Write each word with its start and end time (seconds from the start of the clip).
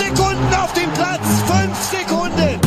Fünf 0.00 0.16
Sekunden 0.18 0.54
auf 0.54 0.72
dem 0.72 0.90
Platz! 0.94 1.42
Fünf 1.46 1.76
Sekunden! 1.76 2.58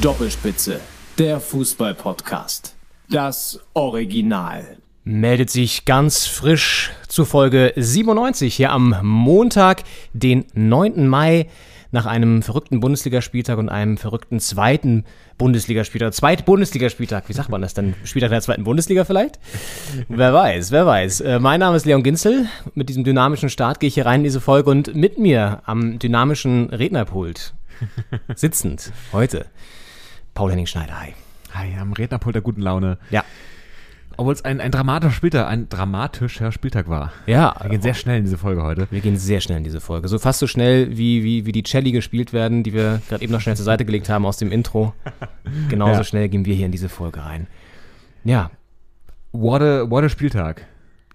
Doppelspitze. 0.00 0.80
Der 1.18 1.38
Fußball-Podcast. 1.38 2.74
Das 3.10 3.60
Original. 3.74 4.78
meldet 5.04 5.50
sich 5.50 5.84
ganz 5.84 6.26
frisch 6.26 6.92
zu 7.08 7.26
Folge 7.26 7.74
97 7.76 8.54
hier 8.54 8.72
am 8.72 8.96
Montag, 9.02 9.82
den 10.14 10.46
9. 10.54 11.06
Mai, 11.06 11.46
nach 11.90 12.06
einem 12.06 12.42
verrückten 12.42 12.80
Bundesligaspieltag 12.80 13.58
und 13.58 13.68
einem 13.68 13.96
verrückten 13.96 14.40
zweiten 14.40 15.04
Bundesligaspieltag. 15.38 16.14
Zweit 16.14 16.44
Bundesligaspieltag, 16.44 17.28
wie 17.28 17.32
sagt 17.32 17.48
man 17.48 17.62
das 17.62 17.74
denn? 17.74 17.94
Spieltag 18.04 18.30
der 18.30 18.40
zweiten 18.40 18.64
Bundesliga 18.64 19.04
vielleicht? 19.04 19.38
wer 20.08 20.32
weiß, 20.32 20.70
wer 20.70 20.86
weiß. 20.86 21.20
Äh, 21.20 21.38
mein 21.38 21.60
Name 21.60 21.76
ist 21.76 21.86
Leon 21.86 22.02
Ginzel. 22.02 22.46
Mit 22.74 22.88
diesem 22.88 23.04
dynamischen 23.04 23.48
Start 23.50 23.80
gehe 23.80 23.88
ich 23.88 23.94
hier 23.94 24.06
rein 24.06 24.20
in 24.20 24.24
diese 24.24 24.40
Folge 24.40 24.70
und 24.70 24.94
mit 24.94 25.18
mir 25.18 25.62
am 25.64 25.98
dynamischen 25.98 26.70
Rednerpult 26.70 27.54
sitzend 28.34 28.92
heute 29.12 29.46
Paul-Henning 30.34 30.66
Schneider. 30.66 31.00
Hi. 31.00 31.14
Hi, 31.54 31.76
am 31.80 31.92
Rednerpult 31.92 32.34
der 32.34 32.42
guten 32.42 32.60
Laune. 32.60 32.98
Ja. 33.10 33.24
Obwohl 34.18 34.32
es 34.32 34.44
ein, 34.44 34.60
ein 34.60 34.70
dramatischer 34.70 35.12
Spieltag, 35.12 35.46
ein 35.48 35.68
dramatischer 35.68 36.50
Spieltag 36.52 36.88
war. 36.88 37.12
Ja, 37.26 37.54
Wir 37.62 37.70
gehen 37.70 37.82
sehr 37.82 37.94
schnell 37.94 38.18
in 38.18 38.24
diese 38.24 38.38
Folge 38.38 38.62
heute. 38.62 38.86
Wir 38.90 39.00
gehen 39.00 39.16
sehr 39.16 39.40
schnell 39.40 39.58
in 39.58 39.64
diese 39.64 39.80
Folge. 39.80 40.08
So 40.08 40.18
fast 40.18 40.38
so 40.38 40.46
schnell, 40.46 40.96
wie, 40.96 41.22
wie, 41.22 41.44
wie 41.46 41.52
die 41.52 41.62
Celli 41.62 41.92
gespielt 41.92 42.32
werden, 42.32 42.62
die 42.62 42.72
wir 42.72 43.00
gerade 43.08 43.22
eben 43.22 43.32
noch 43.32 43.40
schnell 43.40 43.56
zur 43.56 43.64
Seite 43.66 43.84
gelegt 43.84 44.08
haben 44.08 44.24
aus 44.24 44.38
dem 44.38 44.50
Intro. 44.52 44.94
Genauso 45.68 45.98
Ja. 45.98 46.04
schnell 46.04 46.28
gehen 46.28 46.44
wir 46.46 46.54
hier 46.54 46.66
in 46.66 46.72
diese 46.72 46.88
Folge 46.88 47.24
rein. 47.24 47.46
Ja. 48.24 48.50
What 49.32 49.60
a, 49.62 49.90
what 49.90 50.02
a 50.04 50.08
Spieltag. 50.08 50.64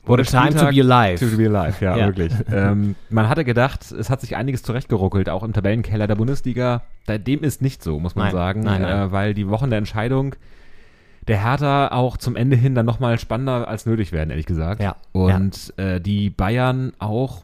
What 0.04 0.20
a 0.20 0.24
time 0.24 0.50
to 0.56 0.66
be 0.74 0.82
alive. 0.82 1.20
To 1.20 1.38
be 1.38 1.46
alive, 1.48 1.84
ja, 1.84 1.96
Ja. 1.98 2.08
wirklich. 2.08 2.34
ähm, 2.52 2.96
man 3.10 3.30
hatte 3.30 3.44
gedacht, 3.46 3.92
es 3.92 4.10
hat 4.10 4.20
sich 4.22 4.36
einiges 4.36 4.64
zurechtgeruckelt, 4.64 5.30
auch 5.30 5.44
im 5.44 5.54
Tabellenkeller 5.54 6.08
der 6.08 6.16
Bundesliga. 6.16 6.82
Dem 7.08 7.44
ist 7.44 7.62
nicht 7.62 7.84
so, 7.84 8.00
muss 8.00 8.16
man 8.16 8.26
Nein, 8.26 8.34
sagen. 8.34 8.62
nein, 8.62 8.82
nein. 8.82 9.08
Äh, 9.10 9.12
weil 9.12 9.34
die 9.36 9.48
Wochen 9.48 9.70
der 9.70 9.78
Entscheidung 9.78 10.36
der 11.28 11.44
Hertha 11.44 11.90
auch 11.92 12.18
zum 12.18 12.36
Ende 12.36 12.56
hin 12.56 12.74
dann 12.76 12.86
nochmal 12.86 13.20
spannender 13.20 13.68
als 13.68 13.86
nötig 13.86 14.12
werden, 14.12 14.30
ehrlich 14.32 14.46
gesagt. 14.46 14.82
Ja, 14.82 14.96
Und 15.12 15.74
Äh, 15.78 16.00
die 16.02 16.30
Bayern 16.30 16.94
auch. 17.00 17.44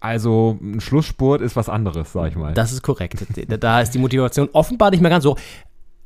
Also 0.00 0.58
ein 0.62 0.80
Schlussspurt 0.80 1.42
ist 1.42 1.56
was 1.56 1.68
anderes, 1.68 2.12
sag 2.12 2.28
ich 2.30 2.36
mal. 2.36 2.54
Das 2.54 2.72
ist 2.72 2.82
korrekt. 2.82 3.24
Da- 3.60 3.80
ist 3.82 3.90
die 3.92 3.98
Motivation 3.98 4.48
offenbar 4.52 4.90
nicht 4.90 5.00
mehr 5.02 5.10
ganz 5.10 5.24
so. 5.24 5.36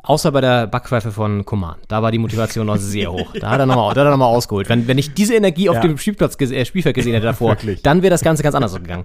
Außer 0.02 0.32
bei 0.32 0.40
der 0.42 0.66
Backpfeife 0.66 1.12
von 1.12 1.44
Koman. 1.46 1.76
Da 1.88 2.02
war 2.02 2.10
die 2.10 2.18
Motivation 2.18 2.66
noch 2.66 2.76
sehr 2.76 3.10
hoch. 3.10 3.32
Da 3.40 3.50
hat 3.50 3.60
er 3.60 3.66
nochmal 3.66 3.94
noch 3.94 4.16
mal 4.18 4.26
ausgeholt. 4.26 4.68
Wenn, 4.68 4.86
wenn 4.86 4.98
ich 4.98 5.14
diese 5.14 5.34
Energie 5.34 5.70
auf 5.70 5.76
Ja. 5.76 5.80
dem 5.82 5.96
Spielplatz, 5.96 6.38
äh, 6.40 6.64
Spielfeld 6.66 6.94
gesehen 6.96 7.14
hätte 7.14 7.26
davor, 7.26 7.50
Wirklich. 7.52 7.82
dann 7.82 8.02
wäre 8.02 8.10
das 8.10 8.20
Ganze 8.22 8.42
ganz 8.42 8.54
anders 8.54 8.74
gegangen. 8.74 9.04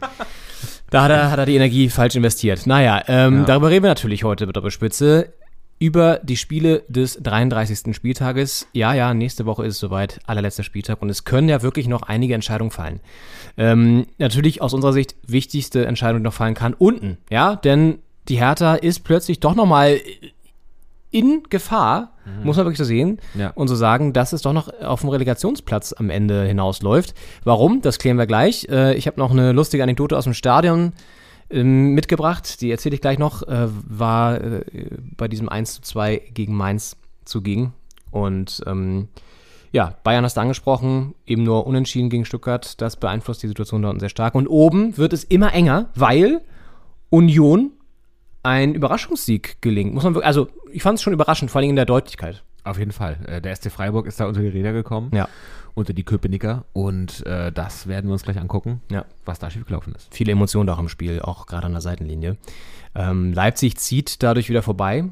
Da 0.89 1.03
hat 1.03 1.11
er, 1.11 1.31
hat 1.31 1.37
er 1.39 1.45
die 1.45 1.55
Energie 1.55 1.87
falsch 1.87 2.15
investiert. 2.15 2.65
Naja, 2.65 3.01
ähm, 3.07 3.39
Ja. 3.41 3.45
darüber 3.45 3.69
reden 3.69 3.83
wir 3.83 3.89
natürlich 3.89 4.23
heute 4.25 4.45
mit 4.47 4.55
Doppelspitze. 4.57 5.31
Über 5.79 6.19
die 6.23 6.35
Spiele 6.35 6.83
des 6.89 7.15
33. 7.23 7.95
Spieltages. 7.95 8.67
Ja, 8.73 8.93
ja, 8.93 9.13
nächste 9.13 9.45
Woche 9.45 9.65
ist 9.65 9.75
es 9.75 9.79
soweit, 9.79 10.19
allerletzter 10.27 10.63
Spieltag. 10.63 11.01
Und 11.01 11.09
es 11.09 11.23
können 11.23 11.47
ja 11.47 11.61
wirklich 11.61 11.87
noch 11.87 12.01
einige 12.03 12.33
Entscheidungen 12.33 12.71
fallen. 12.71 12.99
Ähm, 13.57 14.05
natürlich 14.17 14.61
aus 14.61 14.73
unserer 14.73 14.91
Sicht 14.91 15.15
wichtigste 15.25 15.85
Entscheidung, 15.85 16.19
die 16.19 16.23
noch 16.25 16.33
fallen 16.33 16.53
kann, 16.53 16.73
unten. 16.73 17.17
Ja, 17.29 17.55
denn 17.55 17.99
die 18.27 18.37
Hertha 18.39 18.75
ist 18.75 19.05
plötzlich 19.05 19.39
doch 19.39 19.55
nochmal 19.55 19.99
in 21.11 21.43
Gefahr, 21.49 22.11
muss 22.43 22.57
man 22.57 22.65
wirklich 22.67 22.77
so 22.77 22.83
sehen, 22.83 23.17
Ja. 23.33 23.49
und 23.55 23.67
so 23.67 23.73
sagen, 23.75 24.13
dass 24.13 24.31
es 24.33 24.43
doch 24.43 24.53
noch 24.53 24.71
auf 24.81 24.99
dem 25.01 25.09
Relegationsplatz 25.09 25.93
am 25.93 26.11
Ende 26.11 26.43
hinausläuft. 26.45 27.15
Warum? 27.43 27.81
Das 27.81 27.97
klären 27.97 28.17
wir 28.17 28.27
gleich. 28.27 28.67
Äh, 28.69 28.93
ich 28.95 29.07
habe 29.07 29.17
noch 29.19 29.31
eine 29.31 29.51
lustige 29.51 29.81
Anekdote 29.81 30.15
aus 30.15 30.25
dem 30.25 30.35
Stadion 30.35 30.93
ähm, 31.49 31.93
mitgebracht, 31.93 32.61
die 32.61 32.71
erzähle 32.71 32.95
ich 32.95 33.01
gleich 33.01 33.19
noch, 33.19 33.43
äh, 33.43 33.67
war 33.87 34.41
äh, 34.41 34.61
bei 35.17 35.27
diesem 35.27 35.49
1 35.49 35.75
zu 35.75 35.81
2 35.81 36.21
gegen 36.33 36.55
Mainz 36.55 36.97
zugegen. 37.25 37.73
Und 38.11 38.61
ähm, 38.65 39.07
ja, 39.71 39.95
Bayern 40.03 40.23
hast 40.23 40.37
du 40.37 40.41
angesprochen, 40.41 41.13
eben 41.25 41.43
nur 41.43 41.67
unentschieden 41.67 42.09
gegen 42.09 42.25
Stuttgart, 42.25 42.81
das 42.81 42.95
beeinflusst 42.95 43.43
die 43.43 43.47
Situation 43.47 43.81
da 43.81 43.89
unten 43.89 43.99
sehr 43.99 44.09
stark. 44.09 44.35
Und 44.35 44.47
oben 44.47 44.97
wird 44.97 45.13
es 45.13 45.23
immer 45.23 45.53
enger, 45.53 45.89
weil 45.95 46.41
Union 47.09 47.71
ein 48.41 48.73
Überraschungssieg 48.73 49.61
gelingt. 49.61 49.93
Muss 49.93 50.03
man 50.03 50.15
wirklich, 50.15 50.27
also 50.27 50.47
ich 50.71 50.81
fand 50.81 50.97
es 50.97 51.01
schon 51.03 51.13
überraschend, 51.13 51.51
vor 51.51 51.59
allem 51.59 51.69
in 51.69 51.75
der 51.75 51.85
Deutlichkeit. 51.85 52.43
Auf 52.63 52.77
jeden 52.77 52.91
Fall. 52.91 53.17
Äh, 53.25 53.41
Der 53.41 53.55
SC 53.55 53.71
Freiburg 53.71 54.07
ist 54.07 54.19
da 54.19 54.27
unter 54.27 54.41
die 54.41 54.47
Räder 54.47 54.73
gekommen. 54.73 55.11
Ja. 55.13 55.27
Unter 55.79 55.93
die 55.93 56.03
Köpenicker. 56.03 56.65
Und 56.73 57.25
äh, 57.25 57.51
das 57.53 57.87
werden 57.87 58.07
wir 58.07 58.11
uns 58.13 58.23
gleich 58.23 58.37
angucken, 58.37 58.81
Ja. 58.91 59.05
was 59.23 59.39
da 59.39 59.49
schiefgelaufen 59.49 59.95
ist. 59.95 60.13
Viele 60.13 60.33
Emotionen 60.33 60.67
da 60.67 60.73
auch 60.73 60.79
im 60.79 60.89
Spiel, 60.89 61.21
auch 61.21 61.45
gerade 61.45 61.67
an 61.67 61.71
der 61.71 61.79
Seitenlinie. 61.81 62.35
Ähm, 62.95 63.31
Leipzig 63.31 63.77
zieht 63.77 64.21
dadurch 64.21 64.49
wieder 64.49 64.61
vorbei, 64.61 65.05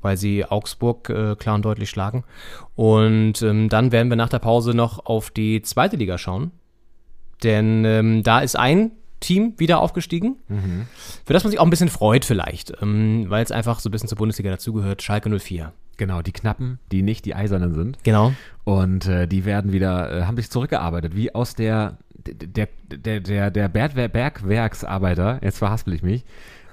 weil 0.00 0.16
sie 0.16 0.44
Augsburg 0.44 1.10
äh, 1.10 1.34
klar 1.34 1.56
und 1.56 1.64
deutlich 1.64 1.90
schlagen. 1.90 2.22
Und 2.76 3.42
ähm, 3.42 3.68
dann 3.68 3.90
werden 3.90 4.08
wir 4.08 4.16
nach 4.16 4.28
der 4.28 4.38
Pause 4.38 4.72
noch 4.72 5.04
auf 5.04 5.30
die 5.32 5.62
zweite 5.62 5.96
Liga 5.96 6.16
schauen. 6.16 6.52
Denn 7.42 7.84
ähm, 7.84 8.22
da 8.22 8.38
ist 8.38 8.56
ein 8.56 8.92
Team 9.22 9.54
wieder 9.56 9.80
aufgestiegen, 9.80 10.36
für 11.24 11.32
das 11.32 11.42
man 11.44 11.50
sich 11.50 11.58
auch 11.58 11.64
ein 11.64 11.70
bisschen 11.70 11.88
freut 11.88 12.24
vielleicht, 12.26 12.72
ähm, 12.82 13.24
weil 13.28 13.42
es 13.42 13.50
einfach 13.50 13.80
so 13.80 13.88
ein 13.88 13.92
bisschen 13.92 14.08
zur 14.08 14.18
Bundesliga 14.18 14.50
dazugehört, 14.50 15.00
Schalke 15.02 15.30
04. 15.38 15.72
Genau, 15.96 16.20
die 16.22 16.32
Knappen, 16.32 16.78
die 16.90 17.02
nicht 17.02 17.24
die 17.24 17.34
Eisernen 17.34 17.72
sind. 17.74 18.02
Genau. 18.02 18.32
Und 18.64 19.06
äh, 19.06 19.26
die 19.26 19.44
werden 19.44 19.72
wieder, 19.72 20.10
äh, 20.20 20.24
haben 20.24 20.36
sich 20.36 20.50
zurückgearbeitet, 20.50 21.14
wie 21.16 21.34
aus 21.34 21.54
der, 21.54 21.98
der, 22.26 22.68
der, 22.90 23.20
der, 23.20 23.50
der 23.50 23.68
Bergwer- 23.68 24.08
Bergwerksarbeiter, 24.08 25.38
jetzt 25.42 25.58
verhaspel 25.58 25.94
ich 25.94 26.02
mich, 26.02 26.24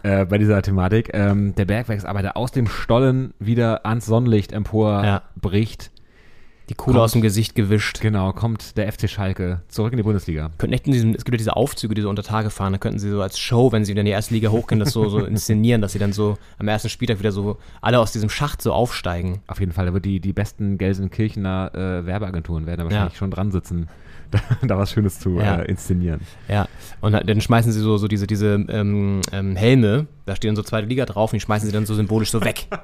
äh, 0.04 0.26
bei 0.26 0.38
dieser 0.38 0.62
Thematik, 0.62 1.10
ähm, 1.14 1.54
der 1.56 1.66
Bergwerksarbeiter 1.66 2.38
aus 2.38 2.52
dem 2.52 2.68
Stollen 2.68 3.34
wieder 3.40 3.86
ans 3.86 4.06
Sonnenlicht 4.06 4.52
empor 4.54 5.04
Ja. 5.04 5.22
Die 6.70 6.76
Kohle 6.76 7.02
aus 7.02 7.14
dem 7.14 7.22
Gesicht 7.22 7.56
gewischt. 7.56 8.00
Genau, 8.00 8.32
kommt 8.32 8.78
der 8.78 8.92
FC 8.92 9.10
Schalke 9.10 9.62
zurück 9.70 9.92
in 9.92 9.98
die 9.98 10.04
Bundesliga. 10.04 10.52
könnten 10.60 10.74
echt 10.74 10.86
in 10.86 10.94
diesem, 10.94 11.10
es 11.16 11.26
gibt 11.26 11.34
ja 11.34 11.38
diese 11.40 11.56
Aufzüge, 11.56 11.96
die 11.96 12.02
so 12.04 12.10
unter 12.10 12.22
Tage 12.22 12.52
fahren, 12.52 12.74
da 12.74 12.78
könnten 12.78 13.00
sie 13.00 13.10
so 13.10 13.22
als 13.24 13.40
Show, 13.40 13.72
wenn 13.72 13.84
sie 13.84 13.92
wieder 13.92 14.02
in 14.02 14.06
die 14.06 14.12
erste 14.12 14.36
Liga 14.36 14.50
hochgehen, 14.50 14.80
das 14.80 14.92
so, 14.92 15.10
so 15.10 15.20
inszenieren, 15.26 15.82
dass 15.82 15.94
sie 15.94 16.00
dann 16.00 16.14
so 16.14 16.38
am 16.60 16.68
ersten 16.68 16.90
Spieltag 16.90 17.18
wieder 17.20 17.32
so 17.32 17.58
alle 17.82 18.00
aus 18.00 18.12
diesem 18.12 18.30
Schacht 18.30 18.62
so 18.62 18.72
aufsteigen. 18.72 19.42
Auf 19.48 19.60
jeden 19.60 19.72
Fall, 19.72 19.88
da 19.88 19.94
wird 19.94 20.06
die, 20.06 20.20
die 20.20 20.32
besten 20.32 20.78
Gelsenkirchener 20.78 21.72
äh, 21.74 22.06
Werbeagenturen 22.06 22.68
werden 22.68 22.80
da 22.80 22.84
wahrscheinlich 22.86 23.14
Ja. 23.14 23.18
schon 23.18 23.32
dran 23.32 23.52
sitzen, 23.52 23.88
da, 24.32 24.40
da 24.62 24.78
was 24.78 24.92
Schönes 24.92 25.20
zu 25.20 25.40
Ja. 25.40 25.62
äh, 25.62 25.66
inszenieren. 25.70 26.22
Ja. 26.48 26.68
Und 27.02 27.14
dann 27.14 27.42
schmeißen 27.42 27.72
sie 27.72 27.80
so, 27.80 27.98
so 27.98 28.08
diese, 28.08 28.28
diese 28.28 28.64
ähm, 28.70 29.22
ähm, 29.32 29.56
Helme, 29.56 30.06
da 30.28 30.36
stehen 30.36 30.56
so 30.56 30.62
zweite 30.62 30.88
Liga 30.88 31.06
drauf, 31.06 31.32
und 31.34 31.38
die 31.38 31.42
schmeißen 31.42 31.68
sie 31.68 31.74
dann 31.74 31.88
so 31.88 31.96
symbolisch 31.96 32.30
so 32.30 32.44
weg. 32.44 32.68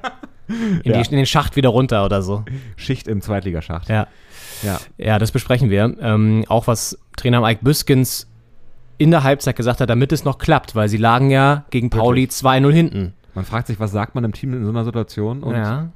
In, 0.48 0.80
Ja. 0.92 1.02
die, 1.02 1.10
in 1.10 1.16
den 1.16 1.26
Schacht 1.26 1.56
wieder 1.56 1.70
runter 1.70 2.04
oder 2.04 2.22
so. 2.22 2.44
Schicht 2.76 3.08
im 3.08 3.20
Zweitligaschacht. 3.20 3.88
Ja. 3.88 4.06
Ja. 4.62 4.78
Ja, 4.96 5.18
das 5.18 5.32
besprechen 5.32 5.70
wir. 5.70 5.96
Ähm, 6.00 6.44
auch 6.48 6.66
was 6.66 6.98
Trainer 7.16 7.40
Mike 7.40 7.60
Büskens 7.62 8.28
in 8.98 9.10
der 9.10 9.22
Halbzeit 9.22 9.56
gesagt 9.56 9.80
hat, 9.80 9.90
damit 9.90 10.12
es 10.12 10.24
noch 10.24 10.38
klappt, 10.38 10.74
weil 10.74 10.88
sie 10.88 10.96
lagen 10.96 11.30
ja 11.30 11.64
gegen 11.70 11.90
Pauli 11.90 12.24
2-0 12.24 12.72
hinten. 12.72 13.12
Man 13.34 13.44
fragt 13.44 13.66
sich, 13.66 13.78
was 13.78 13.90
sagt 13.90 14.14
man 14.14 14.24
im 14.24 14.32
Team 14.32 14.54
in 14.54 14.64
so 14.64 14.70
einer 14.70 14.84
Situation 14.84 15.42
und 15.42 15.54
ja. 15.54 15.90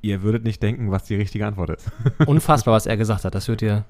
ihr 0.00 0.22
würdet 0.22 0.42
nicht 0.42 0.60
denken, 0.62 0.90
was 0.90 1.04
die 1.04 1.14
richtige 1.14 1.46
Antwort 1.46 1.70
ist. 1.70 1.88
Unfassbar, 2.26 2.74
was 2.74 2.86
er 2.86 2.96
gesagt 2.96 3.24
hat. 3.24 3.34
Das 3.36 3.46
hört 3.46 3.62
ihr 3.62 3.84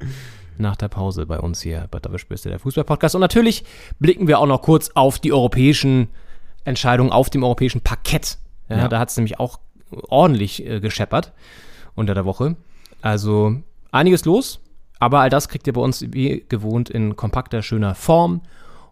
nach 0.58 0.76
der 0.76 0.88
Pause 0.88 1.24
bei 1.24 1.38
uns 1.40 1.62
hier 1.62 1.86
bei 1.90 1.98
Doppelspitze, 1.98 2.50
der 2.50 2.58
Fußball-Podcast. 2.58 3.14
Und 3.14 3.22
natürlich 3.22 3.64
blicken 3.98 4.28
wir 4.28 4.38
auch 4.38 4.46
noch 4.46 4.60
kurz 4.60 4.90
auf 4.94 5.18
die 5.18 5.32
europäischen 5.32 6.08
Entscheidungen 6.64 7.10
auf 7.10 7.30
dem 7.30 7.42
europäischen 7.42 7.80
Parkett. 7.80 8.36
Ja, 8.68 8.76
Ja. 8.76 8.88
Da 8.88 8.98
hat 8.98 9.08
es 9.08 9.16
nämlich 9.16 9.40
auch 9.40 9.58
ordentlich 10.08 10.66
äh, 10.66 10.80
gescheppert 10.80 11.32
unter 11.94 12.14
der 12.14 12.24
Woche. 12.24 12.56
Also 13.00 13.56
einiges 13.90 14.24
los, 14.24 14.60
aber 14.98 15.20
all 15.20 15.30
das 15.30 15.48
kriegt 15.48 15.66
ihr 15.66 15.72
bei 15.72 15.80
uns 15.80 16.04
wie 16.12 16.44
gewohnt 16.48 16.88
in 16.90 17.16
kompakter, 17.16 17.62
schöner 17.62 17.94
Form. 17.94 18.42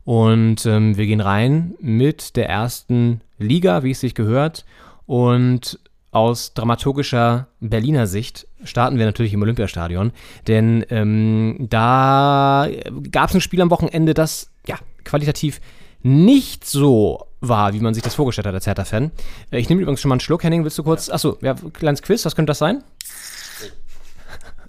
Und 0.05 0.67
ähm, 0.67 0.97
wir 0.97 1.07
gehen 1.07 1.21
rein 1.21 1.75
mit 1.79 2.37
der 2.37 2.49
ersten 2.49 3.21
Liga, 3.39 3.83
wie 3.85 3.93
es 3.93 4.01
sich 4.01 4.15
gehört. 4.15 4.65
Und 5.07 5.79
aus 6.11 6.55
dramaturgischer 6.55 7.47
Berliner 7.61 8.07
Sicht 8.07 8.49
starten 8.65 8.99
wir 8.99 9.07
natürlich 9.07 9.33
im 9.33 9.43
Olympiastadion. 9.43 10.13
Denn 10.49 10.85
ähm, 10.91 11.57
da 11.61 12.69
gab 13.13 13.29
es 13.29 13.35
ein 13.37 13.41
Spiel 13.41 13.61
am 13.61 13.71
Wochenende, 13.71 14.15
das 14.15 14.51
ja 14.67 14.77
qualitativ 15.05 15.61
nicht 16.03 16.65
so 16.65 17.27
war, 17.41 17.73
wie 17.73 17.81
man 17.81 17.95
sich 17.95 18.03
das 18.03 18.15
vorgestellt 18.15 18.47
hat 18.47 18.55
als 18.55 18.67
Hertha-Fan. 18.67 19.11
Äh, 19.51 19.59
Ich 19.59 19.69
nehme 19.69 19.81
übrigens 19.83 20.01
schon 20.01 20.09
mal 20.11 20.15
einen 20.15 20.21
Schluck. 20.21 20.43
Henning, 20.45 20.63
willst 20.65 20.79
du 20.79 20.83
kurz? 20.83 21.09
Achso, 21.09 21.39
ja, 21.41 21.55
kleines 21.73 22.03
Quiz, 22.03 22.25
was 22.25 22.35
könnte 22.37 22.51
das 22.51 22.59
sein? 22.59 22.83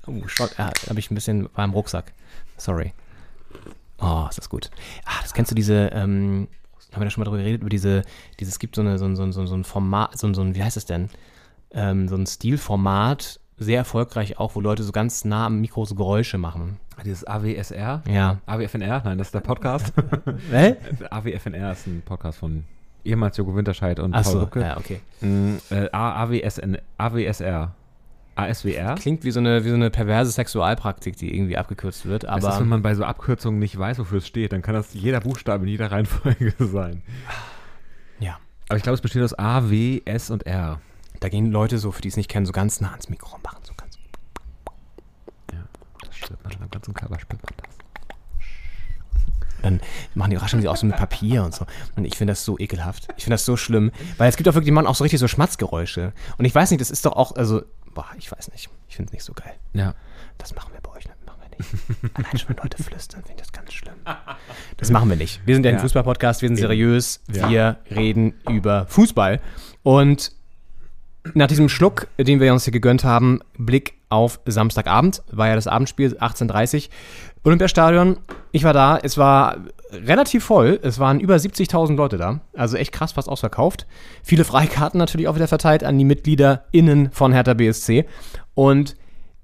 Oh, 0.07 0.13
Schott, 0.27 0.55
ja, 0.57 0.71
habe 0.89 0.99
ich 0.99 1.11
ein 1.11 1.15
bisschen 1.15 1.47
war 1.55 1.63
im 1.65 1.71
Rucksack. 1.71 2.13
Sorry. 2.57 2.93
Oh, 3.99 4.25
ist 4.29 4.37
das 4.37 4.49
gut. 4.49 4.71
Ah, 5.05 5.21
das 5.21 5.33
kennst 5.33 5.51
du 5.51 5.55
diese, 5.55 5.89
ähm, 5.93 6.47
haben 6.91 7.01
wir 7.01 7.05
da 7.05 7.11
schon 7.11 7.21
mal 7.21 7.25
drüber 7.25 7.37
geredet, 7.37 7.61
über 7.61 7.69
diese, 7.69 8.01
dieses, 8.39 8.55
es 8.55 8.59
gibt 8.59 8.75
so, 8.75 8.81
eine, 8.81 8.97
so, 8.97 9.05
ein- 9.05 9.15
so, 9.15 9.23
ein- 9.23 9.31
so, 9.31 9.41
ein- 9.41 9.63
Format, 9.63 10.17
so, 10.17 10.27
ein- 10.27 10.33
so 10.33 10.41
ein, 10.41 10.55
wie 10.55 10.63
heißt 10.63 10.77
es 10.77 10.85
denn? 10.85 11.09
Ähm, 11.71 12.07
so 12.09 12.15
ein 12.15 12.25
Stilformat, 12.25 13.39
sehr 13.57 13.77
erfolgreich 13.77 14.39
auch, 14.39 14.55
wo 14.55 14.61
Leute 14.61 14.83
so 14.83 14.91
ganz 14.91 15.23
nah 15.25 15.45
am 15.45 15.61
Mikro 15.61 15.85
so 15.85 15.95
Geräusche 15.95 16.37
machen. 16.37 16.77
Dieses 17.05 17.25
AWSR? 17.25 18.03
Ja. 18.07 18.37
AWFNR? 18.45 19.01
Nein, 19.03 19.17
das 19.17 19.27
ist 19.27 19.33
der 19.35 19.39
Podcast. 19.41 19.93
Hä? 20.51 20.75
AWFNR 21.09 21.71
ist 21.71 21.87
ein 21.87 22.01
Podcast 22.05 22.39
von 22.39 22.63
ehemals 23.03 23.37
Joko 23.37 23.55
Winterscheid 23.55 23.99
und 23.99 24.11
Paul 24.11 24.19
Achso, 24.19 24.39
Rübke. 24.39 24.61
ja, 24.61 24.77
okay. 24.77 25.01
Mm, 25.21 25.55
äh, 25.69 25.89
AWSN, 25.91 26.77
AWSR. 26.97 27.73
ASWR? 28.35 28.95
Klingt 28.95 29.23
wie 29.23 29.31
so, 29.31 29.39
eine, 29.39 29.65
wie 29.65 29.69
so 29.69 29.75
eine 29.75 29.89
perverse 29.89 30.31
Sexualpraktik, 30.31 31.17
die 31.17 31.35
irgendwie 31.35 31.57
abgekürzt 31.57 32.05
wird, 32.05 32.23
das 32.23 32.37
ist, 32.37 32.45
aber 32.45 32.61
wenn 32.61 32.69
man 32.69 32.81
bei 32.81 32.95
so 32.95 33.03
Abkürzungen 33.03 33.59
nicht 33.59 33.77
weiß, 33.77 33.99
wofür 33.99 34.19
es 34.19 34.27
steht, 34.27 34.53
dann 34.53 34.61
kann 34.61 34.73
das 34.73 34.93
jeder 34.93 35.19
Buchstabe 35.19 35.65
in 35.65 35.69
jeder 35.69 35.91
Reihenfolge 35.91 36.53
sein. 36.59 37.03
ja. 38.19 38.37
Aber 38.69 38.77
ich 38.77 38.83
glaube, 38.83 38.95
es 38.95 39.01
besteht 39.01 39.21
aus 39.21 39.37
A, 39.37 39.69
W, 39.69 40.01
S 40.05 40.29
und 40.29 40.45
R. 40.47 40.79
Da 41.21 41.29
gehen 41.29 41.51
Leute 41.51 41.77
so, 41.77 41.91
für 41.91 42.01
die 42.01 42.07
es 42.09 42.17
nicht 42.17 42.29
kennen, 42.29 42.45
so 42.45 42.51
ganz 42.51 42.81
nah 42.81 42.89
ans 42.91 43.07
Mikro 43.07 43.35
und 43.35 43.43
machen 43.43 43.59
so 43.63 43.73
ganz. 43.77 43.97
Ja, 45.53 45.59
das 46.05 46.17
spürt 46.17 46.43
man. 46.43 46.51
Am 46.61 46.69
ganzen 46.69 46.93
Körper 46.93 47.19
spürt 47.19 47.41
man 47.43 47.53
das. 47.57 47.71
Dann 49.61 49.79
machen 50.15 50.31
die, 50.31 50.35
raschen 50.37 50.59
sie 50.61 50.67
auch 50.67 50.75
so 50.75 50.87
mit 50.87 50.95
Papier 50.95 51.43
und 51.43 51.53
so. 51.53 51.67
Und 51.95 52.05
ich 52.05 52.17
finde 52.17 52.31
das 52.31 52.43
so 52.43 52.57
ekelhaft. 52.57 53.07
Ich 53.17 53.23
finde 53.25 53.35
das 53.35 53.45
so 53.45 53.55
schlimm. 53.55 53.91
Weil 54.17 54.27
es 54.29 54.35
gibt 54.35 54.49
auch 54.49 54.55
wirklich, 54.55 54.65
die 54.65 54.71
machen 54.71 54.87
auch 54.87 54.95
so 54.95 55.03
richtig 55.03 55.19
so 55.19 55.27
Schmatzgeräusche. 55.27 56.13
Und 56.39 56.45
ich 56.45 56.55
weiß 56.55 56.71
nicht, 56.71 56.81
das 56.81 56.89
ist 56.89 57.05
doch 57.05 57.13
auch, 57.13 57.35
also, 57.35 57.61
boah, 57.93 58.07
ich 58.17 58.31
weiß 58.31 58.51
nicht. 58.51 58.69
Ich 58.89 58.95
finde 58.95 59.09
es 59.09 59.13
nicht 59.13 59.23
so 59.23 59.33
geil. 59.33 59.53
Ja. 59.73 59.93
Das 60.39 60.55
machen 60.55 60.73
wir 60.73 60.81
bei 60.81 60.89
euch, 60.97 61.05
ne? 61.05 61.11
machen 61.27 61.37
wir 61.41 61.55
nicht. 61.55 62.15
Allein 62.17 62.37
schon, 62.39 62.49
wenn 62.49 62.57
Leute 62.57 62.81
flüstern, 62.81 63.21
finde 63.21 63.33
ich 63.33 63.41
das 63.41 63.51
ganz 63.51 63.71
schlimm. 63.71 63.93
Das 64.77 64.89
machen 64.89 65.07
wir 65.09 65.15
nicht. 65.15 65.45
Wir 65.45 65.53
sind 65.53 65.63
ja 65.63 65.69
ein 65.69 65.75
Ja. 65.75 65.81
Fußball-Podcast, 65.83 66.41
wir 66.41 66.49
sind 66.49 66.55
seriös, 66.57 67.21
Ja. 67.31 67.47
wir 67.47 67.77
reden 67.91 68.33
über 68.49 68.87
Fußball. 68.87 69.39
Und 69.83 70.31
nach 71.33 71.47
diesem 71.47 71.69
Schluck, 71.69 72.07
den 72.17 72.39
wir 72.39 72.51
uns 72.51 72.65
hier 72.65 72.73
gegönnt 72.73 73.03
haben, 73.03 73.39
Blick 73.57 73.93
auf 74.09 74.39
Samstagabend, 74.45 75.23
war 75.31 75.47
ja 75.47 75.55
das 75.55 75.67
Abendspiel 75.67 76.17
18.30 76.19 76.89
Olympiastadion, 77.43 78.17
ich 78.51 78.63
war 78.63 78.73
da, 78.73 78.99
es 79.01 79.17
war 79.17 79.57
relativ 79.91 80.43
voll, 80.43 80.79
es 80.83 80.99
waren 80.99 81.19
über 81.19 81.35
70.000 81.35 81.95
Leute 81.95 82.17
da, 82.17 82.41
also 82.53 82.77
echt 82.77 82.91
krass, 82.91 83.13
fast 83.13 83.29
ausverkauft. 83.29 83.87
Viele 84.23 84.43
Freikarten 84.43 84.97
natürlich 84.97 85.27
auch 85.27 85.35
wieder 85.35 85.47
verteilt 85.47 85.83
an 85.83 85.97
die 85.97 86.05
MitgliederInnen 86.05 87.11
von 87.11 87.33
Hertha 87.33 87.53
BSC. 87.53 88.05
Und 88.53 88.95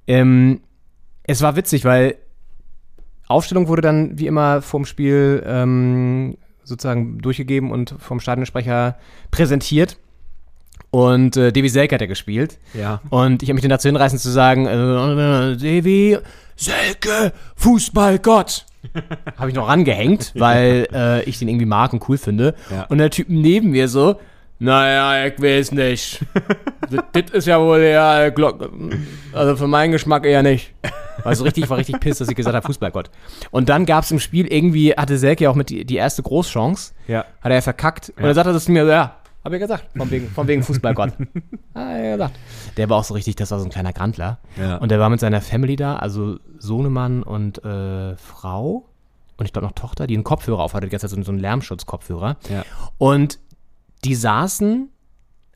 ähm, 0.06 0.62
es 1.24 1.42
war 1.42 1.56
witzig, 1.56 1.86
weil 1.86 2.16
Aufstellung 3.28 3.68
wurde 3.68 3.82
dann 3.82 4.18
wie 4.18 4.28
immer 4.28 4.62
vorm 4.62 4.86
Spiel 4.86 5.44
ähm, 5.46 6.38
sozusagen 6.64 7.18
durchgegeben 7.20 7.72
und 7.72 7.96
vom 8.00 8.20
Stadionsprecher 8.20 8.98
präsentiert. 9.32 9.98
Und 10.90 11.38
äh, 11.38 11.52
Devi 11.52 11.70
Selke 11.70 11.96
hat 11.96 12.02
ja 12.02 12.08
gespielt. 12.08 12.58
Ja. 12.74 13.02
Und 13.10 13.44
ich 13.44 13.50
habe 13.50 13.56
mich 13.56 13.64
dann 13.64 13.70
dazu 13.70 13.88
hinreißen 13.88 14.20
zu 14.20 14.30
sagen, 14.30 14.66
äh, 14.66 15.58
Devi 15.58 16.18
Selke, 16.56 17.34
Fußballgott. 17.56 18.66
habe 19.38 19.50
ich 19.50 19.56
noch 19.56 19.68
rangehängt, 19.68 20.34
weil 20.36 20.88
äh, 20.94 21.24
ich 21.24 21.40
den 21.40 21.50
irgendwie 21.50 21.66
mag 21.66 21.94
und 21.94 22.08
cool 22.08 22.18
finde. 22.18 22.56
Ja. 22.72 22.84
Und 22.84 23.00
der 23.00 23.10
Typ 23.10 23.28
neben 23.30 23.72
mir 23.72 23.90
so, 23.90 24.16
naja, 24.60 25.28
ich 25.28 25.42
weiß 25.42 25.74
nicht. 25.74 26.22
das, 26.90 27.04
das 27.12 27.32
ist 27.32 27.48
ja 27.48 27.60
wohl 27.62 27.80
eher 27.80 28.32
Glock 28.32 28.72
also 29.34 29.56
für 29.56 29.68
meinen 29.68 29.92
Geschmack 29.92 30.26
eher 30.26 30.42
nicht. 30.42 30.74
Also 31.24 31.44
richtig, 31.44 31.66
ich 31.66 31.70
war 31.70 31.78
richtig 31.78 32.00
piss, 32.00 32.18
dass 32.18 32.30
ich 32.30 32.36
gesagt 32.36 32.56
habe, 32.56 32.66
Fußballgott. 32.66 33.10
Und 33.52 33.70
dann 33.70 33.86
gab 33.86 34.04
es 34.04 34.12
im 34.12 34.20
Spiel 34.20 34.48
irgendwie, 34.48 34.94
hatte 34.94 35.18
Selke 35.18 35.50
auch 35.50 35.56
mit 35.56 35.70
die, 35.70 35.86
die 35.86 35.96
erste 35.96 36.24
Großchance. 36.24 36.94
Ja. 37.08 37.26
Hat 37.42 37.52
er 37.52 37.62
verkackt. 37.62 38.14
Und 38.16 38.24
dann 38.24 38.34
sagte 38.34 38.52
er 38.52 38.60
zu 38.60 38.72
mir, 38.72 38.86
so, 38.86 38.92
ja, 38.92 39.18
hab 39.48 39.54
ich 39.54 39.60
gesagt, 39.62 39.86
von 39.98 40.12
wegen, 40.12 40.30
von 40.30 40.48
wegen 40.48 40.62
Fußballgott. 40.64 41.12
hat 41.76 41.96
er 41.96 42.12
gesagt. 42.18 42.40
Der 42.78 42.90
war 42.90 42.98
auch 42.98 43.04
so 43.04 43.14
richtig, 43.14 43.36
das 43.38 43.50
war 43.52 43.60
so 43.60 43.66
ein 43.66 43.72
kleiner 43.72 43.94
Grandler. 43.94 44.40
Ja. 44.60 44.78
Und 44.78 44.90
der 44.92 45.00
war 45.00 45.10
mit 45.10 45.20
seiner 45.20 45.42
Family 45.42 45.76
da, 45.76 45.96
also 45.96 46.38
Sohnemann 46.60 47.24
und 47.24 47.64
äh, 47.64 48.16
Frau 48.18 48.86
und 49.38 49.46
ich 49.46 49.54
glaube 49.54 49.68
noch 49.68 49.74
Tochter, 49.74 50.08
die 50.08 50.16
einen 50.16 50.24
Kopfhörer 50.24 50.60
auf 50.64 50.74
hatte, 50.74 50.88
die 50.88 50.92
ganze 50.92 51.08
Zeit 51.08 51.16
so, 51.16 51.24
so 51.24 51.32
einen 51.32 51.40
Lärmschutzkopfhörer. 51.40 52.38
Ja. 52.50 52.64
Und 52.98 53.40
die 54.04 54.16
saßen 54.16 54.90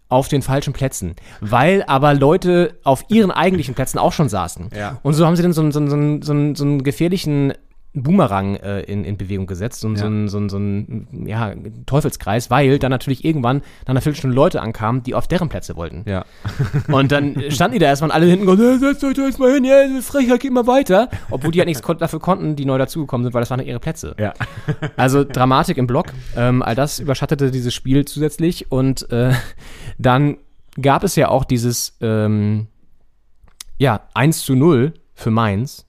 auf 0.07 0.27
den 0.27 0.41
falschen 0.41 0.73
Plätzen, 0.73 1.15
weil 1.39 1.83
aber 1.87 2.13
Leute 2.13 2.77
auf 2.83 3.05
ihren 3.09 3.31
eigentlichen 3.31 3.73
Plätzen 3.75 3.97
auch 3.97 4.11
schon 4.13 4.29
saßen. 4.29 4.69
Ja. 4.75 4.99
Und 5.03 5.13
so 5.15 5.25
haben 5.25 5.35
sie 5.35 5.41
dann 5.43 5.53
so, 5.53 5.69
so, 5.71 5.79
einen- 5.79 5.89
so, 5.89 5.95
einen- 5.95 6.21
so, 6.21 6.31
einen- 6.33 6.55
so 6.55 6.63
einen 6.63 6.83
gefährlichen 6.83 7.53
Boomerang 7.93 8.55
äh, 8.55 8.81
in, 8.83 9.03
in 9.03 9.17
Bewegung 9.17 9.47
gesetzt 9.47 9.83
und 9.83 9.97
so, 9.97 10.03
Ja. 10.05 10.07
einen- 10.09 10.27
so, 10.29 10.37
einen- 10.37 10.49
so 10.49 10.55
einen 10.55 11.25
ja, 11.27 11.53
Teufelskreis, 11.85 12.49
weil 12.49 12.79
dann 12.79 12.89
natürlich 12.89 13.25
irgendwann 13.25 13.57
nach 13.81 13.89
einer 13.89 14.01
Viertelstunde 14.01 14.33
Leute 14.33 14.61
ankamen, 14.61 15.03
die 15.03 15.13
auf 15.13 15.27
deren 15.27 15.49
Plätze 15.49 15.75
wollten. 15.75 16.03
Ja. 16.07 16.23
Und 16.87 17.11
dann 17.11 17.51
standen 17.51 17.73
die 17.73 17.79
da 17.79 17.87
erstmal 17.87 18.11
alle 18.11 18.25
hinten 18.27 18.47
und 18.47 18.59
hey, 18.59 18.77
setzt 18.79 19.03
euch 19.03 19.13
da 19.15 19.23
jetzt 19.23 19.39
mal 19.39 19.53
hin, 19.53 19.65
ja, 19.65 19.75
Frechheit, 20.01 20.39
geht 20.39 20.53
mal 20.53 20.67
weiter. 20.67 21.09
Obwohl 21.29 21.51
die 21.51 21.59
halt 21.59 21.67
nichts 21.67 21.83
kon 21.83 21.97
dafür 21.97 22.19
konnten, 22.19 22.55
die 22.55 22.63
neu 22.65 22.77
dazugekommen 22.77 23.25
sind, 23.25 23.33
weil 23.33 23.41
das 23.41 23.49
waren 23.49 23.59
ihre 23.65 23.79
Plätze. 23.79 24.15
Ja. 24.17 24.33
Also 24.95 25.25
Dramatik 25.25 25.77
im 25.77 25.87
Block. 25.87 26.07
Ähm, 26.37 26.61
all 26.63 26.75
das 26.75 26.99
überschattete 26.99 27.51
dieses 27.51 27.73
Spiel 27.73 28.05
zusätzlich. 28.05 28.71
Und 28.71 29.11
äh, 29.11 29.33
dann 29.97 30.37
gab 30.81 31.03
es 31.03 31.17
ja 31.17 31.27
auch 31.27 31.43
dieses 31.43 31.97
ähm, 32.01 32.67
ja, 33.77 34.01
1 34.13 34.45
zu 34.45 34.55
0 34.55 34.93
für 35.13 35.31
Mainz. 35.31 35.85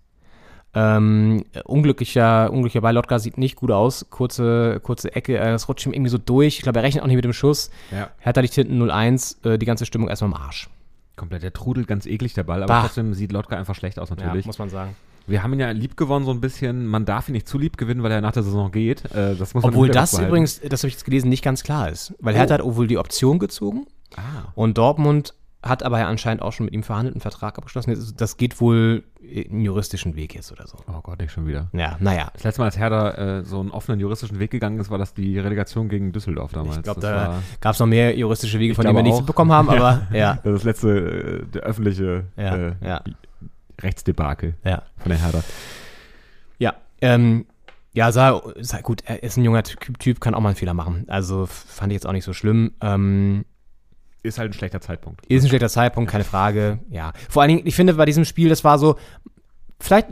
Ähm, 0.74 1.44
unglücklicher, 1.64 2.50
unglücklicher 2.50 2.80
Ball. 2.80 2.94
Lotka 2.94 3.19
sieht 3.19 3.36
nicht 3.38 3.56
gut 3.56 3.70
aus. 3.70 4.06
Kurze, 4.10 4.80
kurze 4.82 5.14
Ecke. 5.14 5.36
Äh, 5.38 5.52
Es 5.52 5.69
rutscht 5.69 5.86
ihm 5.86 5.92
irgendwie 5.92 6.10
so 6.10 6.19
durch. 6.19 6.56
Ich 6.56 6.62
glaube, 6.62 6.78
er 6.78 6.82
rechnet 6.84 7.02
auch 7.02 7.08
nicht 7.08 7.16
mit 7.16 7.24
dem 7.24 7.32
Schuss. 7.34 7.70
Ja. 7.90 8.08
Hertha 8.19 8.40
liegt 8.40 8.54
hinten 8.54 8.80
0-1. 8.82 9.44
Äh, 9.46 9.58
die 9.58 9.66
ganze 9.66 9.84
Stimmung 9.86 10.08
erstmal 10.08 10.30
im 10.30 10.36
Arsch. 10.36 10.70
Komplett. 11.16 11.42
Der 11.42 11.52
trudelt 11.52 11.86
ganz 11.86 12.06
eklig, 12.06 12.32
der 12.34 12.44
Ball, 12.44 12.62
aber 12.62 12.72
Bah. 12.72 12.80
trotzdem 12.82 13.12
sieht 13.12 13.32
Lotka 13.32 13.56
einfach 13.56 13.74
schlecht 13.74 13.98
aus, 13.98 14.08
natürlich. 14.10 14.46
muss 14.46 14.58
man 14.58 14.70
sagen. 14.70 14.96
Wir 15.26 15.42
haben 15.42 15.52
ihn 15.52 15.60
ja 15.60 15.70
lieb 15.70 15.96
gewonnen, 15.96 16.24
so 16.24 16.32
ein 16.32 16.40
bisschen. 16.40 16.86
Man 16.86 17.04
darf 17.04 17.28
ihn 17.28 17.32
nicht 17.32 17.46
zu 17.46 17.58
lieb 17.58 17.76
gewinnen, 17.76 18.02
weil 18.02 18.10
er 18.10 18.20
nach 18.20 18.32
der 18.32 18.42
Saison 18.42 18.72
geht. 18.72 19.04
Äh, 19.12 19.36
das 19.36 19.54
muss 19.54 19.62
man 19.62 19.72
Obwohl 19.75 19.88
das 19.88 20.18
übrigens, 20.18 20.60
das 20.60 20.80
habe 20.82 20.88
ich 20.88 20.94
jetzt 20.94 21.04
gelesen, 21.04 21.28
nicht 21.28 21.44
ganz 21.44 21.62
klar 21.62 21.90
ist. 21.90 22.14
Weil 22.18 22.35
Hertha 22.35 22.54
hat 22.54 22.62
wohl 22.64 22.87
die 22.88 22.99
Option 22.99 23.38
gezogen 23.38 23.87
Ah. 24.16 24.50
und 24.54 24.78
Dortmund 24.78 25.35
hat 25.62 25.85
aber 25.85 26.00
ja 26.00 26.08
anscheinend 26.08 26.42
auch 26.42 26.52
schon 26.52 26.64
mit 26.64 26.75
ihm 26.75 26.82
verhandelt, 26.82 27.14
einen 27.14 27.20
Vertrag 27.20 27.56
abgeschlossen. 27.56 27.97
Das 28.16 28.37
geht 28.37 28.61
wohl 28.61 29.04
einen 29.50 29.60
juristischen 29.60 30.14
Weg 30.16 30.34
jetzt 30.34 30.52
oder 30.52 30.66
so. 30.66 30.76
Oh 30.88 31.00
Gott, 31.02 31.20
nicht 31.20 31.32
schon 31.32 31.46
wieder. 31.46 31.68
Ja, 31.72 31.96
naja. 32.00 32.28
Das 32.32 32.44
letzte 32.44 32.60
Mal, 32.60 32.66
als 32.66 32.78
Hertha 32.78 33.10
äh, 33.38 33.44
so 33.44 33.60
einen 33.60 33.70
offenen 33.70 34.00
juristischen 34.00 34.38
Weg 34.38 34.50
gegangen 34.50 34.78
ist, 34.80 34.90
war 34.90 34.98
das 34.98 35.14
die 35.14 35.38
Relegation 35.38 35.88
gegen 35.88 36.12
Düsseldorf 36.12 36.52
damals. 36.52 36.78
Ich 36.78 36.82
glaube, 36.82 37.00
da 37.00 37.14
war, 37.14 37.42
gab 37.60 37.74
es 37.74 37.80
noch 37.80 37.86
mehr 37.86 38.16
juristische 38.16 38.58
Wege, 38.58 38.74
von 38.74 38.84
denen 38.84 38.96
wir 38.96 39.02
nichts 39.02 39.24
bekommen 39.24 39.52
haben, 39.52 39.68
aber 39.70 40.06
ja. 40.12 40.34
das, 40.42 40.44
ist 40.44 40.54
das 40.54 40.64
letzte, 40.64 41.42
äh, 41.42 41.46
der 41.46 41.62
öffentliche 41.62 42.24
Ja, 42.36 42.56
äh, 42.56 42.74
ja. 42.82 43.02
Rechtsdebakel 43.80 44.54
Ja. 44.64 44.82
von 44.98 45.10
der 45.10 45.18
Hertha. 45.22 45.42
Ja, 46.58 46.74
ähm, 47.00 47.46
ja, 47.94 48.10
sah, 48.10 48.40
sah 48.60 48.80
gut, 48.80 49.02
er 49.04 49.22
ist 49.22 49.36
ein 49.36 49.44
junger 49.44 49.62
Typ, 49.62 49.98
typ, 49.98 50.20
kann 50.20 50.34
auch 50.34 50.40
mal 50.40 50.50
einen 50.50 50.56
Fehler 50.56 50.74
machen. 50.74 51.04
Also 51.08 51.46
fand 51.46 51.92
ich 51.92 51.96
jetzt 51.96 52.06
auch 52.06 52.12
nicht 52.12 52.24
so 52.24 52.32
schlimm. 52.32 52.72
Ähm, 52.80 53.44
Ist 54.23 54.38
halt 54.38 54.50
ein 54.50 54.55
schlechter 54.55 54.81
Zeitpunkt. 54.81 55.26
Ist 55.26 55.43
ein 55.43 55.49
schlechter 55.49 55.69
Zeitpunkt, 55.69 56.11
keine 56.11 56.25
Frage. 56.25 56.79
Ja. 56.91 57.12
Vor 57.29 57.43
allen 57.43 57.49
Dingen, 57.49 57.67
ich 57.67 57.75
finde, 57.75 57.95
bei 57.95 58.05
diesem 58.05 58.25
Spiel, 58.25 58.49
das 58.49 58.62
war 58.62 58.79
so, 58.79 58.97
vielleicht 59.81 60.09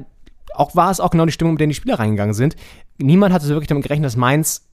auch 0.54 0.74
war 0.74 0.90
es 0.90 1.00
auch 1.00 1.10
genau 1.10 1.26
die 1.26 1.32
Stimmung, 1.32 1.54
mit 1.54 1.60
der 1.60 1.68
die 1.68 1.74
Spieler 1.74 1.98
reingegangen 1.98 2.34
sind. 2.34 2.56
Niemand 2.98 3.32
hatte 3.32 3.46
so 3.46 3.54
wirklich 3.54 3.68
damit 3.68 3.84
gerechnet, 3.84 4.06
dass 4.06 4.16
Mainz 4.16 4.66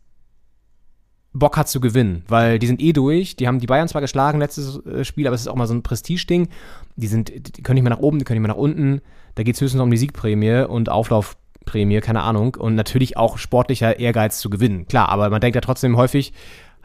Bock 1.34 1.58
hat 1.58 1.70
zu 1.70 1.80
gewinnen, 1.80 2.24
weil 2.28 2.58
die 2.58 2.68
sind 2.68 2.82
eh 2.82 2.94
durch. 2.94 3.36
Die 3.36 3.48
haben 3.48 3.60
die 3.60 3.68
Bayern 3.68 3.88
zwar 3.88 4.02
geschlagen 4.02 4.40
letztes 4.40 4.84
äh, 4.86 5.04
Spiel, 5.04 5.28
aber 5.28 5.36
es 5.36 5.42
ist 5.42 5.48
auch 5.48 5.56
mal 5.56 5.68
so 5.68 5.74
ein 5.74 5.84
Prestigeding. 5.84 6.50
Die 6.96 7.08
sind, 7.08 7.30
die 7.30 7.62
können 7.62 7.76
nicht 7.76 7.84
mehr 7.84 7.92
nach 7.92 8.00
oben, 8.00 8.18
die 8.18 8.26
können 8.26 8.42
nicht 8.42 8.48
mehr 8.48 8.56
nach 8.56 8.62
unten. 8.62 9.02
Da 9.36 9.44
geht 9.44 9.56
es 9.56 9.62
höchstens 9.62 9.82
um 9.82 9.92
die 9.92 9.98
Siegprämie 9.98 10.66
und 10.68 10.90
Auflaufprämie, 10.90 12.00
keine 12.00 12.22
Ahnung. 12.22 12.56
Und 12.56 12.76
natürlich 12.76 13.18
auch 13.18 13.38
sportlicher 13.38 14.00
Ehrgeiz 14.00 14.40
zu 14.40 14.50
gewinnen. 14.50 14.88
Klar, 14.88 15.10
aber 15.10 15.30
man 15.30 15.42
denkt 15.42 15.56
ja 15.56 15.62
trotzdem 15.62 15.96
häufig, 15.96 16.34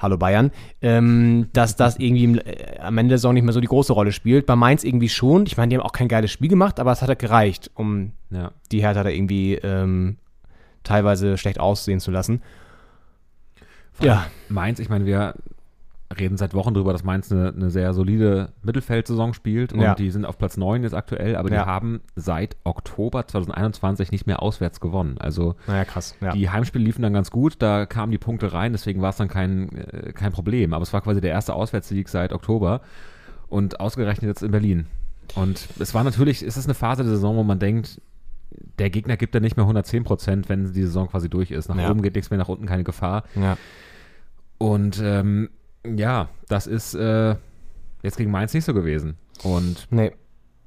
hallo 0.03 0.17
Bayern, 0.19 0.51
ähm, 0.83 1.49
dass 1.53 1.77
das 1.77 1.99
irgendwie 1.99 2.25
im, 2.25 2.39
äh, 2.39 2.79
am 2.81 2.99
Ende 2.99 3.11
der 3.13 3.19
Saison 3.19 3.35
nicht 3.35 3.45
mehr 3.45 3.53
so 3.53 3.61
die 3.61 3.67
große 3.69 3.93
Rolle 3.93 4.13
spielt. 4.13 4.47
Bei 4.47 4.57
Mainz 4.57 4.85
irgendwie 4.85 5.09
schon. 5.09 5.47
Ich 5.47 5.57
meine, 5.57 5.71
die 5.71 5.77
haben 5.77 5.85
auch 5.85 5.93
kein 5.93 6.09
geiles 6.09 6.31
Spiel 6.31 6.49
gemacht, 6.49 6.81
aber 6.81 6.93
es 6.93 7.01
hat 7.03 7.09
halt 7.09 7.19
gereicht, 7.21 7.71
um 7.75 8.13
Ja. 8.31 8.51
die 8.71 8.83
Hertha 8.83 9.03
da 9.05 9.11
irgendwie 9.11 9.55
ähm, 9.55 10.17
teilweise 10.83 11.39
schlecht 11.39 11.61
aussehen 11.61 12.01
zu 12.01 12.11
lassen. 12.11 12.43
Ja, 14.01 14.27
Mainz, 14.49 14.79
ich 14.81 14.89
meine, 14.89 15.07
wir 15.07 15.35
reden 16.19 16.37
seit 16.37 16.55
Wochen 16.55 16.75
darüber, 16.75 16.93
dass 16.93 17.05
Mainz 17.05 17.31
eine, 17.33 17.53
eine 17.55 17.71
sehr 17.71 17.93
solide 17.95 18.53
Mittelfeldsaison 18.63 19.35
spielt 19.35 19.73
und 19.73 19.81
Ja. 19.81 19.95
die 19.95 20.11
sind 20.11 20.25
auf 20.25 20.39
Platz 20.39 20.57
9 20.57 20.83
jetzt 20.83 20.95
aktuell, 20.95 21.37
aber 21.37 21.51
Ja. 21.51 21.63
die 21.63 21.67
haben 21.71 22.01
seit 22.17 22.57
Oktober 22.65 23.27
2021 23.27 24.13
nicht 24.13 24.27
mehr 24.27 24.43
auswärts 24.43 24.81
gewonnen. 24.81 25.17
Also 25.19 25.55
Naja, 25.67 25.85
krass. 25.85 26.15
Ja. 26.21 26.33
die 26.33 26.49
Heimspiele 26.51 26.85
liefen 26.85 27.03
dann 27.03 27.13
ganz 27.13 27.31
gut, 27.31 27.57
da 27.61 27.87
kamen 27.87 28.13
die 28.13 28.19
Punkte 28.19 28.53
rein, 28.53 28.73
deswegen 28.73 29.03
war 29.03 29.11
es 29.11 29.17
dann 29.17 29.29
kein, 29.29 29.71
äh, 29.77 30.13
kein 30.13 30.33
Problem. 30.33 30.73
Aber 30.75 30.83
es 30.83 30.93
war 30.93 31.01
quasi 31.01 31.21
der 31.21 31.31
erste 31.31 31.55
Auswärtssieg 31.55 32.09
seit 32.09 32.33
Oktober 32.33 32.81
und 33.49 33.81
ausgerechnet 33.81 34.29
jetzt 34.29 34.43
in 34.43 34.51
Berlin. 34.51 34.87
Und 35.35 35.67
es 35.79 35.95
war 35.95 36.05
natürlich, 36.05 36.43
es 36.43 36.57
ist 36.57 36.67
eine 36.67 36.75
Phase 36.75 37.03
der 37.05 37.13
Saison, 37.13 37.37
wo 37.37 37.43
man 37.43 37.59
denkt, 37.59 38.01
der 38.79 38.91
Gegner 38.91 39.17
gibt 39.17 39.35
ja 39.35 39.41
nicht 39.41 39.57
mehr 39.57 39.65
110 39.65 40.05
Prozent, 40.05 40.49
wenn 40.51 40.73
die 40.73 40.83
Saison 40.83 41.09
quasi 41.09 41.31
durch 41.31 41.51
ist. 41.51 41.69
Nach 41.69 41.91
oben 41.91 42.03
geht 42.03 42.15
nichts 42.17 42.29
mehr, 42.31 42.39
nach 42.39 42.49
unten 42.51 42.67
keine 42.67 42.85
Gefahr. 42.85 43.25
Und 44.59 45.01
ähm, 45.03 45.49
ja, 45.87 46.29
das 46.49 46.67
ist 46.67 46.95
äh, 46.95 47.37
jetzt 48.03 48.17
gegen 48.17 48.31
Mainz 48.31 48.55
nicht 48.55 48.65
so 48.65 48.75
gewesen. 48.75 49.17
Und 49.43 49.87
Nee. 49.91 50.13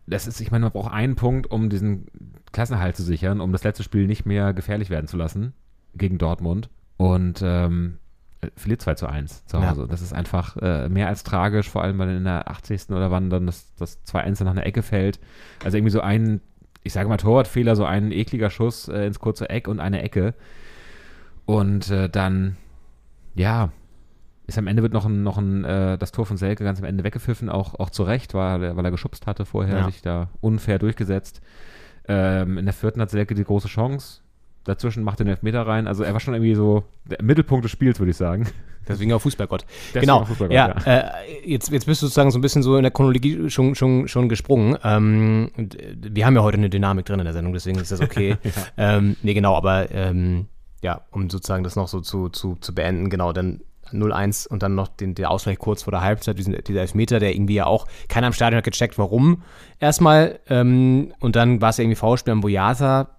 das 0.07 0.27
ist, 0.27 0.39
ich 0.41 0.51
meine, 0.51 0.63
man 0.65 0.71
braucht 0.71 0.91
einen 0.93 1.15
Punkt, 1.15 1.49
um 1.51 1.69
diesen 1.69 2.07
Klassenhalt 2.51 2.95
zu 2.95 3.03
sichern, 3.03 3.41
um 3.41 3.51
das 3.51 3.63
letzte 3.63 3.83
Spiel 3.83 4.07
nicht 4.07 4.25
mehr 4.25 4.53
gefährlich 4.53 4.89
werden 4.89 5.07
zu 5.07 5.17
lassen 5.17 5.53
gegen 5.95 6.17
Dortmund. 6.17 6.69
Und 6.97 7.41
ähm, 7.43 7.97
verliert 8.55 8.81
2 8.81 8.93
zu 8.95 9.07
1 9.07 9.45
zu 9.45 9.57
Ja. 9.57 9.71
Hause. 9.71 9.87
Das 9.89 10.01
ist 10.01 10.13
einfach 10.13 10.55
äh, 10.57 10.87
mehr 10.89 11.07
als 11.07 11.23
tragisch, 11.23 11.69
vor 11.69 11.83
allem 11.83 11.97
weil 11.97 12.09
in 12.15 12.23
der 12.25 12.49
80. 12.49 12.89
oder 12.91 13.11
wann 13.11 13.29
dann 13.29 13.45
das, 13.45 13.73
das 13.75 13.99
2-1 14.05 14.37
dann 14.39 14.45
nach 14.45 14.51
einer 14.51 14.65
Ecke 14.65 14.81
fällt. 14.83 15.19
Also 15.63 15.77
irgendwie 15.77 15.91
so 15.91 16.01
ein, 16.01 16.41
ich 16.83 16.93
sage 16.93 17.09
mal 17.09 17.17
Torwartfehler, 17.17 17.75
so 17.75 17.85
ein 17.85 18.11
ekliger 18.11 18.49
Schuss 18.49 18.87
äh, 18.87 19.07
ins 19.07 19.19
kurze 19.19 19.49
Eck 19.49 19.67
und 19.67 19.79
eine 19.79 20.01
Ecke. 20.03 20.35
Und 21.45 21.89
äh, 21.91 22.09
dann, 22.09 22.57
ja, 23.35 23.71
ist 24.47 24.57
am 24.57 24.67
Ende 24.67 24.81
wird 24.83 24.93
noch 24.93 25.05
ein, 25.05 25.23
noch 25.23 25.37
ein 25.37 25.63
äh, 25.65 25.97
das 25.97 26.11
Tor 26.11 26.25
von 26.25 26.37
Selke 26.37 26.63
ganz 26.63 26.79
am 26.79 26.85
Ende 26.85 27.03
weggepfiffen, 27.03 27.49
auch, 27.49 27.75
auch 27.79 27.89
zu 27.89 28.03
Recht, 28.03 28.33
weil, 28.33 28.61
er- 28.63 28.75
weil 28.77 28.85
er 28.85 28.91
geschubst 28.91 29.25
hatte 29.27 29.45
vorher, 29.45 29.77
Ja. 29.79 29.85
sich 29.85 30.01
da 30.01 30.29
unfair 30.41 30.79
durchgesetzt. 30.79 31.41
Ähm, 32.07 32.57
in 32.59 32.65
der 32.65 32.73
vierten 32.73 33.01
hat 33.01 33.09
Selke 33.09 33.33
die 33.33 33.43
große 33.43 33.67
Chance. 33.67 34.21
Dazwischen 34.63 35.03
macht 35.03 35.19
er 35.19 35.25
den 35.25 35.31
Elfmeter 35.31 35.65
rein. 35.65 35.87
Also 35.87 36.03
er 36.03 36.13
war 36.13 36.19
schon 36.19 36.33
irgendwie 36.33 36.55
so 36.55 36.83
der 37.05 37.21
Mittelpunkt 37.23 37.63
des 37.65 37.71
Spiels, 37.71 37.99
würde 37.99 38.11
ich 38.11 38.17
sagen. 38.17 38.47
Deswegen 38.87 39.13
auch 39.13 39.21
Fußballgott. 39.21 39.63
Deswegen 39.89 40.01
genau. 40.01 40.19
auch 40.21 40.27
Fußballgott, 40.27 40.55
ja, 40.55 40.75
ja. 40.85 40.97
Äh, 40.99 41.49
jetzt, 41.49 41.71
jetzt 41.71 41.85
bist 41.85 42.01
du 42.01 42.05
sozusagen 42.07 42.29
so 42.31 42.37
ein 42.37 42.41
bisschen 42.41 42.61
so 42.63 42.75
in 42.77 42.83
der 42.83 42.91
Chronologie 42.91 43.49
schon, 43.49 43.73
schon, 43.75 44.07
schon 44.07 44.29
gesprungen. 44.29 44.77
Ähm, 44.83 45.51
äh, 45.57 45.95
wir 46.11 46.25
haben 46.25 46.35
ja 46.35 46.41
heute 46.43 46.57
eine 46.57 46.69
Dynamik 46.69 47.05
drin 47.05 47.19
in 47.19 47.25
der 47.25 47.33
Sendung, 47.33 47.53
deswegen 47.53 47.79
ist 47.79 47.91
das 47.91 48.01
okay. 48.01 48.37
ähm, 48.77 49.15
nee, 49.23 49.33
genau, 49.33 49.55
aber 49.55 49.91
ähm, 49.91 50.45
ja, 50.83 51.01
um 51.11 51.29
sozusagen 51.31 51.63
das 51.63 51.75
noch 51.75 51.87
so 51.87 52.01
zu, 52.01 52.29
zu, 52.29 52.55
zu 52.59 52.73
beenden, 52.75 53.09
genau, 53.09 53.33
dann 53.33 53.61
0-1 53.91 54.47
und 54.47 54.63
dann 54.63 54.75
noch 54.75 54.87
den, 54.87 55.15
der 55.15 55.31
Ausgleich 55.31 55.59
kurz 55.59 55.83
vor 55.83 55.91
der 55.91 56.01
Halbzeit, 56.01 56.37
diesen, 56.37 56.55
dieser 56.63 56.81
Elfmeter, 56.81 57.19
der 57.19 57.33
irgendwie 57.33 57.55
ja 57.55 57.65
auch, 57.65 57.87
keiner 58.07 58.27
im 58.27 58.33
Stadion 58.33 58.57
hat 58.57 58.63
gecheckt, 58.63 58.97
warum 58.97 59.43
erstmal. 59.79 60.39
Ähm, 60.49 61.13
und 61.19 61.35
dann 61.35 61.61
war 61.61 61.69
es 61.69 61.79
irgendwie 61.79 61.95
Foulspiel 61.95 62.33
am 62.33 62.41
Boyata, 62.41 63.09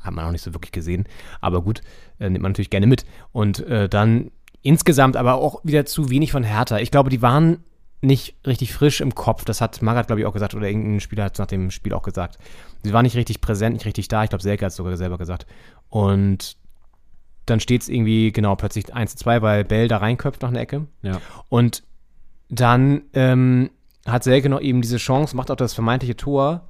hat 0.00 0.12
man 0.12 0.24
auch 0.24 0.32
nicht 0.32 0.42
so 0.42 0.54
wirklich 0.54 0.72
gesehen, 0.72 1.06
aber 1.40 1.62
gut, 1.62 1.80
äh, 2.18 2.28
nimmt 2.28 2.42
man 2.42 2.52
natürlich 2.52 2.70
gerne 2.70 2.86
mit. 2.86 3.04
Und 3.32 3.60
äh, 3.66 3.88
dann 3.88 4.30
insgesamt 4.62 5.16
aber 5.16 5.34
auch 5.34 5.60
wieder 5.64 5.86
zu 5.86 6.10
wenig 6.10 6.32
von 6.32 6.44
Hertha. 6.44 6.78
Ich 6.78 6.90
glaube, 6.90 7.10
die 7.10 7.22
waren 7.22 7.64
nicht 8.00 8.34
richtig 8.46 8.72
frisch 8.72 9.00
im 9.00 9.14
Kopf. 9.14 9.44
Das 9.44 9.60
hat 9.60 9.80
Marat, 9.80 10.08
glaube 10.08 10.20
ich, 10.20 10.26
auch 10.26 10.32
gesagt, 10.32 10.54
oder 10.54 10.66
irgendein 10.66 11.00
Spieler 11.00 11.24
hat 11.24 11.34
es 11.34 11.38
nach 11.38 11.46
dem 11.46 11.70
Spiel 11.70 11.92
auch 11.92 12.02
gesagt. 12.02 12.38
Sie 12.82 12.92
waren 12.92 13.04
nicht 13.04 13.16
richtig 13.16 13.40
präsent, 13.40 13.74
nicht 13.74 13.86
richtig 13.86 14.08
da. 14.08 14.24
Ich 14.24 14.30
glaube, 14.30 14.42
Selke 14.42 14.64
hat 14.64 14.70
es 14.70 14.76
sogar 14.76 14.96
selber 14.96 15.18
gesagt. 15.18 15.46
Und 15.88 16.56
dann 17.46 17.60
steht 17.60 17.82
es 17.82 17.88
irgendwie, 17.88 18.32
genau, 18.32 18.54
plötzlich 18.56 18.94
1 18.94 19.12
zu 19.12 19.16
2, 19.18 19.42
weil 19.42 19.64
Bell 19.64 19.88
da 19.88 19.98
reinköpft 19.98 20.42
nach 20.42 20.50
einer 20.50 20.60
Ecke. 20.60 20.86
Ja. 21.02 21.20
Und 21.48 21.82
dann 22.48 23.02
ähm, 23.14 23.70
hat 24.06 24.24
Selke 24.24 24.48
noch 24.48 24.60
eben 24.60 24.82
diese 24.82 24.98
Chance, 24.98 25.36
macht 25.36 25.50
auch 25.50 25.56
das 25.56 25.74
vermeintliche 25.74 26.16
Tor. 26.16 26.68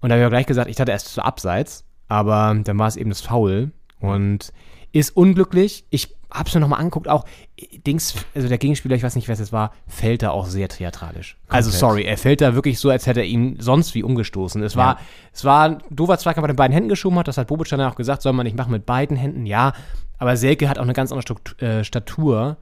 Und 0.00 0.08
da 0.08 0.14
habe 0.14 0.22
ich 0.22 0.26
auch 0.26 0.30
gleich 0.30 0.46
gesagt, 0.46 0.68
ich 0.68 0.76
dachte 0.76 0.92
erst 0.92 1.12
zu 1.12 1.22
abseits, 1.22 1.84
aber 2.08 2.54
dann 2.62 2.78
war 2.78 2.88
es 2.88 2.96
eben 2.96 3.10
das 3.10 3.22
Foul. 3.22 3.72
Und 4.00 4.52
ist 4.94 5.16
unglücklich. 5.16 5.86
Ich 5.90 6.14
habe 6.30 6.48
es 6.48 6.54
mir 6.54 6.60
nochmal 6.60 6.80
angeguckt, 6.80 7.08
auch 7.08 7.24
äh, 7.56 7.78
Dings, 7.78 8.14
also 8.34 8.48
der 8.48 8.58
Gegenspieler, 8.58 8.96
ich 8.96 9.02
weiß 9.02 9.16
nicht, 9.16 9.28
wer 9.28 9.32
es 9.32 9.40
jetzt 9.40 9.52
war, 9.52 9.72
fällt 9.86 10.22
da 10.22 10.30
auch 10.30 10.46
sehr 10.46 10.68
theatralisch. 10.68 11.36
Also 11.48 11.70
Komplett. 11.70 11.80
sorry, 11.80 12.02
er 12.04 12.18
fällt 12.18 12.40
da 12.40 12.54
wirklich 12.54 12.78
so, 12.78 12.90
als 12.90 13.06
hätte 13.06 13.20
er 13.20 13.26
ihn 13.26 13.56
sonst 13.60 13.94
wie 13.94 14.02
umgestoßen. 14.02 14.62
Es 14.62 14.76
war, 14.76 14.98
es 15.32 15.44
war 15.44 15.68
ein 15.68 15.82
doofer 15.90 16.18
Zweikampf, 16.18 16.42
mit 16.46 16.54
den 16.54 16.56
beiden 16.56 16.74
Händen 16.74 16.88
geschoben 16.88 17.18
hat, 17.18 17.28
das 17.28 17.38
hat 17.38 17.48
Bobic 17.48 17.68
dann 17.68 17.80
auch 17.80 17.96
gesagt, 17.96 18.22
soll 18.22 18.32
man 18.32 18.44
nicht 18.44 18.56
machen 18.56 18.72
mit 18.72 18.86
beiden 18.86 19.16
Händen, 19.16 19.46
ja. 19.46 19.72
Aber 20.18 20.36
Selke 20.36 20.68
hat 20.68 20.78
auch 20.78 20.82
eine 20.84 20.92
ganz 20.92 21.10
andere 21.10 21.22
Struktur, 21.22 21.60
äh, 21.62 21.84
Statur. 21.84 22.56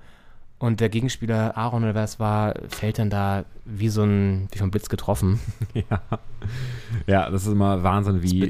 Und 0.58 0.78
der 0.78 0.88
Gegenspieler 0.90 1.56
Aaron 1.56 1.82
oder 1.82 1.94
wer 1.96 2.04
es 2.04 2.20
war, 2.20 2.54
fällt 2.68 2.98
dann 3.00 3.10
da 3.10 3.44
wie 3.64 3.88
so 3.88 4.04
ein, 4.04 4.48
wie 4.52 4.58
vom 4.58 4.70
Blitz 4.70 4.88
getroffen. 4.88 5.40
ja. 5.74 6.00
ja, 7.08 7.28
das 7.30 7.42
ist 7.46 7.52
immer 7.52 7.82
Wahnsinn, 7.82 8.22
wie 8.22 8.48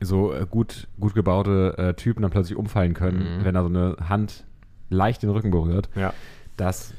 so 0.00 0.32
äh, 0.32 0.46
gut, 0.48 0.86
gut 1.00 1.14
gebaute 1.14 1.74
äh, 1.78 1.94
Typen 1.94 2.22
dann 2.22 2.30
plötzlich 2.30 2.56
umfallen 2.56 2.94
können, 2.94 3.38
Mhm. 3.40 3.44
wenn 3.44 3.54
da 3.54 3.62
so 3.62 3.68
eine 3.68 3.96
Hand 4.08 4.44
leicht 4.88 5.22
den 5.24 5.30
Rücken 5.30 5.50
berührt. 5.50 5.88
Ja. 5.96 6.12
Das 6.56 6.94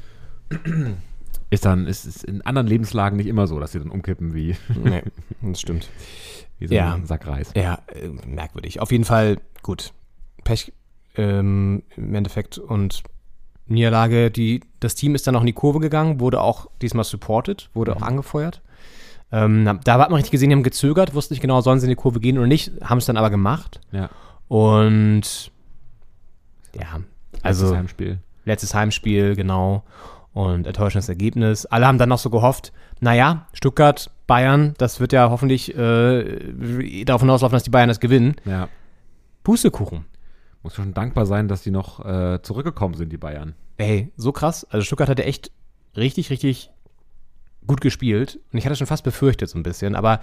ist 1.49 1.65
dann, 1.65 1.87
ist, 1.87 2.05
ist 2.05 2.23
in 2.23 2.41
anderen 2.41 2.67
Lebenslagen 2.67 3.17
nicht 3.17 3.27
immer 3.27 3.47
so, 3.47 3.59
dass 3.59 3.71
sie 3.71 3.79
dann 3.79 3.89
umkippen 3.91 4.33
wie, 4.33 4.55
Nee, 4.83 5.03
das 5.41 5.61
stimmt. 5.61 5.89
wie 6.59 6.67
so 6.67 6.73
Ja. 6.75 6.93
ein 6.93 7.05
Sack 7.05 7.27
Reis. 7.27 7.51
Ja, 7.55 7.79
äh, 7.87 8.09
merkwürdig. 8.27 8.79
Auf 8.81 8.91
jeden 8.91 9.05
Fall 9.05 9.37
gut. 9.61 9.93
Pech 10.43 10.73
ähm, 11.15 11.83
im 11.95 12.15
Endeffekt 12.15 12.57
und 12.57 13.03
Niederlage. 13.67 14.31
Die, 14.31 14.61
das 14.79 14.95
Team 14.95 15.15
ist 15.15 15.25
dann 15.27 15.35
auch 15.35 15.41
in 15.41 15.47
die 15.47 15.53
Kurve 15.53 15.79
gegangen, 15.79 16.19
wurde 16.19 16.41
auch 16.41 16.67
diesmal 16.81 17.03
supported, 17.05 17.69
wurde 17.73 17.95
auch 17.95 18.01
angefeuert. 18.01 18.61
Ähm, 19.31 19.79
da 19.83 19.93
hat 19.99 20.09
man 20.09 20.15
richtig 20.17 20.31
gesehen, 20.31 20.49
die 20.49 20.55
haben 20.55 20.63
gezögert, 20.63 21.15
wussten 21.15 21.33
nicht 21.33 21.41
genau, 21.41 21.61
sollen 21.61 21.79
sie 21.79 21.85
in 21.87 21.89
die 21.89 21.95
Kurve 21.95 22.19
gehen 22.19 22.37
oder 22.37 22.47
nicht, 22.47 22.71
haben 22.83 22.99
es 22.99 23.05
dann 23.05 23.17
aber 23.17 23.29
gemacht. 23.29 23.79
Ja. 23.91 24.09
Und 24.47 25.51
ja, 26.75 27.01
Also 27.41 27.65
also 27.65 27.75
Heimspiel. 27.77 28.19
letztes 28.45 28.75
Heimspiel, 28.75 29.35
genau. 29.35 29.83
Und 30.33 30.65
enttäuschendes 30.65 31.09
Ergebnis. 31.09 31.65
Alle 31.67 31.85
haben 31.87 31.99
dann 31.99 32.09
noch 32.09 32.17
so 32.17 32.29
gehofft, 32.31 32.73
naja, 32.99 33.47
Stuttgart, 33.53 34.09
Bayern, 34.25 34.73
das 34.77 34.99
wird 34.99 35.13
ja 35.13 35.29
hoffentlich 35.29 35.75
äh, 35.77 37.03
darauf 37.05 37.21
hinauslaufen, 37.21 37.55
dass 37.55 37.63
die 37.63 37.69
Bayern 37.69 37.87
das 37.89 37.99
gewinnen. 37.99 38.35
Ja. 38.45 38.67
Pustekuchen. 39.43 40.05
Muss 40.63 40.75
schon 40.75 40.93
dankbar 40.93 41.25
sein, 41.25 41.47
dass 41.47 41.61
die 41.61 41.71
noch 41.71 42.03
äh, 42.05 42.41
zurückgekommen 42.41 42.95
sind, 42.95 43.11
die 43.11 43.17
Bayern. 43.17 43.53
Ey, 43.77 44.11
so 44.15 44.31
krass. 44.31 44.65
Also 44.69 44.85
Stuttgart 44.85 45.09
hatte 45.09 45.25
echt 45.25 45.51
richtig, 45.95 46.29
richtig 46.29 46.71
gut 47.67 47.81
gespielt. 47.81 48.39
Und 48.51 48.57
ich 48.57 48.65
hatte 48.65 48.75
schon 48.75 48.87
fast 48.87 49.03
befürchtet 49.03 49.49
so 49.49 49.59
ein 49.59 49.63
bisschen, 49.63 49.95
aber 49.95 50.21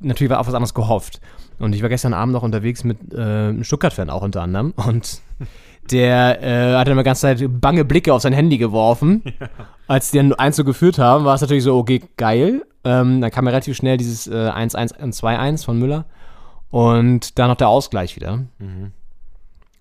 natürlich 0.00 0.30
war 0.30 0.40
auf 0.40 0.46
was 0.46 0.54
anderes 0.54 0.74
gehofft. 0.74 1.20
Und 1.58 1.74
ich 1.74 1.82
war 1.82 1.88
gestern 1.88 2.14
Abend 2.14 2.32
noch 2.32 2.42
unterwegs 2.42 2.84
mit 2.84 3.12
äh, 3.12 3.18
einem 3.18 3.64
Stuttgart-Fan 3.64 4.10
auch 4.10 4.22
unter 4.22 4.42
anderem. 4.42 4.72
Und 4.76 5.20
der 5.90 6.42
äh, 6.42 6.76
hat 6.76 6.88
dann 6.88 6.96
die 6.96 7.04
ganze 7.04 7.22
Zeit 7.22 7.60
bange 7.60 7.84
Blicke 7.84 8.12
auf 8.12 8.22
sein 8.22 8.32
Handy 8.32 8.58
geworfen. 8.58 9.22
Als 9.86 10.10
die 10.10 10.16
dann 10.16 10.32
1 10.32 10.56
so 10.56 10.64
geführt 10.64 10.98
haben, 10.98 11.24
war 11.24 11.34
es 11.34 11.40
natürlich 11.40 11.64
so, 11.64 11.76
okay, 11.76 12.02
geil. 12.16 12.64
Ähm, 12.84 13.20
dann 13.20 13.30
kam 13.30 13.44
ja 13.44 13.50
relativ 13.50 13.76
schnell 13.76 13.96
dieses 13.96 14.26
äh, 14.26 14.50
1-1 14.50 15.02
und 15.02 15.14
2-1 15.14 15.64
von 15.64 15.78
Müller. 15.78 16.06
Und 16.70 17.38
dann 17.38 17.48
noch 17.48 17.56
der 17.56 17.68
Ausgleich 17.68 18.16
wieder. 18.16 18.44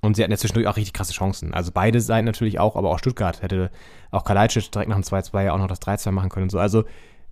Und 0.03 0.17
sie 0.17 0.21
hatten 0.21 0.31
ja 0.31 0.37
zwischendurch 0.37 0.67
auch 0.67 0.75
richtig 0.75 0.91
krasse 0.91 1.13
Chancen. 1.13 1.53
Also 1.53 1.71
beide 1.73 2.01
Seiten 2.01 2.25
natürlich 2.25 2.59
auch, 2.59 2.75
aber 2.75 2.89
auch 2.89 2.99
Stuttgart 2.99 3.41
hätte 3.41 3.71
auch 4.11 4.25
Kalajdzic 4.25 4.69
direkt 4.69 4.89
nach 4.89 4.97
dem 4.97 5.03
2-2 5.03 5.45
ja 5.45 5.53
auch 5.53 5.57
noch 5.57 5.67
das 5.67 5.81
3-2 5.81 6.11
machen 6.11 6.29
können 6.29 6.43
und 6.43 6.49
so. 6.49 6.59
Also 6.59 6.83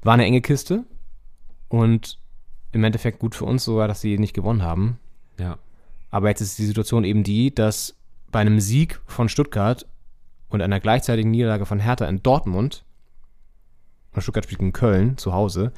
war 0.04 0.14
eine 0.14 0.24
enge 0.24 0.40
Kiste 0.40 0.86
und 1.68 2.18
im 2.72 2.86
Endeffekt 2.86 3.20
gut 3.20 3.36
für 3.36 3.44
uns 3.44 3.66
sogar, 3.66 3.90
dass 3.90 4.00
sie 4.00 4.18
nicht 4.18 4.34
gewonnen 4.34 4.64
haben. 4.64 5.00
Ja. 5.38 5.58
Aber 6.12 6.30
jetzt 6.30 6.40
ist 6.40 6.60
die 6.60 6.66
Situation 6.66 7.04
eben 7.04 7.26
die, 7.26 7.54
dass 7.54 7.98
bei 8.32 8.40
einem 8.40 8.62
Sieg 8.62 9.02
von 9.06 9.28
Stuttgart 9.28 9.86
und 10.48 10.62
einer 10.62 10.80
gleichzeitigen 10.80 11.30
Niederlage 11.30 11.66
von 11.66 11.80
Hertha 11.80 12.06
in 12.06 12.24
Dortmund, 12.24 12.86
und 14.14 14.22
Stuttgart 14.22 14.46
spielt 14.46 14.60
gegen 14.60 14.72
Köln 14.72 15.18
zu 15.18 15.34
Hause, 15.34 15.74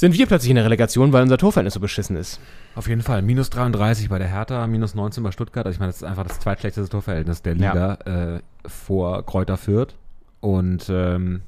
sind 0.00 0.14
wir 0.14 0.26
plötzlich 0.26 0.48
in 0.48 0.56
der 0.56 0.64
Relegation, 0.64 1.12
weil 1.12 1.22
unser 1.22 1.36
Torverhältnis 1.36 1.74
so 1.74 1.80
beschissen 1.80 2.16
ist. 2.16 2.40
Auf 2.74 2.88
jeden 2.88 3.02
Fall. 3.02 3.20
Minus 3.20 3.50
33 3.50 4.08
bei 4.08 4.18
der 4.18 4.28
Hertha, 4.28 4.66
minus 4.66 4.94
19 4.94 5.22
bei 5.22 5.30
Stuttgart. 5.30 5.66
Also 5.66 5.76
ich 5.76 5.78
meine, 5.78 5.90
das 5.90 5.98
ist 5.98 6.04
einfach 6.04 6.26
das 6.26 6.40
zweitschlechteste 6.40 6.90
Torverhältnis 6.90 7.42
der 7.42 7.54
Liga 7.54 7.94
äh, 8.06 8.40
vor 8.66 9.26
Kräuter 9.26 9.58
Fürth. 9.58 9.94
Und 10.40 10.88
ähm, 10.88 11.42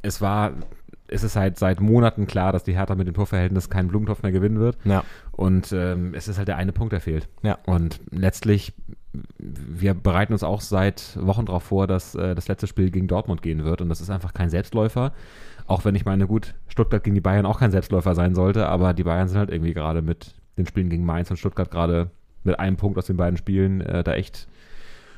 es 0.00 0.22
war, 0.22 0.52
es 1.08 1.24
ist 1.24 1.36
halt 1.36 1.58
seit 1.58 1.80
Monaten 1.80 2.26
klar, 2.26 2.52
dass 2.52 2.64
die 2.64 2.72
Hertha 2.72 2.94
mit 2.94 3.06
dem 3.06 3.12
Torverhältnis 3.12 3.68
keinen 3.68 3.88
Blumentopf 3.88 4.22
mehr 4.22 4.32
gewinnen 4.32 4.60
wird. 4.60 4.78
Ja. 4.84 5.04
Und 5.32 5.70
ähm, 5.72 6.14
es 6.14 6.26
ist 6.26 6.38
halt 6.38 6.48
der 6.48 6.56
eine 6.56 6.72
Punkt, 6.72 6.94
der 6.94 7.02
fehlt. 7.02 7.28
Ja. 7.42 7.58
Und 7.66 8.00
letztlich, 8.10 8.72
wir 9.36 9.92
bereiten 9.92 10.32
uns 10.32 10.42
auch 10.42 10.62
seit 10.62 11.18
Wochen 11.20 11.44
darauf 11.44 11.64
vor, 11.64 11.86
dass 11.86 12.14
äh, 12.14 12.34
das 12.34 12.48
letzte 12.48 12.66
Spiel 12.66 12.90
gegen 12.90 13.08
Dortmund 13.08 13.42
gehen 13.42 13.62
wird. 13.62 13.82
Und 13.82 13.90
das 13.90 14.00
ist 14.00 14.08
einfach 14.08 14.32
kein 14.32 14.48
Selbstläufer. 14.48 15.12
Auch 15.70 15.84
wenn 15.84 15.94
ich 15.94 16.04
meine, 16.04 16.26
gut, 16.26 16.54
Stuttgart 16.66 17.04
gegen 17.04 17.14
die 17.14 17.20
Bayern 17.20 17.46
auch 17.46 17.60
kein 17.60 17.70
Selbstläufer 17.70 18.16
sein 18.16 18.34
sollte, 18.34 18.66
aber 18.66 18.92
die 18.92 19.04
Bayern 19.04 19.28
sind 19.28 19.38
halt 19.38 19.50
irgendwie 19.50 19.72
gerade 19.72 20.02
mit 20.02 20.34
den 20.58 20.66
Spielen 20.66 20.90
gegen 20.90 21.04
Mainz 21.04 21.30
und 21.30 21.36
Stuttgart 21.36 21.70
gerade 21.70 22.10
mit 22.42 22.58
einem 22.58 22.76
Punkt 22.76 22.98
aus 22.98 23.06
den 23.06 23.16
beiden 23.16 23.36
Spielen 23.36 23.80
äh, 23.80 24.02
da 24.02 24.14
echt 24.14 24.48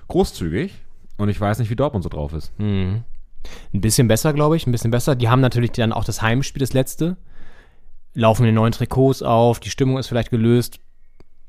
großzügig. 0.08 0.74
Und 1.16 1.30
ich 1.30 1.40
weiß 1.40 1.58
nicht, 1.58 1.70
wie 1.70 1.76
Dortmund 1.76 2.02
so 2.02 2.10
drauf 2.10 2.34
ist. 2.34 2.52
Mhm. 2.58 3.02
Ein 3.72 3.80
bisschen 3.80 4.08
besser, 4.08 4.34
glaube 4.34 4.56
ich, 4.56 4.66
ein 4.66 4.72
bisschen 4.72 4.90
besser. 4.90 5.16
Die 5.16 5.30
haben 5.30 5.40
natürlich 5.40 5.72
dann 5.72 5.90
auch 5.90 6.04
das 6.04 6.20
Heimspiel, 6.20 6.60
das 6.60 6.74
letzte. 6.74 7.16
Laufen 8.12 8.44
in 8.44 8.54
neuen 8.54 8.72
Trikots 8.72 9.22
auf, 9.22 9.58
die 9.58 9.70
Stimmung 9.70 9.96
ist 9.96 10.08
vielleicht 10.08 10.30
gelöst. 10.30 10.80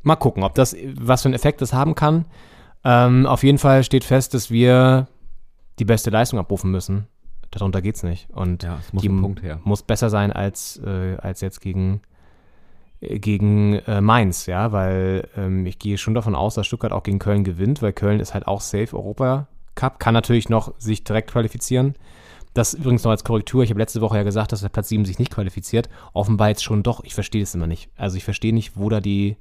Mal 0.02 0.16
gucken, 0.16 0.44
ob 0.44 0.56
das, 0.56 0.78
was 0.96 1.24
für 1.24 1.28
einen 1.28 1.36
Effekt 1.36 1.62
das 1.62 1.74
haben 1.74 1.96
kann. 1.96 2.24
Ähm, 2.86 3.26
auf 3.26 3.44
jeden 3.44 3.58
Fall 3.58 3.84
steht 3.84 4.06
fest, 4.06 4.34
dass 4.34 4.50
wir 4.50 5.10
die 5.80 5.86
beste 5.86 6.10
Leistung 6.10 6.40
abrufen 6.40 6.72
müssen. 6.72 7.08
Darunter 7.54 7.82
geht's 7.82 8.04
nicht. 8.04 8.30
Und 8.32 8.64
Ja, 8.64 8.80
es 8.80 8.94
muss 8.94 9.02
die 9.02 9.10
muss 9.64 9.84
besser 9.84 10.10
sein 10.10 10.32
als, 10.32 10.82
äh, 10.86 11.18
als 11.18 11.42
jetzt 11.42 11.62
gegen, 11.62 12.02
äh, 13.00 13.20
gegen 13.20 13.76
äh, 13.88 14.02
Mainz, 14.02 14.48
ja, 14.48 14.72
weil 14.72 15.28
ähm, 15.38 15.66
ich 15.66 15.80
gehe 15.80 15.98
schon 15.98 16.14
davon 16.14 16.36
aus, 16.36 16.56
dass 16.56 16.68
Stuttgart 16.68 16.92
auch 16.92 17.04
gegen 17.04 17.20
Köln 17.20 17.44
gewinnt, 17.44 17.82
weil 17.82 17.94
Köln 17.94 18.20
ist 18.20 18.34
halt 18.34 18.48
auch 18.48 18.62
safe 18.62 18.96
Europa 18.96 19.48
Cup, 19.76 20.00
kann 20.00 20.14
natürlich 20.14 20.50
noch 20.50 20.74
sich 20.78 21.04
direkt 21.04 21.32
qualifizieren. 21.32 21.96
Das 22.54 22.76
übrigens 22.76 23.04
noch 23.04 23.12
als 23.12 23.24
Korrektur. 23.24 23.64
Ich 23.64 23.72
habe 23.72 23.80
letzte 23.80 24.02
Woche 24.02 24.18
ja 24.18 24.24
gesagt, 24.24 24.52
dass 24.52 24.62
der 24.62 24.70
Platz 24.70 24.90
7 24.90 25.06
sich 25.06 25.18
nicht 25.18 25.32
qualifiziert. 25.32 25.90
Offenbar 26.14 26.50
jetzt 26.50 26.64
schon 26.64 26.84
doch. 26.84 27.04
Ich 27.04 27.16
verstehe 27.16 27.42
das 27.42 27.56
immer 27.56 27.66
nicht. 27.66 27.90
Also 27.98 28.18
ich 28.18 28.24
verstehe 28.24 28.54
nicht, 28.54 28.78
wo 28.78 28.90
da 28.90 29.00
die, 29.00 29.38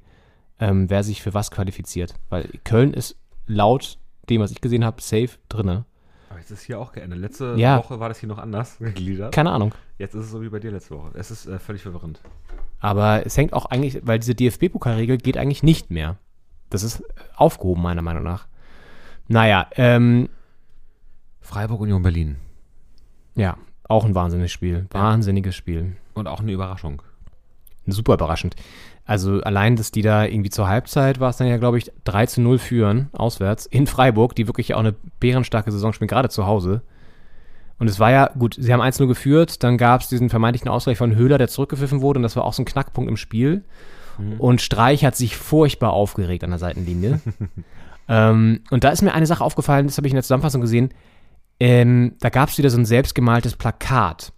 ähm, 0.59 0.89
wer 0.89 1.03
sich 1.03 1.21
für 1.21 1.33
was 1.35 1.51
qualifiziert. 1.51 2.15
Weil 2.29 2.49
Köln 2.63 2.93
ist 2.93 3.15
laut 3.45 3.99
dem, 4.29 4.41
was 4.41 4.51
ich 4.51 4.61
gesehen 4.61 4.83
habe, 4.83 5.01
safe 5.01 5.29
drinne. 5.49 5.85
Aber 6.33 6.39
jetzt 6.39 6.49
ist 6.51 6.63
hier 6.63 6.79
auch 6.79 6.91
geändert. 6.93 7.19
Letzte 7.19 7.53
Ja. 7.57 7.77
Woche 7.77 7.99
war 7.99 8.09
das 8.09 8.17
hier 8.19 8.27
noch 8.27 8.39
anders 8.39 8.77
gegliedert. 8.79 9.33
Keine 9.33 9.51
Ahnung. 9.51 9.75
Jetzt 9.99 10.15
ist 10.15 10.25
es 10.25 10.31
so 10.31 10.41
wie 10.41 10.49
bei 10.49 10.59
dir 10.59 10.71
letzte 10.71 10.95
Woche. 10.97 11.11
Es 11.13 11.29
ist 11.29 11.45
äh, 11.45 11.59
völlig 11.59 11.83
verwirrend. 11.83 12.19
Aber 12.79 13.23
es 13.25 13.37
hängt 13.37 13.53
auch 13.53 13.67
eigentlich, 13.67 13.99
weil 14.03 14.17
diese 14.19 14.33
DFB-Pokalregel 14.35 15.17
geht 15.17 15.37
eigentlich 15.37 15.61
nicht 15.63 15.91
mehr. 15.91 16.17
Das 16.71 16.81
ist 16.81 17.03
aufgehoben, 17.35 17.83
meiner 17.83 18.01
Meinung 18.01 18.23
nach. 18.23 18.47
Naja, 19.27 19.67
ähm, 19.75 20.27
Freiburg 21.39 21.81
Union 21.81 22.01
Berlin. 22.01 22.37
ja, 23.35 23.57
auch 23.87 24.05
ein 24.05 24.15
wahnsinniges 24.15 24.51
Spiel. 24.51 24.87
Wahnsinniges 24.91 25.55
Spiel. 25.55 25.95
Und 26.15 26.27
auch 26.27 26.39
eine 26.39 26.51
Überraschung. 26.51 27.01
Super 27.85 28.13
überraschend. 28.15 28.55
Also 29.05 29.41
allein, 29.41 29.75
dass 29.75 29.91
die 29.91 30.01
da 30.01 30.25
irgendwie 30.25 30.49
zur 30.49 30.67
Halbzeit 30.67 31.19
war 31.19 31.29
es 31.29 31.37
dann 31.37 31.47
ja, 31.47 31.57
glaube 31.57 31.77
ich, 31.77 31.91
3 32.05 32.25
zu 32.27 32.41
0 32.41 32.57
führen, 32.57 33.09
auswärts, 33.11 33.65
in 33.65 33.85
Freiburg, 33.85 34.35
die 34.35 34.47
wirklich 34.47 34.73
auch 34.73 34.79
eine 34.79 34.95
bärenstarke 35.19 35.71
Saison 35.71 35.91
spielen, 35.91 36.07
gerade 36.07 36.29
zu 36.29 36.47
Hause. 36.47 36.81
Und 37.79 37.89
es 37.89 37.99
war 37.99 38.11
ja, 38.11 38.29
gut, 38.37 38.55
sie 38.57 38.71
haben 38.71 38.81
1-0 38.81 39.07
geführt, 39.07 39.63
dann 39.63 39.77
gab 39.77 40.01
es 40.01 40.07
diesen 40.07 40.29
vermeintlichen 40.29 40.69
Ausgleich 40.69 40.97
von 40.97 41.15
Höhler, 41.15 41.37
der 41.37 41.49
zurückgepfiffen 41.49 42.01
wurde, 42.01 42.19
und 42.19 42.23
das 42.23 42.37
war 42.37 42.45
auch 42.45 42.53
so 42.53 42.61
ein 42.61 42.65
Knackpunkt 42.65 43.09
im 43.09 43.17
Spiel. 43.17 43.63
Und 44.37 44.61
Streich 44.61 45.03
hat 45.05 45.15
sich 45.15 45.35
furchtbar 45.35 45.93
aufgeregt 45.93 46.43
an 46.43 46.51
der 46.51 46.59
Seitenlinie. 46.59 47.19
ähm, 48.07 48.61
und 48.69 48.83
da 48.83 48.89
ist 48.89 49.01
mir 49.01 49.13
eine 49.13 49.25
Sache 49.25 49.43
aufgefallen, 49.43 49.87
das 49.87 49.97
habe 49.97 50.07
ich 50.07 50.13
in 50.13 50.15
der 50.15 50.23
Zusammenfassung 50.23 50.61
gesehen. 50.61 50.93
Ähm, 51.59 52.15
da 52.19 52.29
gab 52.29 52.49
es 52.49 52.57
wieder 52.57 52.69
so 52.69 52.77
ein 52.77 52.85
selbstgemaltes 52.85 53.55
Plakat. 53.55 54.33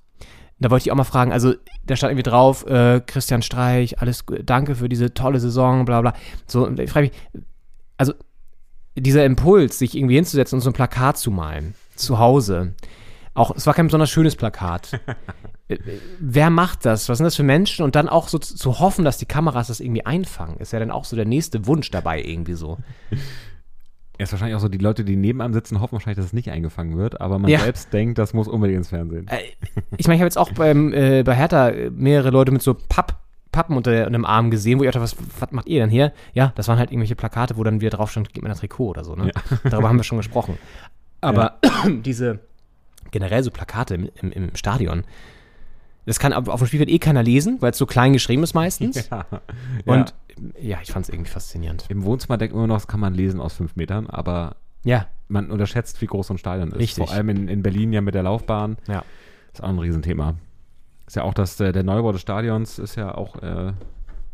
Da 0.60 0.72
wollte 0.72 0.84
ich 0.84 0.92
auch 0.92 0.96
mal 0.96 1.04
fragen, 1.04 1.34
also 1.34 1.54
da 1.86 1.96
stand 1.96 2.12
irgendwie 2.12 2.30
drauf, 2.30 2.66
äh, 2.66 3.02
Christian 3.06 3.42
Streich, 3.42 4.00
alles 4.00 4.24
danke 4.44 4.76
für 4.76 4.88
diese 4.88 5.14
tolle 5.14 5.40
Saison, 5.40 5.86
bla 5.86 6.02
bla. 6.02 6.14
So, 6.48 6.66
und 6.66 6.80
ich 6.80 6.90
frage 6.90 7.08
mich, 7.08 7.44
also 7.98 8.14
dieser 8.96 9.26
Impuls, 9.26 9.78
sich 9.80 9.96
irgendwie 9.96 10.16
hinzusetzen 10.16 10.58
und 10.58 10.62
so 10.62 10.70
ein 10.70 10.74
Plakat 10.74 11.18
zu 11.18 11.32
malen, 11.32 11.76
zu 11.96 12.20
Hause. 12.20 12.74
Auch, 13.34 13.54
es 13.54 13.68
war 13.68 13.74
kein 13.74 13.88
besonders 13.88 14.10
schönes 14.10 14.36
Plakat. 14.36 15.00
Äh, 15.68 15.80
Wer 16.20 16.52
macht 16.52 16.86
das? 16.86 17.10
Was 17.10 17.18
sind 17.18 17.26
das 17.26 17.36
für 17.36 17.42
Menschen? 17.42 17.84
Und 17.84 17.96
dann 17.96 18.08
auch 18.08 18.28
so 18.28 18.38
zu, 18.38 18.54
zu 18.54 18.78
hoffen, 18.78 19.04
dass 19.04 19.18
die 19.18 19.26
Kameras 19.26 19.66
das 19.66 19.80
irgendwie 19.80 20.06
einfangen, 20.06 20.58
ist 20.58 20.74
ja 20.74 20.78
dann 20.78 20.92
auch 20.92 21.06
so 21.06 21.16
der 21.16 21.26
nächste 21.26 21.66
Wunsch 21.66 21.90
dabei 21.90 22.22
irgendwie 22.22 22.54
so. 22.54 22.78
Ist 24.18 24.32
wahrscheinlich 24.32 24.56
auch 24.56 24.62
so, 24.62 24.70
die 24.70 24.78
Leute, 24.78 25.04
die 25.04 25.16
neben 25.16 25.42
einem 25.42 25.54
sitzen, 25.54 25.82
hoffen 25.82 25.94
wahrscheinlich, 25.94 26.18
dass 26.18 26.26
es 26.28 26.34
nicht 26.34 26.50
eingefangen 26.50 26.98
wird, 26.98 27.20
aber 27.22 27.38
man 27.40 27.50
Ja. 27.52 27.60
selbst 27.60 27.92
denkt, 27.94 28.18
das 28.18 28.34
muss 28.34 28.48
unbedingt 28.48 28.78
ins 28.78 28.90
Fernsehen. 28.90 29.28
Äh, 29.28 29.40
ich 29.98 30.08
meine, 30.08 30.16
ich 30.16 30.22
habe 30.22 30.28
jetzt 30.28 30.38
auch 30.38 30.52
beim, 30.54 30.94
äh, 30.94 31.24
bei 31.24 31.36
Hertha 31.36 31.70
äh, 31.70 31.90
mehrere 31.90 32.30
Leute 32.30 32.52
mit 32.52 32.62
so 32.62 32.74
Papp, 32.74 33.18
Pappen 33.52 33.76
unter, 33.78 33.92
unter 33.92 34.10
dem 34.12 34.26
Arm 34.26 34.52
gesehen, 34.52 34.80
wo 34.80 34.84
ich 34.84 34.88
dachte, 34.90 35.02
was, 35.02 35.16
was 35.40 35.52
macht 35.52 35.68
ihr 35.68 35.82
denn 35.82 35.90
hier? 35.90 36.14
Ja, 36.34 36.52
das 36.56 36.68
waren 36.68 36.78
halt 36.80 36.92
irgendwelche 36.92 37.16
Plakate, 37.16 37.58
wo 37.58 37.64
dann 37.64 37.82
wieder 37.82 37.92
drauf 37.98 38.12
stand, 38.12 38.34
gib 38.34 38.44
mir 38.44 38.50
ein 38.50 38.56
Trikot 38.56 38.90
oder 38.90 39.04
so. 39.04 39.16
Ne? 39.16 39.32
Darüber 39.64 39.90
haben 39.90 39.98
wir 39.98 40.04
schon 40.04 40.18
gesprochen. 40.18 40.58
Aber 41.22 41.60
diese 42.06 42.40
generell 43.12 43.44
so 43.44 43.52
Plakate 43.52 43.96
im, 43.96 44.10
im, 44.22 44.32
im 44.32 44.56
Stadion, 44.56 45.04
das 46.06 46.20
kann 46.20 46.34
auf 46.34 46.60
dem 46.60 46.68
Spielfeld 46.68 46.90
eh 46.90 47.00
keiner 47.00 47.24
lesen, 47.24 47.58
weil 47.62 47.72
es 47.72 47.78
so 47.78 47.86
klein 47.86 48.14
geschrieben 48.14 48.44
ist 48.44 48.54
meistens. 48.54 49.10
Ja. 49.12 49.26
Und 49.86 50.14
ja, 50.60 50.80
ich 50.84 50.92
fand 50.92 51.06
es 51.06 51.10
irgendwie 51.14 51.32
faszinierend. 51.32 51.86
Im 51.90 52.04
Wohnzimmer 52.04 52.38
denkt 52.38 52.54
man 52.54 52.66
immer 52.66 52.74
noch, 52.74 52.82
das 52.82 52.88
kann 52.88 53.00
man 53.00 53.14
lesen 53.14 53.40
aus 53.40 53.54
fünf 53.54 53.76
Metern, 53.78 54.08
aber 54.08 54.58
Ja, 54.84 55.08
man 55.30 55.50
unterschätzt, 55.50 56.02
wie 56.02 56.08
groß 56.08 56.28
so 56.28 56.34
ein 56.34 56.38
Stadion 56.38 56.70
ist. 56.72 56.78
Richtig. 56.80 57.06
Vor 57.06 57.14
allem 57.16 57.30
in, 57.30 57.48
in 57.48 57.64
Berlin 57.64 57.94
ja 57.94 58.02
mit 58.02 58.16
der 58.16 58.24
Laufbahn. 58.24 58.78
ja. 58.88 59.04
Ist 59.54 59.64
auch 59.64 59.70
ein 59.70 59.80
Riesenthema. 59.80 60.36
Ist 61.08 61.16
ja 61.16 61.24
auch 61.24 61.34
das, 61.34 61.58
äh, 61.62 61.72
der 61.72 61.84
Neubau 61.84 62.12
des 62.12 62.20
Stadions 62.22 62.78
ist 62.80 62.96
ja 62.96 63.16
auch 63.16 63.42
äh, 63.42 63.72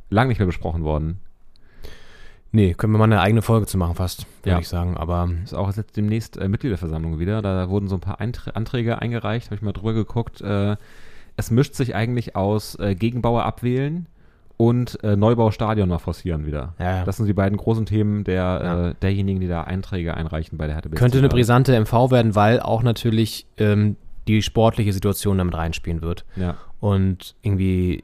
lang 0.09 0.27
nicht 0.29 0.39
mehr 0.39 0.47
besprochen 0.47 0.83
worden. 0.83 1.19
Nee, 2.53 2.73
können 2.73 2.91
wir 2.93 2.97
mal 2.97 3.05
eine 3.05 3.21
eigene 3.21 3.41
Folge 3.41 3.65
zu 3.67 3.77
machen 3.77 3.95
fast, 3.95 4.25
würde 4.43 4.49
Ja. 4.55 4.59
ich 4.59 4.67
sagen. 4.67 4.97
Aber 4.97 5.29
Ist 5.43 5.53
auch 5.53 5.73
jetzt 5.75 5.95
demnächst 5.95 6.37
äh, 6.37 6.47
Mitgliederversammlung 6.49 7.19
wieder. 7.19 7.41
Da 7.41 7.69
wurden 7.69 7.87
so 7.87 7.95
ein 7.95 8.01
paar 8.01 8.19
Einträ 8.19 8.51
Anträge 8.55 8.99
eingereicht, 9.01 9.47
habe 9.47 9.55
ich 9.55 9.61
mal 9.61 9.71
drüber 9.71 9.93
geguckt. 9.93 10.41
Äh, 10.41 10.75
es 11.37 11.51
mischt 11.51 11.73
sich 11.75 11.95
eigentlich 11.95 12.35
aus 12.35 12.75
äh, 12.79 12.95
Gegenbauer 12.95 13.43
abwählen 13.45 14.07
und 14.57 15.03
äh, 15.03 15.15
Neubaustadion 15.15 15.89
mal 15.89 15.97
forcieren 15.97 16.45
wieder. 16.45 16.75
Ja, 16.77 16.97
ja. 16.97 17.03
Das 17.03 17.17
sind 17.17 17.25
die 17.25 17.33
beiden 17.33 17.57
großen 17.57 17.85
Themen 17.85 18.23
der, 18.23 18.43
Ja. 18.43 18.87
äh, 18.89 18.93
derjenigen, 19.01 19.39
die 19.39 19.47
da 19.47 19.63
Einträge 19.63 20.15
einreichen 20.15 20.57
bei 20.57 20.67
der 20.67 20.75
Hertha 20.75 20.89
BSC. 20.89 20.99
Könnte 20.99 21.17
eine 21.17 21.29
brisante 21.29 21.73
MV 21.79 22.11
werden, 22.11 22.35
weil 22.35 22.59
auch 22.59 22.83
natürlich 22.83 23.47
ähm, 23.57 23.95
die 24.27 24.41
sportliche 24.43 24.93
Situation 24.93 25.39
damit 25.39 25.55
reinspielen 25.55 26.01
wird. 26.03 26.25
Und 26.79 27.35
irgendwie, 27.41 28.03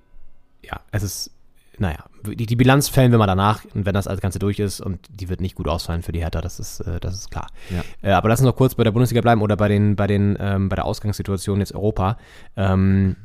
ja, 0.64 0.80
es 0.92 1.04
ist, 1.04 1.32
naja, 1.80 2.06
die, 2.26 2.46
die 2.46 2.56
Bilanz 2.56 2.90
fällen 2.90 3.12
wir 3.12 3.20
mal 3.20 3.28
danach, 3.28 3.64
wenn 3.74 3.94
das 3.94 4.08
alles 4.08 4.22
Ganze 4.22 4.40
durch 4.40 4.60
ist 4.60 4.82
und 4.82 5.00
die 5.10 5.30
wird 5.30 5.42
nicht 5.42 5.56
gut 5.56 5.68
ausfallen 5.68 6.02
für 6.02 6.12
die 6.12 6.20
Hertha, 6.20 6.42
das 6.42 6.60
ist, 6.60 6.80
äh, 6.82 7.00
das 7.00 7.16
ist 7.16 7.32
klar. 7.32 7.48
Ja. 7.70 7.84
Äh, 8.02 8.14
aber 8.14 8.30
lass 8.30 8.40
uns 8.40 8.48
noch 8.48 8.56
kurz 8.56 8.76
bei 8.76 8.84
der 8.84 8.92
Bundesliga 8.92 9.22
bleiben 9.22 9.42
oder 9.42 9.56
bei 9.56 9.68
den, 9.68 9.96
bei 9.96 10.08
den, 10.08 10.38
ähm, 10.40 10.70
bei 10.70 10.76
der 10.76 10.86
Ausgangssituation 10.86 11.60
jetzt 11.60 11.74
Europa. 11.74 12.18
Ähm, 12.56 13.16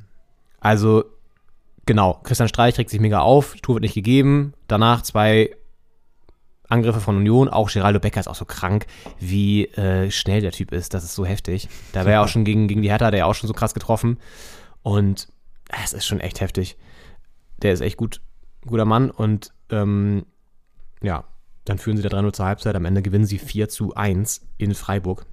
also, 0.61 1.05
genau, 1.87 2.21
Christian 2.23 2.49
Streich 2.49 2.79
regt 2.79 2.91
sich 2.91 3.01
mega 3.01 3.21
auf, 3.21 3.55
Tour 3.62 3.77
wird 3.77 3.83
nicht 3.83 3.95
gegeben, 3.95 4.55
danach 4.69 5.03
zwei 5.03 5.51
Angriffe 6.69 7.01
von 7.01 7.17
Union, 7.17 7.49
auch 7.49 7.71
Geraldo 7.71 8.01
Becker 8.01 8.21
ist 8.21 8.29
auch 8.29 8.35
so 8.35 8.47
krank, 8.47 8.87
wie 9.21 9.67
äh, 9.67 10.11
schnell 10.11 10.41
der 10.41 10.53
Typ 10.53 10.73
ist, 10.73 10.95
das 10.95 11.05
ist 11.05 11.15
so 11.15 11.27
heftig. 11.27 11.69
Da 11.93 12.01
wäre 12.01 12.15
er 12.15 12.23
auch 12.23 12.29
schon 12.29 12.45
gegen, 12.45 12.67
gegen 12.67 12.81
die 12.81 12.91
Hertha, 12.91 13.11
der 13.11 13.21
ja 13.21 13.27
auch 13.27 13.35
schon 13.35 13.49
so 13.49 13.53
krass 13.53 13.75
getroffen. 13.75 14.19
Und 14.83 15.29
es 15.85 15.93
ist 15.93 16.07
schon 16.07 16.21
echt 16.21 16.41
heftig. 16.41 16.77
Der 17.61 17.73
ist 17.73 17.81
echt 17.81 17.99
gut, 17.99 18.21
guter 18.66 18.85
Mann 18.85 19.11
und 19.11 19.53
ähm, 19.70 20.27
ja, 21.03 21.25
dann 21.64 21.79
führen 21.79 21.96
sie 21.96 22.03
da 22.03 22.09
3-0 22.09 22.33
zur 22.33 22.46
Halbzeit, 22.46 22.75
am 22.75 22.85
Ende 22.85 23.03
gewinnen 23.03 23.25
sie 23.25 23.38
4 23.38 23.68
zu 23.68 23.94
1 23.94 24.46
in 24.59 24.75
Freiburg. 24.75 25.27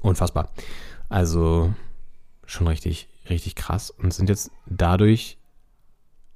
Unfassbar. 0.00 0.50
Also 1.08 1.72
schon 2.46 2.66
richtig, 2.66 3.08
richtig 3.28 3.54
krass 3.54 3.90
und 3.90 4.12
sind 4.12 4.28
jetzt 4.28 4.50
dadurch 4.66 5.38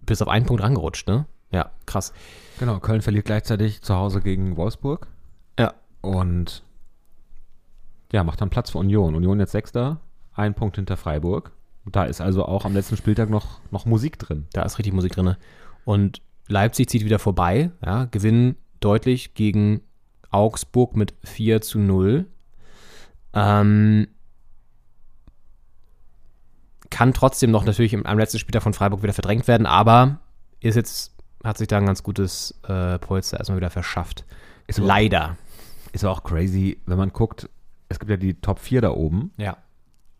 bis 0.00 0.20
auf 0.20 0.28
einen 0.28 0.46
Punkt 0.46 0.62
rangerutscht, 0.62 1.08
ne? 1.08 1.26
Ja, 1.50 1.70
krass. 1.86 2.12
Genau, 2.58 2.78
Köln 2.80 3.02
verliert 3.02 3.26
gleichzeitig 3.26 3.82
zu 3.82 3.94
Hause 3.94 4.20
gegen 4.20 4.56
Wolfsburg 4.56 5.06
Ja, 5.58 5.74
und 6.00 6.64
ja, 8.12 8.24
macht 8.24 8.40
dann 8.40 8.50
Platz 8.50 8.70
für 8.70 8.78
Union. 8.78 9.14
Union 9.14 9.40
jetzt 9.40 9.52
Sechster, 9.52 10.00
ein 10.34 10.54
Punkt 10.54 10.76
hinter 10.76 10.96
Freiburg. 10.96 11.52
Da 11.86 12.04
ist 12.04 12.20
also 12.20 12.44
auch 12.44 12.64
am 12.64 12.74
letzten 12.74 12.96
Spieltag 12.96 13.28
noch, 13.30 13.60
noch 13.70 13.86
Musik 13.86 14.18
drin. 14.18 14.46
Da 14.52 14.62
ist 14.62 14.78
richtig 14.78 14.94
Musik 14.94 15.12
drin. 15.12 15.36
Und 15.84 16.22
Leipzig 16.48 16.88
zieht 16.88 17.04
wieder 17.04 17.18
vorbei, 17.18 17.70
ja, 17.84 18.04
gewinnen 18.06 18.56
deutlich 18.80 19.34
gegen 19.34 19.80
Augsburg 20.30 20.96
mit 20.96 21.14
4 21.24 21.60
zu 21.60 21.78
0. 21.78 22.26
Ähm, 23.34 24.08
kann 26.90 27.14
trotzdem 27.14 27.50
noch 27.50 27.64
natürlich 27.64 27.92
im, 27.94 28.04
am 28.06 28.18
letzten 28.18 28.38
Spieltag 28.38 28.62
von 28.62 28.74
Freiburg 28.74 29.02
wieder 29.02 29.12
verdrängt 29.14 29.48
werden, 29.48 29.66
aber 29.66 30.18
ist 30.60 30.74
jetzt, 30.74 31.14
hat 31.42 31.58
sich 31.58 31.68
da 31.68 31.78
ein 31.78 31.86
ganz 31.86 32.02
gutes 32.02 32.54
äh, 32.68 32.98
Polster 32.98 33.38
erstmal 33.38 33.56
wieder 33.58 33.70
verschafft. 33.70 34.24
Ist 34.66 34.78
aber- 34.78 34.88
Leider. 34.88 35.36
Ist 35.92 36.04
auch 36.04 36.22
crazy, 36.24 36.78
wenn 36.86 36.96
man 36.98 37.10
guckt, 37.12 37.48
es 37.88 37.98
gibt 37.98 38.10
ja 38.10 38.16
die 38.16 38.34
Top 38.34 38.58
4 38.58 38.80
da 38.80 38.90
oben. 38.92 39.30
Ja. 39.36 39.58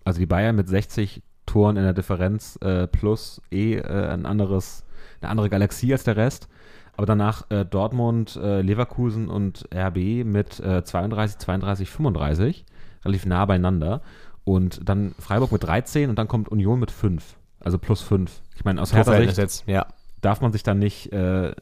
Also 0.05 0.19
die 0.19 0.27
Bayern 0.27 0.57
mit 0.57 0.69
60 0.69 1.23
Toren 1.47 1.77
in 1.77 1.83
der 1.85 1.95
Differenz 1.95 2.57
äh, 2.61 2.87
plus 2.87 3.41
eh 3.51 3.77
äh, 3.77 4.09
ein 4.09 4.27
anderes, 4.27 4.85
eine 5.23 5.31
andere 5.31 5.51
Galaxie 5.51 5.93
als 5.93 6.05
der 6.05 6.17
Rest. 6.17 6.49
Aber 6.97 7.07
danach 7.07 7.51
äh, 7.51 7.65
Dortmund, 7.65 8.37
äh, 8.37 8.61
Leverkusen 8.61 9.29
und 9.29 9.67
RB 9.75 10.25
mit 10.25 10.61
äh, 10.61 10.85
32, 10.85 11.39
32, 11.39 11.91
35, 11.91 12.67
relativ 13.05 13.27
nah 13.27 13.45
beieinander. 13.47 14.03
Und 14.45 14.89
dann 14.89 15.15
Freiburg 15.19 15.53
mit 15.53 15.63
13 15.63 16.11
und 16.11 16.19
dann 16.19 16.29
kommt 16.29 16.49
Union 16.49 16.81
mit 16.81 16.91
5, 16.91 17.37
also 17.61 17.79
plus 17.79 18.03
5. 18.03 18.43
Ich 18.57 18.65
meine, 18.65 18.83
aus 18.83 18.93
Hertha 18.93 19.05
Torverhältnis 19.05 19.37
Sicht 19.37 19.43
jetzt, 19.43 19.69
ja. 19.69 19.87
darf 20.21 20.41
man 20.41 20.53
sich 20.53 20.65
dann 20.65 20.79
nicht, 20.79 21.13
äh, 21.13 21.55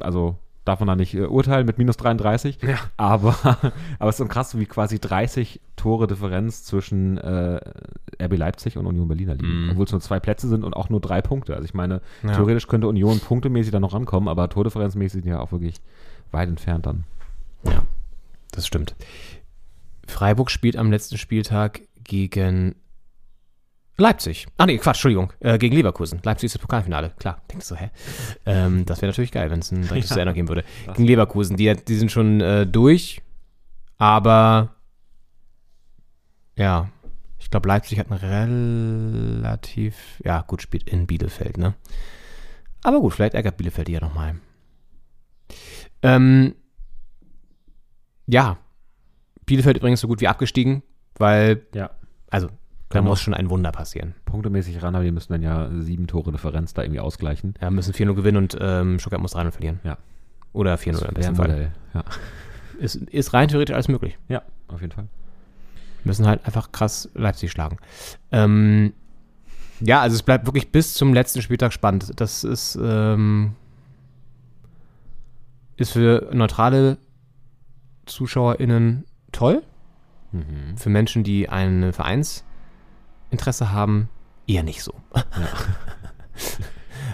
also 0.00 0.36
darf 0.64 0.80
man 0.80 0.86
da 0.88 0.96
nicht 0.96 1.14
äh, 1.14 1.22
urteilen 1.26 1.66
mit 1.66 1.78
minus 1.78 1.96
33. 1.96 2.60
Ja. 2.62 2.78
Aber, 2.96 3.34
aber 3.98 4.08
es 4.08 4.14
ist 4.14 4.18
so 4.18 4.26
krass, 4.26 4.58
wie 4.58 4.66
quasi 4.66 4.98
30 4.98 5.60
Tore 5.76 6.06
Differenz 6.06 6.64
zwischen 6.64 7.18
äh, 7.18 7.60
RB 8.22 8.36
Leipzig 8.36 8.78
und 8.78 8.86
Union 8.86 9.08
Berliner 9.08 9.34
liegen. 9.34 9.64
Mhm. 9.64 9.70
Obwohl 9.72 9.84
es 9.84 9.92
nur 9.92 10.00
zwei 10.00 10.20
Plätze 10.20 10.48
sind 10.48 10.64
und 10.64 10.74
auch 10.74 10.88
nur 10.88 11.00
drei 11.00 11.20
Punkte. 11.20 11.54
Also 11.54 11.64
ich 11.64 11.74
meine, 11.74 12.00
Ja. 12.22 12.34
theoretisch 12.34 12.66
könnte 12.66 12.88
Union 12.88 13.20
punktemäßig 13.20 13.72
da 13.72 13.80
noch 13.80 13.92
rankommen, 13.94 14.28
aber 14.28 14.48
Tordifferenzmäßig 14.48 15.22
sind 15.22 15.30
ja 15.30 15.40
auch 15.40 15.52
wirklich 15.52 15.76
weit 16.30 16.48
entfernt 16.48 16.86
dann. 16.86 17.04
Ja, 17.64 17.82
das 18.52 18.66
stimmt. 18.66 18.94
Freiburg 20.06 20.50
spielt 20.50 20.76
am 20.76 20.90
letzten 20.90 21.18
Spieltag 21.18 21.82
gegen 22.04 22.74
Leipzig. 23.96 24.46
Ah 24.56 24.66
nee, 24.66 24.76
Quatsch, 24.78 24.96
Entschuldigung, 24.96 25.32
äh, 25.40 25.56
gegen 25.56 25.76
Leverkusen. 25.76 26.20
Leipzig 26.24 26.46
ist 26.46 26.54
das 26.56 26.62
Pokalfinale. 26.62 27.12
Klar, 27.18 27.40
denkst 27.50 27.68
du, 27.68 27.76
hä? 27.76 27.90
Ähm, 28.44 28.84
das 28.86 29.00
wäre 29.00 29.10
natürlich 29.10 29.30
geil, 29.30 29.50
wenn 29.50 29.60
es 29.60 29.70
ein 29.70 29.82
direktes 29.88 30.16
Ja. 30.16 30.24
ja. 30.24 30.32
geben 30.32 30.48
würde. 30.48 30.64
Gegen 30.94 31.04
Leverkusen, 31.06 31.56
die, 31.56 31.72
die 31.76 31.94
sind 31.94 32.10
schon 32.10 32.40
äh, 32.40 32.66
durch, 32.66 33.22
aber 33.96 34.74
ja, 36.56 36.88
ich 37.38 37.50
glaube, 37.50 37.68
Leipzig 37.68 37.98
hat 38.00 38.10
ein 38.10 38.16
relativ, 39.44 39.94
ja 40.24 40.40
gut, 40.42 40.62
spielt 40.62 40.88
in 40.88 41.06
Bielefeld, 41.06 41.56
ne? 41.58 41.74
Aber 42.82 43.00
gut, 43.00 43.12
vielleicht 43.14 43.34
ärgert 43.34 43.56
Bielefeld 43.56 43.86
die 43.88 43.92
ja 43.92 44.00
nochmal. 44.00 44.36
Ähm, 46.02 46.54
ja, 48.26 48.58
Bielefeld 49.46 49.76
übrigens 49.76 50.00
so 50.00 50.08
gut 50.08 50.20
wie 50.20 50.28
abgestiegen, 50.28 50.82
weil, 51.18 51.66
Ja. 51.74 51.90
also, 52.30 52.48
da 52.88 53.02
muss 53.02 53.20
schon 53.20 53.34
ein 53.34 53.50
Wunder 53.50 53.72
passieren. 53.72 54.14
Punktemäßig 54.24 54.82
ran, 54.82 54.94
aber 54.94 55.04
die 55.04 55.10
müssen 55.10 55.32
dann 55.32 55.42
ja 55.42 55.68
sieben 55.80 56.06
Tore 56.06 56.30
Differenz 56.30 56.74
da 56.74 56.82
irgendwie 56.82 57.00
ausgleichen. 57.00 57.54
Ja, 57.60 57.70
müssen 57.70 57.92
4-0 57.92 58.14
gewinnen 58.14 58.36
und 58.36 58.56
ähm, 58.60 58.98
Stuttgart 58.98 59.20
muss 59.20 59.34
3-0 59.34 59.50
verlieren. 59.50 59.80
Ja. 59.82 59.98
Oder 60.52 60.76
4-0 60.76 61.08
im 61.08 61.14
besten 61.14 61.34
Fall. 61.34 61.72
Ja. 61.92 62.04
Ist, 62.78 62.96
ist 62.96 63.32
rein 63.32 63.48
theoretisch 63.48 63.74
alles 63.74 63.88
möglich. 63.88 64.18
ja, 64.28 64.42
auf 64.68 64.80
jeden 64.80 64.92
Fall. 64.92 65.08
Müssen 66.04 66.26
halt 66.26 66.44
einfach 66.44 66.70
krass 66.70 67.08
Leipzig 67.14 67.50
schlagen. 67.50 67.78
Ähm, 68.30 68.92
ja, 69.80 70.00
also 70.00 70.14
es 70.14 70.22
bleibt 70.22 70.46
wirklich 70.46 70.70
bis 70.70 70.94
zum 70.94 71.14
letzten 71.14 71.42
Spieltag 71.42 71.72
spannend. 71.72 72.12
Das 72.20 72.44
ist, 72.44 72.78
ähm, 72.80 73.54
ist 75.76 75.92
für 75.92 76.30
neutrale 76.32 76.98
ZuschauerInnen 78.06 79.04
toll. 79.32 79.62
Mhm. 80.32 80.76
Für 80.76 80.90
Menschen, 80.90 81.24
die 81.24 81.48
ein 81.48 81.92
Vereinsinteresse 83.34 83.72
haben, 83.72 84.08
eher 84.46 84.62
nicht 84.62 84.82
so. 84.82 84.94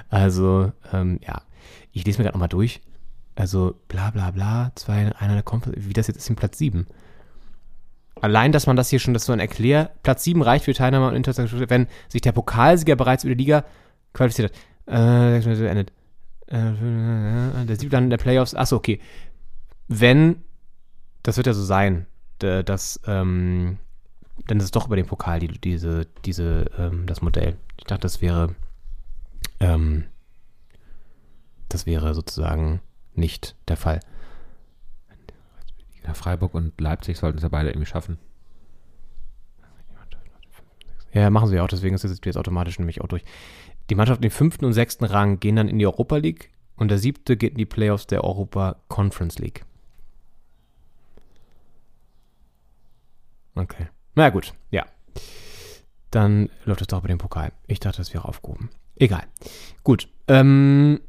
also, 0.09 0.73
ähm, 0.93 1.19
ja, 1.27 1.43
ich 1.93 2.05
lese 2.05 2.19
mir 2.19 2.25
gerade 2.25 2.37
nochmal 2.37 2.49
durch. 2.49 2.81
Also, 3.37 3.81
bla 3.89 4.11
bla 4.11 4.31
bla, 4.31 4.73
zwei, 4.75 5.15
einer 5.17 5.35
der 5.35 5.43
Konferenz, 5.43 5.87
wie 5.87 5.93
das 5.93 6.09
jetzt 6.09 6.17
ist 6.17 6.29
in 6.29 6.37
Platz 6.37 6.59
7. 6.59 6.87
Allein, 8.21 8.53
dass 8.53 8.67
man 8.67 8.77
das 8.77 8.91
hier 8.91 8.99
schon, 8.99 9.15
das 9.15 9.25
so 9.25 9.33
ein 9.33 9.41
Erklär, 9.41 9.93
Platz 10.03 10.25
7 10.25 10.43
reicht 10.43 10.67
für 10.67 10.75
Teilnahme 10.75 11.09
und 11.09 11.15
internationale, 11.15 11.71
wenn 11.71 11.87
sich 12.09 12.21
der 12.21 12.33
Pokalsieger 12.33 12.97
bereits 12.97 13.25
über 13.25 13.35
die 13.35 13.45
Liga 13.45 13.65
qualifiziert 14.13 14.53
hat. 14.87 14.95
Äh, 14.95 15.69
endet. 15.69 15.93
Äh, 16.49 17.65
der 17.65 17.77
siebte 17.77 17.91
dann 17.91 18.05
in 18.05 18.11
der 18.11 18.19
Playoffs. 18.19 18.55
Achso, 18.55 18.77
okay. 18.77 19.01
Wenn, 19.89 20.43
das 21.23 21.37
wird 21.37 21.47
ja 21.47 21.55
so 21.55 21.63
sein, 21.63 22.07
dass, 22.39 23.01
ähm, 23.07 23.79
dann 24.47 24.59
ist 24.59 24.65
es 24.65 24.71
doch 24.71 24.87
über 24.87 24.97
den 24.97 25.07
Pokal, 25.07 25.41
die, 25.41 25.49
diese, 25.49 26.07
diese, 26.25 26.71
ähm, 26.79 27.07
das 27.07 27.23
Modell. 27.23 27.57
Ich 27.79 27.85
dachte, 27.85 28.03
das 28.03 28.21
wäre, 28.21 28.55
ähm, 29.61 30.05
das 31.69 31.87
wäre 31.87 32.15
sozusagen 32.15 32.81
nicht 33.15 33.57
der 33.69 33.77
Fall. 33.77 34.01
Ja, 36.05 36.15
Freiburg 36.15 36.55
und 36.55 36.81
Leipzig 36.81 37.19
sollten 37.19 37.39
es 37.39 37.43
ja 37.43 37.49
beide 37.49 37.71
irgendwie 37.71 37.87
schaffen. 37.87 38.19
Ja, 41.13 41.29
machen 41.31 41.49
sie 41.49 41.59
auch, 41.61 41.69
deswegen 41.69 41.95
ist 41.95 42.05
es 42.05 42.21
jetzt 42.25 42.37
automatisch 42.37 42.79
nämlich 42.79 43.01
auch 43.01 43.09
durch. 43.09 43.25
Die 43.91 43.97
Mannschaften 43.97 44.25
im 44.25 44.31
fünften 44.31 44.65
und 44.65 44.73
sechsten 44.73 45.05
Rang 45.05 45.41
gehen 45.41 45.57
dann 45.57 45.69
in 45.69 45.79
die 45.79 45.87
Europa 45.87 46.17
League 46.17 46.51
und 46.77 46.89
der 46.89 46.99
siebte 46.99 47.37
geht 47.37 47.53
in 47.53 47.59
die 47.59 47.67
Playoffs 47.67 48.07
der 48.07 48.23
Europa 48.23 48.77
Conference 48.89 49.39
League. 49.39 49.65
Okay. 53.57 53.89
Na 54.21 54.29
gut, 54.29 54.53
ja. 54.71 54.85
Dann 56.11 56.51
läuft 56.67 56.83
es 56.83 56.89
doch 56.89 57.01
bei 57.01 57.09
dem 57.09 57.17
Pokal. 57.17 57.53
Ich 57.67 57.81
dachte, 57.81 57.97
das 57.97 58.13
wäre 58.13 58.27
aufgehoben. 58.27 58.69
Egal. 58.97 59.23
Gut. 59.83 60.11
Ähm, 60.29 61.01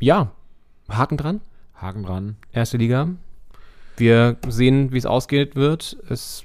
ja, 0.00 0.30
Haken 0.90 1.16
dran. 1.16 1.40
Haken 1.74 2.02
dran. 2.02 2.36
Erste 2.52 2.76
Liga. 2.76 3.08
Wir 3.96 4.36
sehen, 4.46 4.92
wie 4.92 4.98
es 4.98 5.06
ausgeht 5.06 5.56
wird. 5.56 5.96
Es 6.10 6.44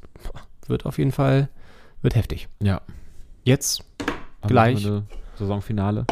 wird 0.68 0.86
auf 0.86 0.98
jeden 0.98 1.12
Fall 1.12 1.50
wird 2.02 2.16
heftig. 2.16 2.48
Ja. 2.62 2.80
Jetzt, 3.44 3.84
Am 4.40 4.48
Gleich. 4.48 4.88
Saisonfinale. 5.36 6.06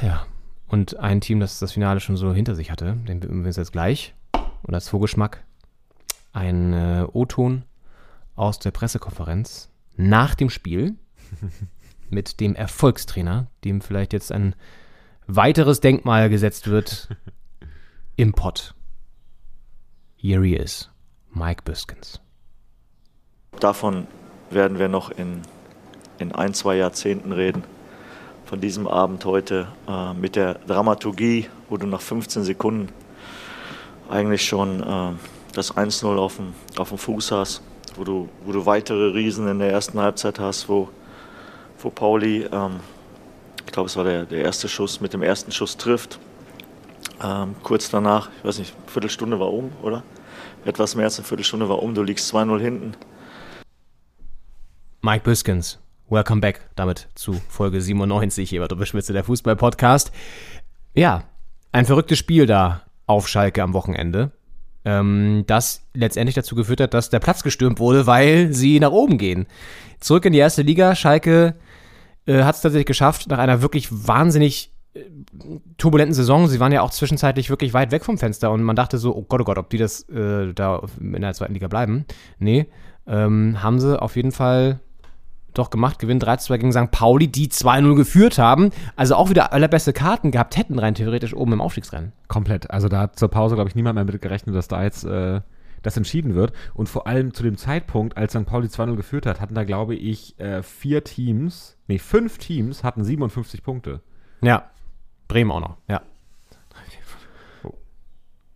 ja. 0.00 0.24
Und 0.68 0.98
ein 0.98 1.20
Team, 1.20 1.38
das 1.38 1.58
das 1.58 1.72
Finale 1.72 2.00
schon 2.00 2.16
so 2.16 2.32
hinter 2.32 2.54
sich 2.54 2.70
hatte, 2.70 2.96
den 3.06 3.22
wir 3.22 3.28
uns 3.28 3.56
jetzt 3.56 3.72
gleich. 3.72 4.14
Und 4.62 4.72
als 4.72 4.88
Vorgeschmack 4.88 5.44
ein 6.32 6.72
äh, 6.72 7.06
O-Ton 7.12 7.64
aus 8.36 8.58
der 8.58 8.70
Pressekonferenz 8.70 9.70
nach 9.96 10.34
dem 10.34 10.50
Spiel 10.50 10.96
mit 12.10 12.40
dem 12.40 12.54
Erfolgstrainer, 12.54 13.48
dem 13.64 13.80
vielleicht 13.80 14.12
jetzt 14.12 14.32
ein 14.32 14.54
weiteres 15.26 15.80
Denkmal 15.80 16.28
gesetzt 16.28 16.68
wird 16.68 17.08
im 18.16 18.32
Pott. 18.32 18.74
Here 20.16 20.44
he 20.44 20.54
is, 20.54 20.90
Mike 21.32 21.62
Biskins. 21.64 22.20
Davon 23.60 24.06
werden 24.50 24.78
wir 24.78 24.88
noch 24.88 25.10
in, 25.10 25.42
in 26.18 26.32
ein, 26.32 26.54
zwei 26.54 26.76
Jahrzehnten 26.76 27.32
reden. 27.32 27.64
Von 28.46 28.60
diesem 28.60 28.86
Abend 28.86 29.24
heute 29.24 29.68
äh, 29.88 30.12
mit 30.12 30.36
der 30.36 30.54
Dramaturgie, 30.54 31.48
wo 31.68 31.76
du 31.76 31.86
nach 31.86 32.00
15 32.00 32.44
Sekunden 32.44 32.90
eigentlich 34.10 34.44
schon 34.44 34.82
äh, 34.82 35.12
das 35.54 35.74
1-0 35.74 36.16
auf 36.16 36.36
dem, 36.36 36.54
auf 36.76 36.90
dem 36.90 36.98
Fuß 36.98 37.32
hast, 37.32 37.62
wo 37.96 38.04
du, 38.04 38.28
wo 38.44 38.52
du 38.52 38.66
weitere 38.66 39.12
Riesen 39.12 39.48
in 39.48 39.58
der 39.58 39.70
ersten 39.70 39.98
Halbzeit 39.98 40.38
hast, 40.38 40.68
wo, 40.68 40.88
wo 41.80 41.90
Pauli, 41.90 42.44
ähm, 42.50 42.80
ich 43.64 43.72
glaube, 43.72 43.88
es 43.88 43.96
war 43.96 44.04
der, 44.04 44.24
der 44.24 44.44
erste 44.44 44.68
Schuss, 44.68 45.00
mit 45.00 45.12
dem 45.12 45.22
ersten 45.22 45.52
Schuss 45.52 45.76
trifft. 45.76 46.18
Ähm, 47.22 47.54
kurz 47.62 47.90
danach, 47.90 48.28
ich 48.38 48.44
weiß 48.44 48.58
nicht, 48.58 48.74
eine 48.76 48.90
Viertelstunde 48.90 49.40
war 49.40 49.52
um, 49.52 49.72
oder? 49.82 50.02
Etwas 50.64 50.94
mehr 50.94 51.04
als 51.04 51.18
eine 51.18 51.26
Viertelstunde 51.26 51.68
war 51.68 51.82
um, 51.82 51.94
du 51.94 52.02
liegst 52.02 52.34
2-0 52.34 52.60
hinten. 52.60 52.94
Mike 55.02 55.24
Biskins, 55.24 55.78
welcome 56.08 56.40
back 56.40 56.68
damit 56.76 57.08
zu 57.14 57.34
Folge 57.48 57.80
97 57.80 58.48
hier 58.48 58.60
bei 58.60 58.68
Doppelspitze 58.68 59.12
der 59.12 59.24
Fußball-Podcast. 59.24 60.12
Ja, 60.94 61.24
ein 61.72 61.84
verrücktes 61.84 62.18
Spiel 62.18 62.46
da 62.46 62.82
auf 63.06 63.28
Schalke 63.28 63.62
am 63.62 63.74
Wochenende, 63.74 64.32
ähm, 64.84 65.44
das 65.46 65.82
letztendlich 65.94 66.34
dazu 66.34 66.54
geführt 66.54 66.80
hat, 66.80 66.94
dass 66.94 67.10
der 67.10 67.20
Platz 67.20 67.42
gestürmt 67.42 67.78
wurde, 67.78 68.06
weil 68.06 68.52
sie 68.52 68.80
nach 68.80 68.90
oben 68.90 69.18
gehen. 69.18 69.46
Zurück 70.00 70.24
in 70.24 70.32
die 70.32 70.38
erste 70.38 70.62
Liga, 70.62 70.94
Schalke 70.94 71.54
äh, 72.26 72.42
hat 72.42 72.56
es 72.56 72.60
tatsächlich 72.60 72.86
geschafft, 72.86 73.28
nach 73.28 73.38
einer 73.38 73.62
wirklich 73.62 73.88
wahnsinnig 73.90 74.72
äh, 74.94 75.00
turbulenten 75.78 76.14
Saison. 76.14 76.48
Sie 76.48 76.60
waren 76.60 76.72
ja 76.72 76.82
auch 76.82 76.90
zwischenzeitlich 76.90 77.50
wirklich 77.50 77.72
weit 77.74 77.90
weg 77.90 78.04
vom 78.04 78.18
Fenster 78.18 78.50
und 78.50 78.62
man 78.62 78.76
dachte 78.76 78.98
so, 78.98 79.14
oh 79.14 79.22
Gott, 79.22 79.40
oh 79.40 79.44
Gott, 79.44 79.58
ob 79.58 79.70
die 79.70 79.78
das 79.78 80.08
äh, 80.08 80.52
da 80.54 80.82
in 81.00 81.20
der 81.20 81.34
zweiten 81.34 81.54
Liga 81.54 81.68
bleiben. 81.68 82.04
Nee, 82.38 82.66
ähm, 83.06 83.62
haben 83.62 83.80
sie 83.80 84.00
auf 84.00 84.16
jeden 84.16 84.32
Fall 84.32 84.80
doch 85.54 85.70
gemacht. 85.70 85.98
Gewinn 85.98 86.20
3-2 86.20 86.58
gegen 86.58 86.72
St. 86.72 86.90
Pauli, 86.90 87.28
die 87.28 87.48
2-0 87.48 87.94
geführt 87.94 88.38
haben. 88.38 88.70
Also 88.96 89.14
auch 89.16 89.30
wieder 89.30 89.52
allerbeste 89.52 89.92
Karten 89.92 90.30
gehabt 90.30 90.56
hätten, 90.56 90.78
rein 90.78 90.94
theoretisch 90.94 91.34
oben 91.34 91.52
im 91.52 91.60
Aufstiegsrennen. 91.60 92.12
Komplett. 92.28 92.70
Also 92.70 92.88
da 92.88 93.00
hat 93.00 93.18
zur 93.18 93.28
Pause, 93.28 93.54
glaube 93.54 93.68
ich, 93.68 93.74
niemand 93.74 93.94
mehr 93.94 94.04
mit 94.04 94.20
gerechnet, 94.20 94.54
dass 94.54 94.68
da 94.68 94.82
jetzt 94.82 95.04
äh, 95.04 95.40
das 95.82 95.96
entschieden 95.96 96.34
wird. 96.34 96.52
Und 96.74 96.88
vor 96.88 97.06
allem 97.06 97.34
zu 97.34 97.42
dem 97.42 97.56
Zeitpunkt, 97.56 98.16
als 98.16 98.32
St. 98.32 98.46
Pauli 98.46 98.68
2-0 98.68 98.96
geführt 98.96 99.26
hat, 99.26 99.40
hatten 99.40 99.54
da, 99.54 99.64
glaube 99.64 99.94
ich, 99.94 100.38
äh, 100.40 100.62
vier 100.62 101.04
Teams, 101.04 101.76
nee, 101.88 101.98
fünf 101.98 102.38
Teams 102.38 102.82
hatten 102.84 103.04
57 103.04 103.62
Punkte. 103.62 104.00
Ja. 104.42 104.70
Bremen 105.28 105.50
auch 105.50 105.60
noch, 105.60 105.76
ja. 105.88 106.00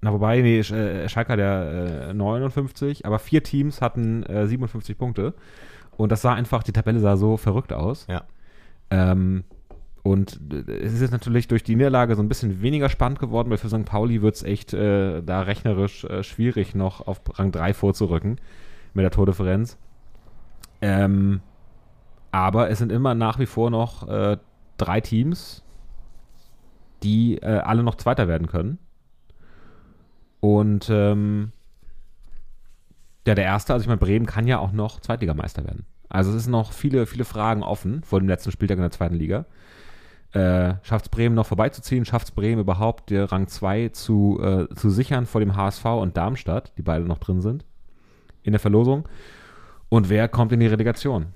Na, 0.00 0.12
wobei, 0.12 0.40
nee, 0.42 0.60
Sch- 0.60 0.74
äh, 0.76 1.08
Schalke 1.08 1.32
hat 1.32 1.40
ja 1.40 2.10
äh, 2.10 2.14
59, 2.14 3.04
aber 3.04 3.18
vier 3.18 3.42
Teams 3.42 3.80
hatten 3.82 4.22
äh, 4.24 4.46
57 4.46 4.96
Punkte. 4.96 5.34
Und 5.98 6.12
das 6.12 6.22
sah 6.22 6.32
einfach, 6.32 6.62
die 6.62 6.72
Tabelle 6.72 7.00
sah 7.00 7.16
so 7.16 7.36
verrückt 7.36 7.72
aus. 7.72 8.06
Ja. 8.08 8.22
Ähm, 8.88 9.42
und 10.04 10.40
äh, 10.52 10.72
es 10.72 10.94
ist 10.94 11.00
jetzt 11.00 11.10
natürlich 11.10 11.48
durch 11.48 11.64
die 11.64 11.74
Niederlage 11.74 12.14
so 12.14 12.22
ein 12.22 12.28
bisschen 12.28 12.62
weniger 12.62 12.88
spannend 12.88 13.18
geworden, 13.18 13.50
weil 13.50 13.58
für 13.58 13.68
St. 13.68 13.84
Pauli 13.84 14.22
wird 14.22 14.36
es 14.36 14.44
echt 14.44 14.72
äh, 14.72 15.22
da 15.22 15.42
rechnerisch 15.42 16.04
äh, 16.04 16.22
schwierig, 16.22 16.76
noch 16.76 17.06
auf 17.06 17.20
Rang 17.36 17.50
3 17.50 17.74
vorzurücken 17.74 18.40
mit 18.94 19.02
der 19.02 19.10
Tordifferenz. 19.10 19.76
Ähm, 20.80 21.40
aber 22.30 22.70
es 22.70 22.78
sind 22.78 22.92
immer 22.92 23.14
nach 23.14 23.40
wie 23.40 23.46
vor 23.46 23.70
noch 23.70 24.06
äh, 24.06 24.36
drei 24.76 25.00
Teams, 25.00 25.64
die 27.02 27.38
äh, 27.38 27.58
alle 27.58 27.82
noch 27.82 27.96
Zweiter 27.96 28.28
werden 28.28 28.46
können. 28.46 28.78
Und 30.38 30.88
ähm, 30.92 31.50
Ja, 33.28 33.34
der 33.34 33.44
erste, 33.44 33.74
also 33.74 33.82
ich 33.82 33.88
meine, 33.88 33.98
Bremen 33.98 34.24
kann 34.24 34.46
ja 34.46 34.58
auch 34.58 34.72
noch 34.72 35.00
Zweitligameister 35.00 35.62
werden. 35.62 35.84
Also 36.08 36.32
es 36.32 36.44
sind 36.44 36.52
noch 36.52 36.72
viele, 36.72 37.04
viele 37.04 37.26
Fragen 37.26 37.62
offen 37.62 38.02
vor 38.02 38.20
dem 38.20 38.26
letzten 38.26 38.50
Spieltag 38.52 38.78
in 38.78 38.82
der 38.84 38.90
zweiten 38.90 39.16
Liga. 39.16 39.44
Äh, 40.32 40.76
schafft 40.82 41.04
es 41.04 41.08
Bremen 41.10 41.34
noch 41.34 41.44
vorbeizuziehen? 41.44 42.06
Schafft 42.06 42.28
es 42.28 42.30
Bremen 42.30 42.62
überhaupt, 42.62 43.10
der 43.10 43.30
Rang 43.30 43.46
2 43.46 43.90
zu, 43.90 44.40
äh, 44.42 44.74
zu 44.74 44.88
sichern 44.88 45.26
vor 45.26 45.42
dem 45.42 45.56
HSV 45.56 45.84
und 45.84 46.16
Darmstadt, 46.16 46.72
die 46.78 46.82
beide 46.82 47.04
noch 47.04 47.18
drin 47.18 47.42
sind 47.42 47.66
in 48.44 48.52
der 48.52 48.60
Verlosung? 48.60 49.06
Und 49.90 50.08
wer 50.08 50.26
kommt 50.28 50.52
in 50.52 50.60
die 50.60 50.66
Relegation? 50.66 51.26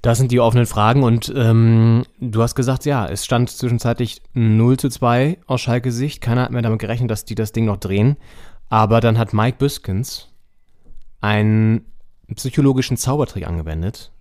Das 0.00 0.16
sind 0.16 0.32
die 0.32 0.40
offenen 0.40 0.64
Fragen 0.64 1.02
und 1.02 1.30
ähm, 1.36 2.04
du 2.20 2.40
hast 2.40 2.54
gesagt, 2.54 2.86
ja, 2.86 3.06
es 3.06 3.26
stand 3.26 3.50
zwischenzeitlich 3.50 4.22
0 4.32 4.78
zu 4.78 4.88
2 4.88 5.40
aus 5.46 5.60
Schalke 5.60 5.92
Sicht. 5.92 6.22
Keiner 6.22 6.44
hat 6.44 6.52
mehr 6.52 6.62
damit 6.62 6.78
gerechnet, 6.78 7.10
dass 7.10 7.26
die 7.26 7.34
das 7.34 7.52
Ding 7.52 7.66
noch 7.66 7.76
drehen. 7.76 8.16
Aber 8.70 9.02
dann 9.02 9.18
hat 9.18 9.34
Mike 9.34 9.58
Büskens 9.58 10.30
einen 11.24 11.86
psychologischen 12.34 12.98
Zaubertrick 12.98 13.46
angewendet 13.46 14.12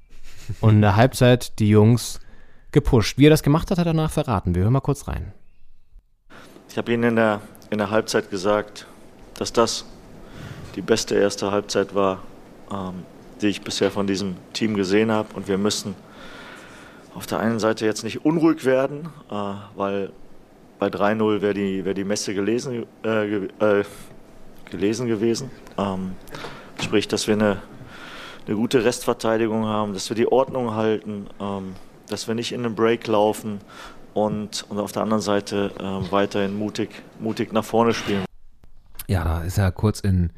und 0.62 0.76
in 0.76 0.82
der 0.82 0.96
Halbzeit 0.96 1.60
die 1.60 1.68
Jungs 1.68 2.22
gepusht. 2.72 3.18
Wie 3.18 3.28
er 3.28 3.30
das 3.30 3.44
gemacht 3.44 3.70
hat, 3.70 3.78
hat 3.78 3.86
er 3.86 3.94
danach 3.94 4.10
verraten. 4.10 4.56
Wir 4.56 4.64
hören 4.64 4.72
mal 4.72 4.80
kurz 4.80 5.10
rein. 5.10 5.34
Ich 6.70 6.78
habe 6.78 6.94
Ihnen 6.94 7.04
in 7.04 7.16
der, 7.18 7.42
in 7.72 7.78
der 7.78 7.90
Halbzeit 7.90 8.30
gesagt, 8.30 8.88
dass 9.38 9.52
das 9.52 9.86
die 10.76 10.82
beste 10.82 11.16
erste 11.16 11.52
Halbzeit 11.52 11.94
war, 11.94 12.24
ähm, 12.72 13.04
die 13.42 13.48
ich 13.48 13.62
bisher 13.62 13.92
von 13.92 14.08
diesem 14.08 14.38
Team 14.54 14.76
gesehen 14.76 15.12
habe. 15.12 15.28
Und 15.36 15.50
wir 15.50 15.58
müssen 15.58 15.96
auf 17.16 17.28
der 17.28 17.40
einen 17.40 17.60
Seite 17.60 17.86
jetzt 17.86 18.06
nicht 18.06 18.24
unruhig 18.24 18.64
werden, 18.64 19.10
äh, 19.30 19.34
weil 19.76 20.14
bei 20.80 20.88
3-0 20.88 21.42
wäre 21.42 21.54
die, 21.54 21.84
wär 21.84 21.94
die 21.94 22.06
Messe 22.06 22.34
gelesen, 22.34 22.86
äh, 23.04 23.28
ge 23.28 23.50
äh, 23.60 23.84
gelesen 24.72 25.08
gewesen. 25.08 25.52
Ähm, 25.78 26.16
sprich, 26.84 27.08
dass 27.08 27.28
wir 27.28 27.34
eine, 27.34 27.62
eine 28.46 28.56
gute 28.56 28.84
Restverteidigung 28.84 29.66
haben, 29.66 29.94
dass 29.94 30.10
wir 30.10 30.16
die 30.16 30.32
Ordnung 30.32 30.76
halten, 30.76 31.28
ähm, 31.40 31.74
dass 32.10 32.28
wir 32.28 32.36
nicht 32.36 32.52
in 32.52 32.64
den 32.64 32.76
Break 32.76 33.08
laufen 33.08 33.60
und, 34.14 34.66
und 34.70 34.80
auf 34.80 34.92
der 34.92 35.02
anderen 35.02 35.22
Seite 35.22 35.72
äh, 35.80 36.12
weiterhin 36.12 36.58
mutig, 36.58 36.90
mutig 37.20 37.52
nach 37.54 37.64
vorne 37.64 37.94
spielen. 37.94 38.26
Ja, 39.08 39.24
da 39.24 39.42
ist 39.42 39.58
er 39.58 39.72
kurz 39.72 40.00
in, 40.00 40.32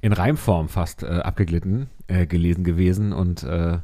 in 0.00 0.12
Reimform 0.12 0.68
fast 0.68 1.02
äh, 1.02 1.06
abgeglitten 1.06 1.88
äh, 2.08 2.26
gelesen 2.26 2.64
gewesen 2.64 3.12
und 3.12 3.42
äh, 3.42 3.78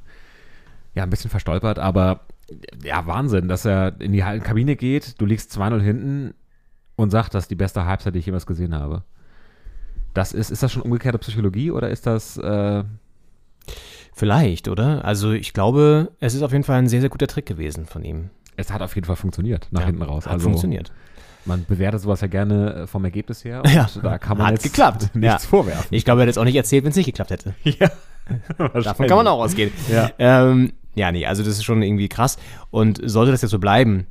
ja, 0.95 1.03
ein 1.03 1.11
bisschen 1.11 1.31
verstolpert, 1.31 1.79
aber 1.79 2.21
ja, 2.83 3.07
Wahnsinn, 3.07 3.49
dass 3.49 3.65
er 3.65 4.01
in 4.01 4.13
die 4.13 4.21
Kabine 4.21 4.77
geht, 4.77 5.21
du 5.21 5.27
liegst 5.27 5.53
2-0 5.57 5.81
hinten 5.81 6.35
und 6.97 7.11
sagt, 7.11 7.35
das 7.35 7.45
ist 7.45 7.51
die 7.51 7.57
beste 7.57 7.85
Halbzeit, 7.85 8.15
die 8.15 8.19
ich 8.19 8.27
jemals 8.27 8.47
gesehen 8.47 8.75
habe. 8.75 9.05
Das 10.15 10.33
ist, 10.33 10.51
ist 10.51 10.63
das 10.63 10.73
schon 10.73 10.83
umgekehrte 10.83 11.19
Psychologie 11.19 11.71
oder 11.71 11.89
ist 11.91 12.07
das. 12.07 12.37
Äh 12.39 12.85
Vielleicht, 14.15 14.67
oder? 14.69 15.05
Also 15.05 15.31
ich 15.33 15.53
glaube, 15.53 16.11
es 16.19 16.35
ist 16.35 16.43
auf 16.43 16.51
jeden 16.53 16.65
Fall 16.65 16.79
ein 16.79 16.89
sehr, 16.89 17.01
sehr 17.01 17.11
guter 17.11 17.29
Trick 17.29 17.47
gewesen 17.47 17.87
von 17.87 18.03
ihm. 18.05 18.31
Es 18.57 18.73
hat 18.73 18.83
auf 18.83 18.95
jeden 18.97 19.07
Fall 19.07 19.15
funktioniert, 19.15 19.69
nach 19.71 19.83
Ja, 19.83 19.87
hinten 19.87 20.03
raus. 20.03 20.27
Hat 20.27 20.33
also, 20.33 20.45
funktioniert. 20.49 20.91
Man 21.45 21.65
bewertet 21.67 22.01
sowas 22.01 22.21
ja 22.21 22.27
gerne 22.27 22.75
äh, 22.75 22.87
vom 22.89 23.05
Ergebnis 23.05 23.45
her. 23.45 23.63
Und 23.65 23.73
Ja, 23.73 23.89
da 24.03 24.19
kann 24.19 24.37
man 24.37 24.49
hat 24.49 24.55
jetzt 24.55 24.65
geklappt. 24.65 25.11
nichts 25.15 25.45
Ja. 25.45 25.49
vorwerfen. 25.49 25.87
Ich 25.95 26.05
glaube, 26.05 26.21
er 26.21 26.23
hätte 26.23 26.31
es 26.33 26.39
auch 26.39 26.45
nicht 26.45 26.57
erzählt, 26.57 26.83
wenn 26.83 26.91
es 26.91 26.97
nicht 26.97 27.07
geklappt 27.07 27.31
hätte. 27.31 27.55
Ja. 27.65 27.91
Davon 28.59 29.07
kann 29.07 29.17
man 29.17 29.27
auch 29.29 29.41
ausgehen. 29.41 29.71
Ja. 29.91 30.11
Ähm, 30.19 30.73
ja, 30.95 31.11
nee, 31.13 31.25
also 31.25 31.43
das 31.43 31.53
ist 31.55 31.65
schon 31.65 31.81
irgendwie 31.81 32.09
krass. 32.11 32.37
Und 32.71 33.01
sollte 33.03 33.31
das 33.33 33.41
jetzt 33.41 33.53
so 33.53 33.59
bleiben, 33.59 34.07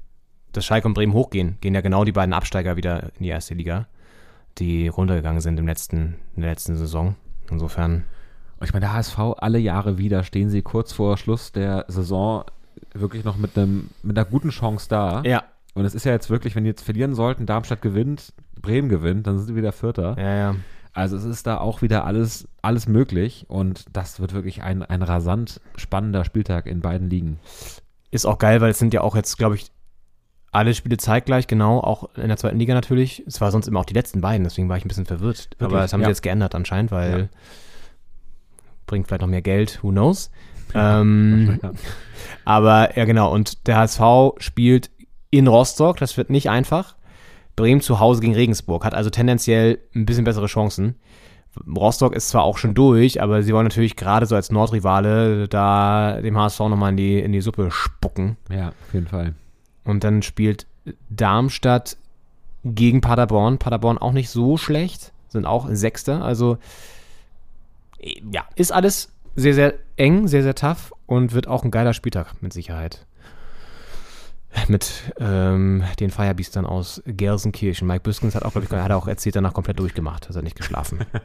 dass 0.54 0.66
Schalke 0.66 0.88
und 0.88 0.96
Bremen 0.96 1.14
hochgehen, 1.14 1.58
gehen 1.62 1.76
ja 1.76 1.82
genau 1.82 2.04
die 2.04 2.14
beiden 2.14 2.34
Absteiger 2.34 2.78
wieder 2.78 3.12
in 3.18 3.24
die 3.24 3.30
erste 3.30 3.54
Liga, 3.54 3.88
die 4.60 4.88
runtergegangen 4.88 5.42
sind 5.42 5.60
im 5.60 5.68
letzten, 5.68 6.16
in 6.36 6.42
der 6.42 6.52
letzten 6.52 6.76
Saison. 6.76 7.16
Insofern, 7.50 8.04
ich 8.62 8.74
meine, 8.74 8.86
der 8.86 8.94
HSV, 8.94 9.18
alle 9.38 9.60
Jahre 9.60 9.98
wieder 9.98 10.24
stehen 10.24 10.50
sie 10.50 10.62
kurz 10.62 10.92
vor 10.92 11.18
Schluss 11.18 11.52
der 11.52 11.86
Saison 11.88 12.44
wirklich 12.94 13.24
noch 13.24 13.38
mit, 13.38 13.58
einem, 13.58 13.90
mit 14.04 14.18
einer 14.18 14.26
guten 14.26 14.50
Chance 14.50 14.88
da. 14.90 15.22
ja, 15.24 15.44
Und 15.74 15.86
es 15.86 15.96
ist 15.96 16.06
ja 16.06 16.12
jetzt 16.12 16.30
wirklich, 16.30 16.56
wenn 16.56 16.64
die 16.64 16.70
jetzt 16.70 16.84
verlieren 16.84 17.16
sollten, 17.16 17.46
Darmstadt 17.46 17.82
gewinnt, 17.82 18.34
Bremen 18.62 18.90
gewinnt, 18.90 19.28
dann 19.28 19.38
sind 19.38 19.48
sie 19.48 19.56
wieder 19.56 19.72
Vierter. 19.72 20.16
ja, 20.18 20.36
ja. 20.36 20.56
Also 20.94 21.16
es 21.16 21.26
ist 21.26 21.46
da 21.46 21.60
auch 21.60 21.84
wieder 21.84 22.06
alles, 22.06 22.48
alles 22.64 22.88
möglich 22.88 23.46
und 23.50 23.86
das 23.94 24.20
wird 24.20 24.34
wirklich 24.34 24.64
ein, 24.64 24.82
ein 24.82 25.04
rasant 25.04 25.62
spannender 25.76 26.26
Spieltag 26.26 26.66
in 26.66 26.82
beiden 26.82 27.08
Ligen. 27.08 27.40
Ist 28.10 28.26
auch 28.26 28.40
geil, 28.40 28.62
weil 28.62 28.72
es 28.72 28.80
sind 28.80 28.96
ja 28.96 29.02
auch 29.02 29.16
jetzt, 29.16 29.38
glaube 29.38 29.54
ich, 29.54 29.68
alle 30.52 30.74
Spiele 30.74 30.98
zeitgleich, 30.98 31.48
genau, 31.48 31.80
auch 31.80 32.10
in 32.16 32.28
der 32.30 32.38
zweiten 32.38 32.58
Liga 32.58 32.74
natürlich. 32.74 33.24
Es 33.28 33.42
war 33.42 33.52
sonst 33.52 33.68
immer 33.68 33.80
auch 33.82 33.86
die 33.86 33.94
letzten 33.94 34.22
beiden, 34.22 34.44
deswegen 34.44 34.70
war 34.70 34.78
ich 34.78 34.86
ein 34.86 34.88
bisschen 34.88 35.06
verwirrt. 35.06 35.50
Aber 35.60 35.72
Wirklich? 35.72 35.82
das 35.84 35.94
haben 35.94 36.02
Ja. 36.02 36.08
sie 36.08 36.12
jetzt 36.12 36.24
geändert 36.24 36.56
anscheinend, 36.56 36.92
weil 36.92 37.20
Ja. 37.20 37.28
bringt 38.86 39.08
vielleicht 39.08 39.22
noch 39.22 39.28
mehr 39.30 39.42
Geld, 39.42 39.80
who 39.84 39.90
knows. 39.92 40.32
Ähm, 40.76 41.60
aber 42.44 42.98
ja, 42.98 43.06
genau, 43.06 43.34
und 43.34 43.68
der 43.68 43.78
HSV 43.78 44.02
spielt 44.40 44.90
in 45.30 45.48
Rostock, 45.48 45.96
das 45.98 46.18
wird 46.18 46.30
nicht 46.30 46.50
einfach. 46.50 46.96
Bremen 47.56 47.80
zu 47.82 48.00
Hause 48.02 48.20
gegen 48.22 48.36
Regensburg, 48.36 48.84
hat 48.84 48.94
also 48.94 49.10
tendenziell 49.10 49.80
ein 49.96 50.06
bisschen 50.06 50.26
bessere 50.26 50.48
Chancen. 50.48 50.96
Rostock 51.76 52.14
ist 52.16 52.30
zwar 52.30 52.44
auch 52.44 52.58
schon 52.58 52.74
durch, 52.76 53.22
aber 53.22 53.42
sie 53.44 53.54
wollen 53.54 53.66
natürlich 53.66 53.96
gerade 53.96 54.26
so 54.26 54.36
als 54.36 54.52
Nordrivale 54.52 55.48
da 55.48 56.20
dem 56.22 56.38
HSV 56.38 56.60
nochmal 56.60 56.92
in 56.92 56.98
die, 56.98 57.20
in 57.20 57.32
die 57.32 57.42
Suppe 57.42 57.72
spucken. 57.72 58.36
Ja, 58.52 58.68
auf 58.70 58.94
jeden 58.94 59.08
Fall. 59.08 59.34
Und 59.88 60.04
dann 60.04 60.22
spielt 60.22 60.68
Darmstadt 61.10 61.96
gegen 62.66 63.00
Paderborn. 63.00 63.58
Paderborn 63.58 63.98
auch 63.98 64.12
nicht 64.12 64.30
so 64.30 64.58
schlecht, 64.58 65.14
sind 65.30 65.46
auch 65.46 65.68
Sechster. 65.72 66.24
Also 66.24 66.58
äh, 68.00 68.22
ja, 68.32 68.46
ist 68.56 68.74
alles 68.74 69.10
sehr, 69.36 69.54
sehr 69.54 69.76
eng, 69.96 70.28
sehr, 70.28 70.44
sehr 70.44 70.56
tough 70.56 70.94
und 71.06 71.34
wird 71.34 71.48
auch 71.48 71.64
ein 71.64 71.72
geiler 71.72 71.94
Spieltag 71.94 72.42
mit 72.42 72.52
Sicherheit. 72.52 73.06
Mit 74.68 74.92
ähm, 75.20 75.84
den 76.00 76.10
Firebeastern 76.10 76.66
aus 76.66 77.02
Gelsenkirchen. 77.06 77.88
Mike 77.88 78.02
Büskens 78.02 78.36
hat 78.36 78.44
auch, 78.44 78.52
glaube 78.52 78.66
ich, 78.66 78.72
hat 78.72 78.90
er 78.90 78.98
auch 78.98 79.08
erzählt, 79.08 79.36
danach 79.36 79.54
komplett 79.54 79.80
durchgemacht, 79.80 80.28
hat 80.28 80.36
er 80.36 80.42
nicht 80.42 80.58
geschlafen. 80.58 81.06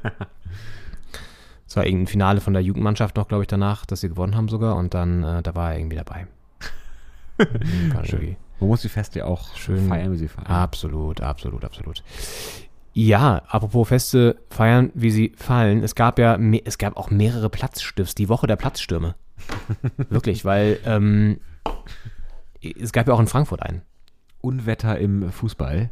Es 1.64 1.76
war 1.76 1.86
irgendein 1.86 2.08
Finale 2.08 2.40
von 2.42 2.52
der 2.52 2.62
Jugendmannschaft 2.62 3.16
noch, 3.16 3.28
glaube 3.28 3.44
ich, 3.44 3.46
danach, 3.46 3.86
dass 3.86 4.02
sie 4.02 4.10
gewonnen 4.10 4.36
haben 4.36 4.48
sogar 4.48 4.76
und 4.76 4.92
dann, 4.92 5.22
äh, 5.24 5.42
da 5.42 5.54
war 5.54 5.72
er 5.72 5.78
irgendwie 5.78 5.96
dabei. 5.96 6.26
Irgendwie- 7.38 8.36
Man 8.62 8.68
muss 8.68 8.82
die 8.82 8.88
Feste 8.88 9.26
auch 9.26 9.56
Schön. 9.56 9.88
feiern, 9.88 10.12
wie 10.12 10.16
sie 10.18 10.28
feiern. 10.28 10.46
Absolut, 10.46 11.20
absolut, 11.20 11.64
absolut. 11.64 12.04
Ja, 12.94 13.42
apropos 13.48 13.88
Feste 13.88 14.36
feiern, 14.50 14.92
wie 14.94 15.10
sie 15.10 15.32
fallen. 15.36 15.82
Es 15.82 15.96
gab 15.96 16.16
ja, 16.20 16.38
es 16.64 16.78
gab 16.78 16.96
auch 16.96 17.10
mehrere 17.10 17.50
Platzstifts, 17.50 18.14
die 18.14 18.28
Woche 18.28 18.46
der 18.46 18.54
Platzstürme. 18.54 19.16
Wirklich, 20.10 20.44
weil 20.44 20.78
ähm, 20.86 21.40
es 22.80 22.92
gab 22.92 23.08
ja 23.08 23.14
auch 23.14 23.18
in 23.20 23.26
Frankfurt 23.26 23.62
einen. 23.62 23.82
Unwetter 24.40 24.96
im 24.96 25.32
Fußball. 25.32 25.90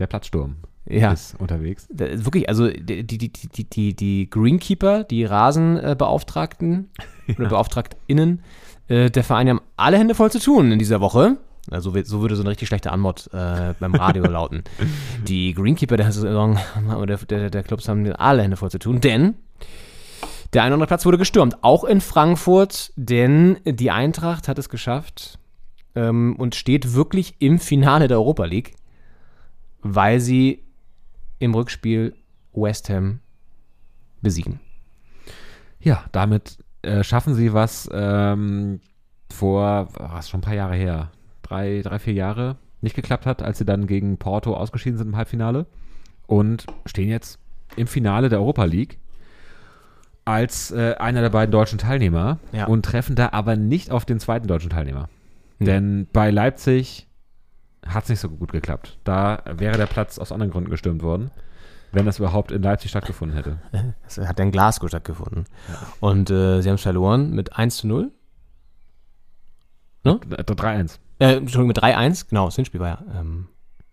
Der 0.00 0.06
Platzsturm 0.08 0.56
Ja. 0.88 1.12
ist 1.12 1.38
unterwegs. 1.38 1.86
Wirklich, 1.92 2.48
also 2.48 2.68
die, 2.70 3.06
die, 3.06 3.18
die, 3.18 3.30
die, 3.30 3.64
die, 3.70 3.94
die 3.94 4.30
Greenkeeper, 4.30 5.04
die 5.04 5.24
Rasenbeauftragten 5.24 6.90
oder 7.38 7.48
BeauftragtInnen 7.50 8.42
äh, 8.88 9.10
der 9.10 9.22
Vereine 9.22 9.50
haben 9.50 9.60
alle 9.76 9.96
Hände 9.96 10.16
voll 10.16 10.32
zu 10.32 10.40
tun 10.40 10.72
in 10.72 10.80
dieser 10.80 11.00
Woche. 11.00 11.36
Also 11.70 11.92
so 12.04 12.20
würde 12.20 12.36
so 12.36 12.42
eine 12.42 12.50
richtig 12.50 12.68
schlechte 12.68 12.90
Anmod 12.90 13.28
äh, 13.32 13.74
beim 13.78 13.94
Radio 13.94 14.24
lauten. 14.26 14.64
Die 15.26 15.52
Greenkeeper 15.54 15.96
der 15.96 16.10
Saison 16.12 16.58
oder 16.96 17.16
der, 17.16 17.50
der, 17.50 17.62
Clubs 17.62 17.88
haben 17.88 18.10
alle 18.12 18.42
Hände 18.42 18.56
voll 18.56 18.70
zu 18.70 18.78
tun, 18.78 19.00
denn 19.00 19.34
der 20.52 20.62
eine 20.62 20.70
oder 20.70 20.74
andere 20.74 20.88
Platz 20.88 21.04
wurde 21.04 21.18
gestürmt. 21.18 21.62
Auch 21.62 21.84
in 21.84 22.00
Frankfurt, 22.00 22.92
denn 22.96 23.58
die 23.64 23.90
Eintracht 23.90 24.48
hat 24.48 24.58
es 24.58 24.68
geschafft 24.68 25.38
ähm, 25.94 26.34
und 26.36 26.54
steht 26.54 26.94
wirklich 26.94 27.36
im 27.38 27.58
Finale 27.58 28.08
der 28.08 28.18
Europa 28.18 28.44
League, 28.44 28.74
weil 29.82 30.20
sie 30.20 30.64
im 31.38 31.54
Rückspiel 31.54 32.16
West 32.52 32.88
Ham 32.90 33.20
besiegen. 34.22 34.60
Ja, 35.80 36.04
damit 36.12 36.58
äh, 36.82 37.02
schaffen 37.04 37.34
sie 37.34 37.52
was 37.52 37.88
ähm, 37.92 38.80
vor, 39.32 39.88
was 39.94 40.28
schon 40.28 40.40
ein 40.40 40.42
paar 40.42 40.54
Jahre 40.54 40.74
her, 40.74 41.10
drei, 41.50 41.82
drei, 41.82 41.98
vier 41.98 42.14
Jahre 42.14 42.56
nicht 42.80 42.94
geklappt 42.96 43.26
hat, 43.26 43.42
als 43.42 43.58
sie 43.58 43.64
dann 43.64 43.86
gegen 43.86 44.16
Porto 44.18 44.54
ausgeschieden 44.54 44.96
sind 44.98 45.08
im 45.08 45.16
Halbfinale 45.16 45.66
und 46.26 46.66
stehen 46.86 47.08
jetzt 47.08 47.38
im 47.76 47.86
Finale 47.86 48.28
der 48.28 48.38
Europa 48.38 48.64
League 48.64 48.98
als 50.24 50.70
äh, 50.70 50.94
einer 50.98 51.20
der 51.22 51.30
beiden 51.30 51.50
deutschen 51.50 51.78
Teilnehmer 51.78 52.38
Ja. 52.52 52.66
und 52.66 52.84
treffen 52.84 53.16
da 53.16 53.30
aber 53.32 53.56
nicht 53.56 53.90
auf 53.90 54.04
den 54.04 54.20
zweiten 54.20 54.46
deutschen 54.46 54.70
Teilnehmer. 54.70 55.08
Nee. 55.58 55.66
Denn 55.66 56.06
bei 56.12 56.30
Leipzig 56.30 57.08
hat 57.86 58.04
es 58.04 58.10
nicht 58.10 58.20
so 58.20 58.28
gut 58.28 58.52
geklappt. 58.52 58.98
Da 59.04 59.42
wäre 59.56 59.76
der 59.76 59.86
Platz 59.86 60.18
aus 60.18 60.30
anderen 60.32 60.52
Gründen 60.52 60.70
gestürmt 60.70 61.02
worden, 61.02 61.30
wenn 61.92 62.06
das 62.06 62.18
überhaupt 62.18 62.52
in 62.52 62.62
Leipzig 62.62 62.90
stattgefunden 62.90 63.36
hätte. 63.36 63.58
Es 64.06 64.18
hat 64.18 64.38
ja 64.38 64.44
in 64.44 64.52
Glasgow 64.52 64.88
stattgefunden. 64.88 65.46
Und 65.98 66.30
äh, 66.30 66.60
sie 66.60 66.68
haben 66.68 66.76
es 66.76 66.82
verloren 66.82 67.32
mit 67.32 67.56
1 67.56 67.78
zu 67.78 67.88
0. 67.88 68.12
Äh, 70.04 70.10
3-1. 70.10 70.98
Äh, 71.20 71.36
Entschuldigung, 71.36 71.68
mit 71.68 71.78
3-1. 71.78 72.28
Genau, 72.28 72.46
das 72.46 72.56
Hinspiel 72.56 72.80
war 72.80 72.88
ja 72.88 73.20
ähm, 73.20 73.46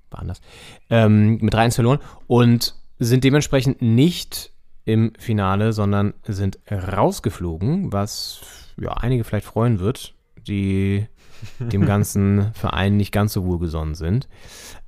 war 0.10 0.20
anders. 0.20 0.42
Ähm, 0.90 1.38
mit 1.38 1.54
3-1 1.54 1.76
verloren 1.76 2.00
und 2.28 2.76
sind 3.00 3.24
dementsprechend 3.24 3.82
nicht 3.82 4.52
im 4.86 5.14
Finale, 5.20 5.74
sondern 5.74 6.14
sind 6.24 6.60
rausgeflogen, 6.72 7.92
was 7.92 8.42
ja 8.80 8.94
einige 8.94 9.24
vielleicht 9.24 9.46
freuen 9.46 9.80
wird, 9.80 10.14
die 10.48 11.08
dem 11.60 11.86
ganzen 11.86 12.54
Verein 12.54 12.98
nicht 12.98 13.12
ganz 13.12 13.34
so 13.34 13.46
wohlgesonnen 13.46 13.96
sind. 13.96 14.28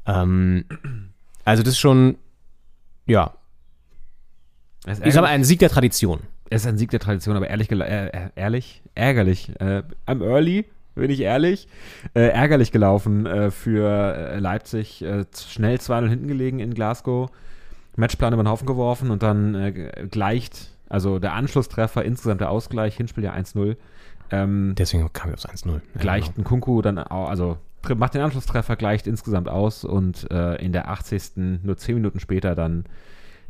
Ähm, 0.06 0.66
also 1.46 1.64
das 1.64 1.74
ist 1.74 1.80
schon, 1.80 2.18
ja, 3.06 3.34
ist 4.88 5.06
ich 5.06 5.14
sag 5.14 5.22
mal, 5.22 5.28
ein 5.28 5.44
Sieg 5.44 5.60
der 5.60 5.70
Tradition. 5.70 6.22
Es 6.50 6.62
ist 6.62 6.68
ein 6.68 6.78
Sieg 6.78 6.90
der 6.90 7.00
Tradition, 7.00 7.36
aber 7.36 7.48
ehrlich, 7.48 7.70
äh, 7.72 8.08
äh, 8.08 8.30
ehrlich 8.36 8.82
ärgerlich. 8.96 9.52
Äh, 9.60 9.84
I'm 10.08 10.24
early, 10.24 10.66
bin 11.00 11.12
ich 11.12 11.22
ehrlich. 11.22 11.68
Äh, 12.14 12.30
ärgerlich 12.30 12.72
gelaufen 12.72 13.26
äh, 13.26 13.52
für 13.52 13.88
äh, 13.88 14.40
Leipzig. 14.40 15.02
Äh, 15.02 15.26
schnell 15.36 15.78
2-0 15.78 16.08
hinten 16.10 16.28
gelegen 16.28 16.60
in 16.60 16.74
Glasgow. 16.74 17.30
Matchplan 17.96 18.34
über 18.34 18.44
den 18.44 18.50
Haufen 18.50 18.66
geworfen 18.66 19.12
und 19.12 19.24
dann 19.24 19.56
äh, 19.56 20.08
gleicht, 20.10 20.72
also 20.88 21.20
der 21.20 21.34
Anschlusstreffer, 21.34 22.04
insgesamt 22.04 22.42
der 22.42 22.50
Ausgleich, 22.50 22.96
Hinspiel 22.96 23.24
ja 23.24 23.34
1-0. 23.34 23.76
Ähm, 24.32 24.76
Deswegen 24.78 25.12
kam 25.14 25.30
ich 25.30 25.36
aufs 25.36 25.48
1-0. 25.48 25.74
Ja, 25.74 25.80
gleicht 26.00 26.38
ein 26.38 26.44
Kunku 26.44 26.82
dann 26.82 26.98
auch, 26.98 27.30
also 27.30 27.58
macht 27.96 28.14
den 28.14 28.22
Anschlusstreffer, 28.22 28.76
gleicht 28.76 29.08
insgesamt 29.08 29.50
aus 29.50 29.84
und 29.84 30.30
äh, 30.32 30.56
in 30.56 30.72
der 30.72 30.90
80. 30.90 31.62
nur 31.64 31.78
10 31.78 31.96
Minuten 31.96 32.20
später 32.20 32.56
dann 32.56 32.86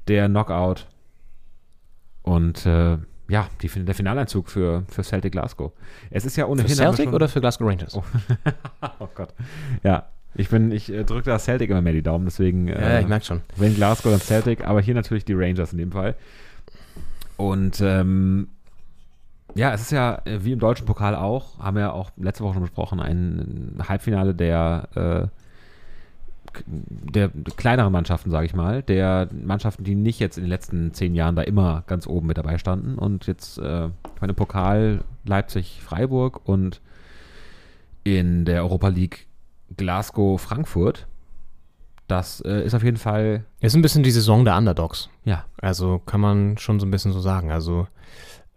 der 0.08 0.28
Knockout 0.28 0.88
und 2.24 2.66
äh, 2.66 2.98
ja, 3.30 3.48
die, 3.62 3.68
der 3.68 3.96
Finaleinzug 3.96 4.50
für, 4.50 4.84
für 4.89 5.04
Celtic 5.04 5.32
Glasgow. 5.32 5.72
Es 6.10 6.26
ist 6.26 6.36
ja 6.36 6.46
Für 6.46 6.52
ohnehin. 6.52 6.70
wir 6.70 6.76
Celtic 6.76 7.13
oder 7.13 7.30
für 7.30 7.39
Glasgow 7.39 7.68
Rangers? 7.68 7.96
Oh. 7.96 8.04
oh 9.00 9.08
Gott. 9.13 9.34
Ja, 9.84 10.08
ich 10.36 10.50
bin, 10.50 10.72
ich 10.72 10.92
äh, 10.92 11.04
drücke 11.04 11.30
da 11.30 11.39
Celtic 11.39 11.70
immer 11.70 11.82
mehr 11.82 11.94
die 11.94 12.02
Daumen, 12.02 12.26
deswegen. 12.26 12.68
ja, 12.68 12.76
äh, 12.76 13.02
ich 13.02 13.08
merke 13.08 13.26
schon. 13.26 13.42
wenn 13.56 13.76
Glasgow, 13.76 14.12
dann 14.12 14.20
Celtic, 14.20 14.65
aber 14.65 14.82
hier 14.82 14.96
natürlich 14.96 15.26
die 15.26 15.34
Rangers 15.34 15.72
in 15.72 15.78
dem 15.78 15.92
Fall. 15.92 16.15
Und 17.38 17.80
ähm, 17.82 18.50
ja, 19.56 19.74
es 19.74 19.82
ist 19.82 19.92
ja 19.92 20.22
äh, 20.26 20.44
wie 20.44 20.52
im 20.52 20.60
deutschen 20.60 20.86
Pokal 20.86 21.15
auch, 21.15 21.60
haben 21.60 21.76
wir 21.76 21.82
ja 21.82 21.92
auch 21.92 22.12
letzte 22.18 22.44
Woche 22.44 22.56
schon 22.56 22.63
besprochen, 22.63 23.00
ein 23.00 23.80
Halbfinale 23.88 24.34
der, 24.36 24.89
äh, 25.32 25.38
der 26.66 27.30
kleineren 27.56 27.92
Mannschaften, 27.92 28.32
sage 28.32 28.46
ich 28.46 28.54
mal, 28.54 28.84
der 28.84 29.30
Mannschaften, 29.32 29.84
die 29.84 29.96
nicht 29.96 30.20
jetzt 30.20 30.38
in 30.38 30.44
den 30.44 30.50
letzten 30.50 30.94
zehn 30.94 31.16
Jahren 31.16 31.36
da 31.36 31.42
immer 31.42 31.84
ganz 31.88 32.08
oben 32.08 32.28
mit 32.28 32.38
dabei 32.38 32.58
standen. 32.58 32.98
Und 32.98 33.28
jetzt, 33.28 33.58
äh, 33.58 33.88
ich 33.88 34.22
meine, 34.22 34.34
Pokal 34.34 35.04
Leipzig-Freiburg 35.26 36.48
und 36.48 36.82
in 38.04 38.46
der 38.46 38.64
Europa 38.64 38.88
League 38.88 39.28
Glasgow-Frankfurt. 39.78 41.08
Das 42.08 42.42
äh, 42.42 42.64
ist 42.64 42.74
auf 42.74 42.84
jeden 42.84 42.98
Fall, 42.98 43.46
ist 43.60 43.76
ein 43.76 43.84
bisschen 43.84 44.02
die 44.04 44.12
Saison 44.12 44.44
der 44.44 44.58
Underdogs. 44.58 45.10
ja, 45.26 45.46
Also 45.62 46.00
kann 46.00 46.20
man 46.20 46.58
schon 46.58 46.80
so 46.80 46.88
ein 46.88 46.92
bisschen 46.92 47.12
so 47.12 47.20
sagen. 47.20 47.52
Also 47.52 47.88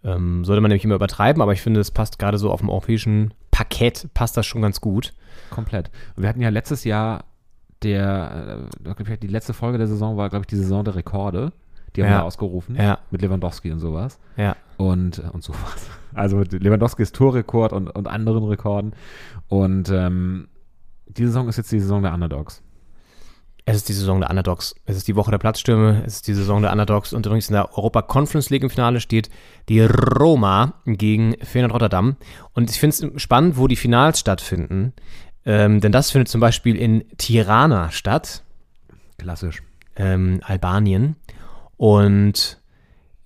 ähm, 0.03 0.43
sollte 0.43 0.61
man 0.61 0.69
nämlich 0.69 0.83
immer 0.83 0.95
übertreiben, 0.95 1.41
aber 1.41 1.53
ich 1.53 1.61
finde, 1.61 1.79
es 1.79 1.91
passt 1.91 2.17
gerade 2.17 2.37
so 2.37 2.51
auf 2.51 2.61
dem 2.61 2.69
europäischen 2.69 3.33
Parkett, 3.51 4.09
passt 4.13 4.35
das 4.37 4.45
schon 4.47 4.61
ganz 4.63 4.81
gut. 4.81 5.13
Komplett. 5.51 5.91
Und 6.15 6.23
wir 6.23 6.29
hatten 6.29 6.41
ja 6.41 6.49
letztes 6.49 6.83
Jahr 6.83 7.25
der, 7.83 8.67
äh, 8.97 9.17
die 9.17 9.27
letzte 9.27 9.53
Folge 9.53 9.77
der 9.77 9.87
Saison 9.87 10.17
war, 10.17 10.29
glaube 10.29 10.43
ich, 10.43 10.47
die 10.47 10.55
Saison 10.57 10.83
der 10.83 10.95
Rekorde. 10.95 11.51
Die 11.95 12.03
haben 12.03 12.09
Ja. 12.09 12.17
wir 12.19 12.23
ausgerufen. 12.25 12.75
Ja. 12.75 12.99
Mit 13.11 13.21
Lewandowski 13.21 13.71
und 13.71 13.79
sowas. 13.79 14.19
Ja. 14.37 14.55
Und, 14.77 15.19
und 15.33 15.43
sowas. 15.43 15.59
Also 16.15 16.37
mit 16.37 16.53
Lewandowskis 16.53 17.11
Torrekord 17.11 17.73
und, 17.73 17.89
und 17.89 18.07
anderen 18.07 18.43
Rekorden. 18.43 18.93
Und 19.47 19.89
ähm, 19.89 20.47
die 21.07 21.25
Saison 21.25 21.47
ist 21.49 21.57
jetzt 21.57 21.71
die 21.71 21.79
Saison 21.79 22.03
der 22.03 22.13
Underdogs. 22.13 22.61
Es 23.65 23.77
ist 23.77 23.89
die 23.89 23.93
Saison 23.93 24.19
der 24.19 24.29
Underdogs. 24.29 24.75
Es 24.85 24.95
ist 24.95 25.07
die 25.07 25.15
Woche 25.15 25.31
der 25.31 25.39
Platzstürme. 25.39 26.03
Es 26.05 26.17
ist 26.17 26.27
die 26.27 26.35
Saison 26.35 26.61
der 26.61 26.71
Underdogs. 26.71 27.13
Und 27.13 27.25
übrigens 27.25 27.49
in 27.49 27.53
der 27.53 27.75
Europa 27.75 28.03
Conference 28.03 28.51
League 28.51 28.61
im 28.61 28.69
Finale 28.69 28.99
steht 28.99 29.31
die 29.69 29.81
Roma 29.81 30.75
gegen 30.85 31.35
Feyenoord 31.41 31.73
Rotterdam. 31.73 32.17
Und 32.53 32.69
ich 32.69 32.79
finde 32.79 32.95
es 33.15 33.21
spannend, 33.23 33.57
wo 33.57 33.67
die 33.67 33.75
Finals 33.75 34.19
stattfinden. 34.19 34.93
Ähm, 35.45 35.81
denn 35.81 35.91
das 35.91 36.11
findet 36.11 36.29
zum 36.29 36.41
Beispiel 36.41 36.75
in 36.75 37.03
Tirana 37.17 37.91
statt. 37.91 38.43
Klassisch. 39.17 39.61
ähm, 39.95 40.39
Albanien. 40.43 41.15
Und 41.77 42.59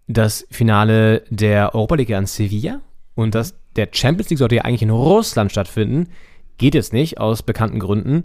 das 0.07 0.47
Finale 0.49 1.23
der 1.29 1.75
Europa 1.75 1.95
League 1.95 2.11
an 2.13 2.25
Sevilla 2.25 2.81
und 3.15 3.35
das 3.35 3.55
der 3.75 3.89
Champions 3.91 4.29
League 4.29 4.39
sollte 4.39 4.55
ja 4.55 4.63
eigentlich 4.63 4.81
in 4.81 4.89
Russland 4.89 5.51
stattfinden. 5.51 6.09
Geht 6.57 6.73
jetzt 6.73 6.93
nicht, 6.93 7.19
aus 7.19 7.43
bekannten 7.43 7.79
Gründen. 7.79 8.23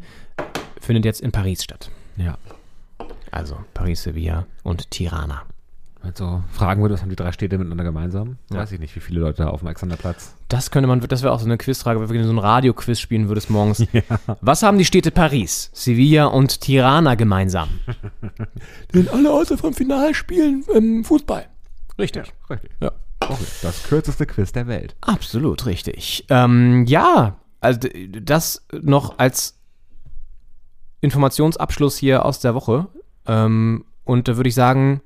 Findet 0.80 1.04
jetzt 1.04 1.20
in 1.20 1.32
Paris 1.32 1.62
statt. 1.62 1.90
Ja. 2.16 2.38
Also 3.30 3.58
Paris, 3.74 4.02
Sevilla 4.02 4.46
und 4.62 4.90
Tirana. 4.90 5.42
Wenn 6.02 6.08
man 6.08 6.16
so 6.16 6.42
fragen 6.50 6.82
würde, 6.82 6.94
was 6.94 7.02
haben 7.02 7.10
die 7.10 7.16
drei 7.16 7.30
Städte 7.30 7.56
miteinander 7.58 7.84
gemeinsam? 7.84 8.36
Weiß 8.48 8.72
ich 8.72 8.80
nicht, 8.80 8.96
wie 8.96 9.00
viele 9.00 9.20
Leute 9.20 9.44
da 9.44 9.50
auf 9.50 9.60
dem 9.60 9.68
Alexanderplatz. 9.68 10.34
Das 10.48 10.72
könnte 10.72 10.88
man, 10.88 10.98
das 11.00 11.22
wäre 11.22 11.32
auch 11.32 11.38
so 11.38 11.46
eine 11.46 11.58
Quizfrage, 11.58 12.00
wenn 12.00 12.16
du 12.16 12.24
so 12.24 12.32
ein 12.32 12.40
Radio-Quiz 12.40 12.98
spielen 12.98 13.28
würdest 13.28 13.50
morgens. 13.50 13.86
Was 14.40 14.64
haben 14.64 14.78
die 14.78 14.84
Städte 14.84 15.12
Paris, 15.12 15.70
Sevilla 15.72 16.26
und 16.26 16.60
Tirana 16.60 17.14
gemeinsam? 17.14 17.68
Denn 18.94 19.08
alle 19.10 19.32
außer 19.32 19.56
vom 19.56 19.74
Finalspielen 19.74 20.64
ähm, 20.74 21.04
Fußball. 21.04 21.46
Richtig. 21.98 22.32
Richtig. 22.50 22.70
Ja. 22.80 22.90
Okay. 23.20 23.44
Das 23.62 23.84
kürzeste 23.84 24.26
Quiz 24.26 24.50
der 24.50 24.66
Welt. 24.66 24.96
Absolut 25.00 25.66
richtig. 25.66 26.26
Ähm, 26.28 26.84
ja, 26.86 27.36
also 27.60 27.88
das 28.20 28.66
noch 28.72 29.20
als 29.20 29.56
Informationsabschluss 31.00 31.96
hier 31.96 32.24
aus 32.24 32.40
der 32.40 32.56
Woche. 32.56 32.88
Ähm, 33.26 33.84
und 34.02 34.26
da 34.26 34.36
würde 34.36 34.48
ich 34.48 34.56
sagen, 34.56 35.00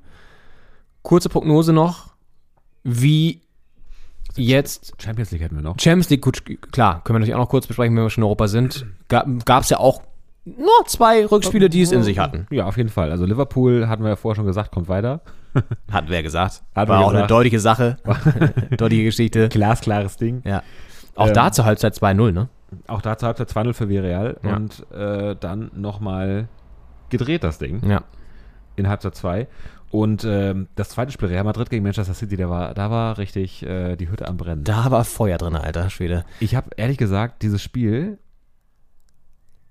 kurze 1.06 1.28
Prognose 1.28 1.72
noch, 1.72 2.08
wie 2.82 3.40
jetzt 4.36 4.92
Champions 4.98 5.30
League 5.30 5.40
hätten 5.42 5.54
wir 5.54 5.62
noch. 5.62 5.78
Champions 5.78 6.10
League, 6.10 6.22
gut, 6.22 6.42
klar, 6.72 7.02
können 7.04 7.14
wir 7.14 7.20
natürlich 7.20 7.34
auch 7.36 7.40
noch 7.40 7.48
kurz 7.48 7.66
besprechen, 7.68 7.96
wenn 7.96 8.02
wir 8.02 8.10
schon 8.10 8.22
in 8.22 8.26
Europa 8.26 8.48
sind. 8.48 8.86
Gab 9.08 9.62
es 9.62 9.70
ja 9.70 9.78
auch 9.78 10.02
nur 10.44 10.84
zwei 10.86 11.24
Rückspiele, 11.26 11.68
die 11.70 11.82
es 11.82 11.92
in 11.92 12.02
sich 12.02 12.18
hatten. 12.18 12.46
Ja, 12.50 12.66
auf 12.66 12.76
jeden 12.76 12.88
Fall. 12.88 13.10
Also 13.12 13.24
Liverpool, 13.24 13.88
hatten 13.88 14.02
wir 14.02 14.10
ja 14.10 14.16
vorher 14.16 14.36
schon 14.36 14.46
gesagt, 14.46 14.72
kommt 14.72 14.88
weiter. 14.88 15.20
Hatten 15.90 16.08
wir 16.08 16.16
ja 16.16 16.22
gesagt. 16.22 16.62
Hatten 16.74 16.90
War 16.90 16.98
auch 17.00 17.04
eine 17.08 17.12
gesagt. 17.14 17.30
deutliche 17.30 17.60
Sache. 17.60 17.96
deutliche 18.76 19.04
Geschichte. 19.04 19.48
Glasklares 19.48 20.16
Ding. 20.18 20.42
Ja. 20.44 20.62
Auch 21.14 21.28
Ähm, 21.28 21.34
da 21.34 21.50
zur 21.50 21.64
Halbzeit 21.64 21.94
2-0, 21.94 22.32
ne? 22.32 22.48
Auch 22.88 23.00
da 23.00 23.16
zur 23.16 23.28
Halbzeit 23.28 23.50
2-0 23.50 23.72
für 23.72 23.88
Villarreal 23.88 24.36
Ja. 24.44 24.54
und 24.56 24.86
äh, 24.92 25.34
dann 25.34 25.70
nochmal 25.74 26.48
gedreht 27.08 27.42
das 27.42 27.56
Ding 27.58 27.88
Ja. 27.88 28.02
in 28.76 28.86
Halbzeit 28.88 29.14
2. 29.14 29.46
Und 29.90 30.24
ähm, 30.24 30.68
das 30.74 30.90
zweite 30.90 31.12
Spiel, 31.12 31.28
Real 31.28 31.44
Madrid 31.44 31.70
gegen 31.70 31.82
Manchester 31.82 32.14
City, 32.14 32.36
der 32.36 32.50
war, 32.50 32.74
da 32.74 32.90
war 32.90 33.18
richtig 33.18 33.62
äh, 33.62 33.96
die 33.96 34.10
Hütte 34.10 34.26
am 34.28 34.36
Brennen. 34.36 34.64
Da 34.64 34.90
war 34.90 35.04
Feuer 35.04 35.38
drin, 35.38 35.54
alter 35.54 35.90
Schwede. 35.90 36.24
Ich 36.40 36.54
habe 36.54 36.70
ehrlich 36.76 36.98
gesagt 36.98 37.42
dieses 37.42 37.62
Spiel, 37.62 38.18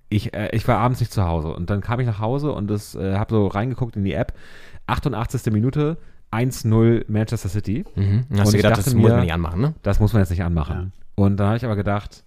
ich, 0.09 0.33
äh, 0.33 0.49
ich 0.53 0.67
war 0.67 0.77
abends 0.77 0.99
nicht 0.99 1.11
zu 1.11 1.25
Hause 1.25 1.49
und 1.49 1.69
dann 1.69 1.81
kam 1.81 1.99
ich 1.99 2.07
nach 2.07 2.19
Hause 2.19 2.51
und 2.53 2.67
das 2.67 2.95
äh, 2.95 3.15
habe 3.17 3.33
so 3.33 3.47
reingeguckt 3.47 3.95
in 3.95 4.03
die 4.03 4.13
App. 4.13 4.33
88. 4.87 5.51
Minute, 5.51 5.97
1-0 6.31 7.05
Manchester 7.07 7.49
City. 7.49 7.85
Mhm. 7.95 8.25
Hast 8.31 8.39
Und 8.39 8.45
du 8.45 8.49
ich 8.57 8.63
gedacht, 8.63 8.77
das 8.77 8.93
muss 8.93 9.09
man 9.09 9.21
nicht 9.21 9.33
anmachen, 9.33 9.61
ne? 9.61 9.73
Das 9.83 9.99
muss 9.99 10.13
man 10.13 10.21
jetzt 10.21 10.29
nicht 10.29 10.43
anmachen. 10.43 10.93
Und 11.15 11.37
dann 11.37 11.47
habe 11.47 11.57
ich 11.57 11.65
aber 11.65 11.75
gedacht, 11.75 12.23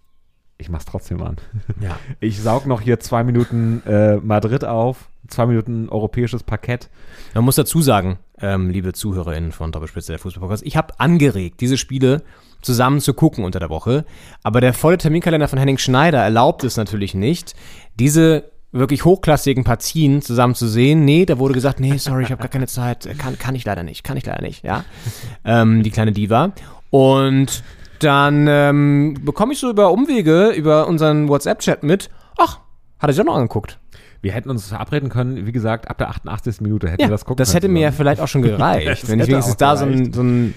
ich 0.58 0.68
mach's 0.68 0.84
trotzdem 0.84 1.22
an. 1.22 1.36
Ja. 1.80 1.98
Ich 2.20 2.40
saug 2.40 2.66
noch 2.66 2.80
hier 2.80 2.98
zwei 2.98 3.22
Minuten 3.22 3.82
äh, 3.86 4.16
Madrid 4.16 4.64
auf, 4.64 5.08
zwei 5.28 5.46
Minuten 5.46 5.88
europäisches 5.88 6.42
Parkett. 6.42 6.90
Man 7.34 7.44
muss 7.44 7.56
dazu 7.56 7.80
sagen, 7.80 8.18
ähm, 8.40 8.68
liebe 8.68 8.92
ZuhörerInnen 8.92 9.52
von 9.52 9.70
Doppelspitze 9.70 10.12
der 10.12 10.18
Fußballpodcast, 10.18 10.66
ich 10.66 10.76
habe 10.76 10.98
angeregt, 10.98 11.60
diese 11.60 11.78
Spiele 11.78 12.22
zusammen 12.62 13.00
zu 13.00 13.14
gucken 13.14 13.44
unter 13.44 13.60
der 13.60 13.70
Woche. 13.70 14.04
Aber 14.42 14.60
der 14.60 14.74
volle 14.74 14.98
Terminkalender 14.98 15.46
von 15.46 15.58
Henning 15.58 15.78
Schneider 15.78 16.18
erlaubt 16.18 16.64
es 16.64 16.76
natürlich 16.76 17.14
nicht, 17.14 17.54
diese 17.94 18.50
wirklich 18.72 19.04
hochklassigen 19.04 19.64
Partien 19.64 20.20
zusammen 20.20 20.54
zu 20.54 20.66
sehen. 20.66 21.04
Nee, 21.04 21.24
da 21.24 21.38
wurde 21.38 21.54
gesagt, 21.54 21.80
nee, 21.80 21.96
sorry, 21.96 22.24
ich 22.24 22.30
habe 22.30 22.42
gar 22.42 22.50
keine 22.50 22.66
Zeit. 22.66 23.08
Kann, 23.18 23.38
kann 23.38 23.54
ich 23.54 23.64
leider 23.64 23.82
nicht, 23.82 24.02
kann 24.04 24.16
ich 24.16 24.26
leider 24.26 24.42
nicht, 24.42 24.64
ja. 24.64 24.84
Ähm, 25.44 25.82
die 25.82 25.90
kleine 25.90 26.12
Diva. 26.12 26.52
Und 26.90 27.62
dann 28.00 28.46
ähm, 28.48 29.16
bekomme 29.24 29.52
ich 29.52 29.58
so 29.58 29.70
über 29.70 29.90
Umwege, 29.92 30.50
über 30.50 30.86
unseren 30.86 31.28
WhatsApp-Chat 31.28 31.82
mit, 31.82 32.10
ach, 32.36 32.60
hat 32.98 33.10
er 33.10 33.12
sich 33.12 33.20
auch 33.20 33.26
noch 33.26 33.36
angeguckt. 33.36 33.78
Wir 34.20 34.32
hätten 34.32 34.50
uns 34.50 34.66
verabreden 34.68 35.08
können, 35.10 35.46
wie 35.46 35.52
gesagt, 35.52 35.88
ab 35.88 35.98
der 35.98 36.08
88. 36.10 36.60
Minute 36.60 36.88
hätten 36.88 37.02
Ja, 37.02 37.08
wir 37.08 37.12
das 37.12 37.24
gucken 37.24 37.36
das 37.38 37.50
können. 37.50 37.54
hätte 37.56 37.68
mir 37.68 37.80
ja 37.82 37.92
vielleicht 37.92 38.20
auch 38.20 38.26
schon 38.28 38.42
gereicht, 38.42 39.02
Das 39.04 39.08
wenn 39.08 39.20
ich 39.20 39.28
wenigstens 39.28 39.56
da 39.56 39.76
so 39.76 39.84
ein, 39.84 40.12
so 40.12 40.22
ein 40.22 40.54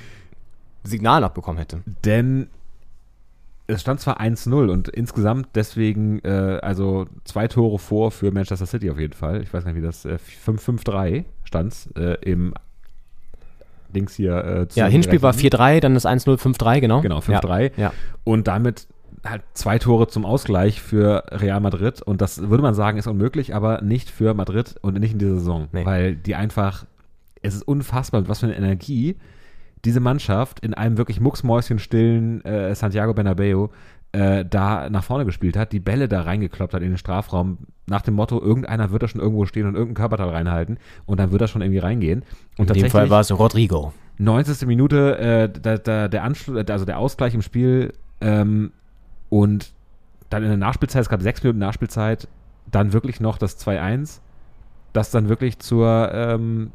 Signal 0.84 1.22
noch 1.22 1.30
bekommen 1.30 1.60
hätte. 1.60 1.82
Denn 2.04 2.48
es 3.68 3.82
stand 3.82 4.00
zwar 4.02 4.20
1-0 4.20 4.70
und 4.70 4.90
insgesamt 4.90 5.50
deswegen, 5.56 6.20
äh, 6.24 6.60
also 6.62 7.06
zwei 7.24 7.48
Tore 7.48 7.78
vor 7.80 8.10
für 8.12 8.32
Manchester 8.32 8.66
City 8.66 8.90
auf 8.90 9.00
jeden 9.00 9.14
Fall. 9.14 9.44
Ich 9.44 9.54
weiß 9.54 9.64
nicht, 9.66 9.76
wie 9.76 9.82
das, 9.82 10.06
äh, 10.06 10.18
5-5-3 10.46 11.24
stand 11.44 11.90
äh, 11.96 12.16
im 12.22 12.54
Dings 13.92 14.16
hier. 14.16 14.36
Äh, 14.36 14.68
Ja, 14.74 14.88
Hinspiel 14.88 15.22
war 15.22 15.34
zusammengerechnet. 15.34 15.78
4-3, 15.78 15.80
dann 15.82 15.94
das 15.94 16.06
1-0, 16.06 16.38
5-3, 16.38 16.80
genau. 16.80 17.02
Genau, 17.02 17.20
5-3. 17.20 17.72
Ja. 17.78 17.94
Und 18.24 18.48
damit 18.48 18.88
halt 19.24 19.44
zwei 19.54 19.78
Tore 19.78 20.08
zum 20.08 20.26
Ausgleich 20.26 20.82
für 20.82 21.24
Real 21.30 21.60
Madrid. 21.60 22.02
Und 22.02 22.22
das 22.22 22.50
würde 22.50 22.64
man 22.64 22.74
sagen, 22.74 22.98
ist 22.98 23.08
unmöglich, 23.08 23.54
aber 23.54 23.82
nicht 23.82 24.10
für 24.10 24.34
Madrid 24.34 24.76
und 24.82 25.00
nicht 25.00 25.14
in 25.14 25.20
dieser 25.20 25.36
Saison. 25.36 25.68
Nee. 25.72 25.86
Weil 25.86 26.16
die 26.16 26.36
einfach 26.36 26.86
es 27.42 27.56
ist 27.56 27.64
unfassbar, 27.64 28.22
mit 28.22 28.30
was 28.30 28.40
für 28.40 28.46
eine 28.46 28.56
Energie 28.56 29.18
diese 29.84 30.00
Mannschaft 30.00 30.60
in 30.60 30.74
einem 30.74 30.98
wirklich 30.98 31.20
mucksmäuschenstillen 31.20 32.46
äh, 32.46 32.76
Santiago 32.76 33.14
Bernabeu 33.14 33.70
äh, 34.14 34.46
da 34.46 34.90
nach 34.90 35.04
vorne 35.04 35.26
gespielt 35.26 35.56
hat, 35.56 35.72
die 35.72 35.80
Bälle 35.80 36.08
da 36.08 36.22
reingekloppt 36.22 36.74
hat 36.74 36.82
in 36.82 36.90
den 36.90 36.98
Strafraum, 36.98 37.60
nach 37.88 38.02
dem 38.02 38.14
Motto, 38.16 38.42
irgendeiner 38.42 38.92
wird 38.92 39.04
da 39.04 39.08
schon 39.08 39.22
irgendwo 39.22 39.46
stehen 39.46 39.68
und 39.68 39.76
irgendein 39.76 39.96
Körperteil 39.96 40.30
reinhalten 40.30 40.78
und 41.06 41.20
dann 41.20 41.32
wird 41.32 41.42
er 41.42 41.48
schon 41.48 41.62
irgendwie 41.62 41.80
reingehen. 41.80 42.24
Und 42.58 42.70
In 42.72 42.82
dem 42.82 42.90
Fall 42.90 43.10
war 43.10 43.22
es 43.22 43.38
Rodrigo. 43.38 43.94
90. 44.18 44.68
Minute 44.68 45.18
äh, 45.18 45.50
da, 45.50 45.78
da, 45.78 46.08
der 46.08 46.24
Anschluss, 46.24 46.70
also 46.70 46.86
der 46.86 47.00
Ausgleich 47.00 47.34
im 47.34 47.42
Spiel 47.42 47.94
ähm, 48.20 48.72
und 49.30 49.74
dann 50.30 50.44
in 50.44 50.50
der 50.50 50.58
Nachspielzeit, 50.58 51.02
es 51.02 51.10
gab 51.10 51.22
sechs 51.22 51.44
Minuten 51.44 51.60
Nachspielzeit, 51.60 52.28
dann 52.70 52.94
wirklich 52.94 53.20
noch 53.20 53.38
das 53.38 53.60
2-1, 53.66 54.20
das 54.94 55.12
dann 55.12 55.30
wirklich 55.30 55.60
zur, 55.60 56.12
ähm, 56.14 56.72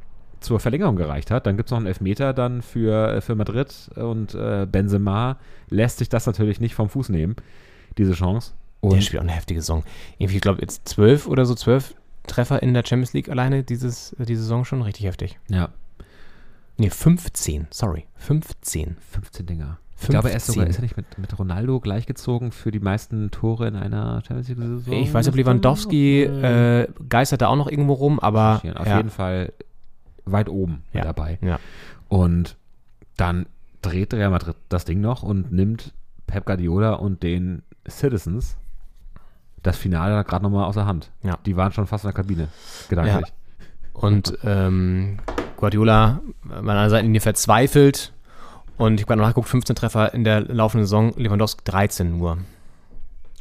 zur 0.47 0.61
Verlängerung 0.61 0.97
gereicht 0.97 1.31
hat. 1.31 1.47
Dann 1.47 1.57
gibt 1.57 1.69
es 1.69 1.71
noch 1.73 1.79
einen 1.79 1.87
Elfmeter 1.87 2.33
dann 2.33 2.63
für, 2.63 3.21
für 3.21 3.35
Madrid 3.35 3.91
und 3.97 4.35
äh, 4.35 4.67
Benzema 4.71 5.39
lässt 5.69 5.99
sich 5.99 6.09
das 6.09 6.27
natürlich 6.27 6.61
nicht 6.61 6.75
vom 6.75 6.89
Fuß 6.89 7.09
nehmen, 7.09 7.37
diese 7.99 8.13
Chance. 8.13 8.53
Der 8.83 8.93
Und 8.93 9.03
spielt 9.03 9.21
auch 9.21 9.25
eine 9.25 9.35
heftige 9.35 9.61
Saison. 9.61 9.83
Irgendwie, 10.19 10.37
ich 10.37 10.43
glaube, 10.43 10.61
jetzt 10.61 10.89
zwölf 10.89 11.27
oder 11.27 11.45
so, 11.45 11.55
zwölf 11.55 11.95
Treffer 12.27 12.63
in 12.63 12.75
der 12.75 12.85
Champions 12.87 13.13
League 13.13 13.29
alleine 13.29 13.65
dieses, 13.65 14.13
äh, 14.15 14.25
diese 14.25 14.43
Saison 14.43 14.65
schon 14.65 14.83
richtig 14.83 15.07
heftig. 15.07 15.39
ja, 15.49 15.71
Nee, 16.79 16.91
15, 16.91 17.69
sorry. 17.71 18.05
15. 18.17 18.97
15 19.11 19.47
Dinger. 19.47 19.79
Ich 19.99 20.09
glaube, 20.09 20.31
er 20.31 20.37
ist 20.37 20.47
sogar 20.47 20.67
15. 20.67 20.71
ist 20.71 20.79
er 20.79 20.83
nicht 20.83 20.97
mit, 20.99 21.19
mit 21.19 21.39
Ronaldo 21.39 21.81
gleichgezogen 21.81 22.53
für 22.53 22.71
die 22.71 22.81
meisten 22.81 23.31
Tore 23.31 23.67
in 23.67 23.77
einer 23.77 24.23
Champions 24.27 24.49
League-Saison. 24.49 24.93
Ich 24.93 25.15
weiß 25.15 25.25
nicht, 25.25 25.33
ob 25.33 25.39
Lewandowski 25.39 26.23
äh, 26.25 26.89
geistert 27.09 27.41
da 27.41 27.49
auch 27.49 27.57
noch 27.57 27.71
irgendwo 27.71 27.95
rum, 27.95 28.21
aber 28.21 28.61
Auf 28.75 28.87
ja, 28.87 28.99
jeden 28.99 29.09
Fall 29.09 29.55
weit 30.27 30.49
oben 30.49 30.83
Ja. 30.93 31.03
dabei. 31.03 31.39
Ja. 31.41 31.59
Und 32.09 32.57
dann 33.17 33.47
dreht 33.83 34.13
Real 34.13 34.31
Madrid 34.31 34.57
das 34.69 34.85
Ding 34.85 35.01
noch 35.01 35.23
und 35.23 35.53
nimmt 35.53 35.93
Pep 36.27 36.45
Guardiola 36.45 36.95
und 36.95 37.23
den 37.23 37.63
Citizens 37.89 38.57
das 39.63 39.77
Finale 39.77 40.23
gerade 40.25 40.45
nochmal 40.45 40.65
aus 40.65 40.75
der 40.75 40.87
Hand. 40.87 41.11
Ja. 41.23 41.39
Die 41.47 41.57
waren 41.57 41.73
schon 41.73 41.87
fast 41.87 42.05
in 42.05 42.09
der 42.09 42.15
Kabine, 42.15 42.49
gedanklich. 42.89 43.33
Und 43.93 44.39
ähm, 44.45 45.19
Guardiola 45.57 46.21
an 46.51 46.69
einer 46.69 46.91
Seitenlinie 46.91 47.21
verzweifelt. 47.21 48.13
Und 48.77 49.01
ich 49.01 49.07
habe 49.07 49.17
noch 49.17 49.25
nachgeguckt, 49.25 49.49
15 49.49 49.75
Treffer 49.75 50.13
in 50.13 50.23
der 50.23 50.43
laufenden 50.43 50.85
Saison, 50.85 51.15
Lewandowski 51.17 51.63
13 51.65 52.19
nur. 52.19 52.39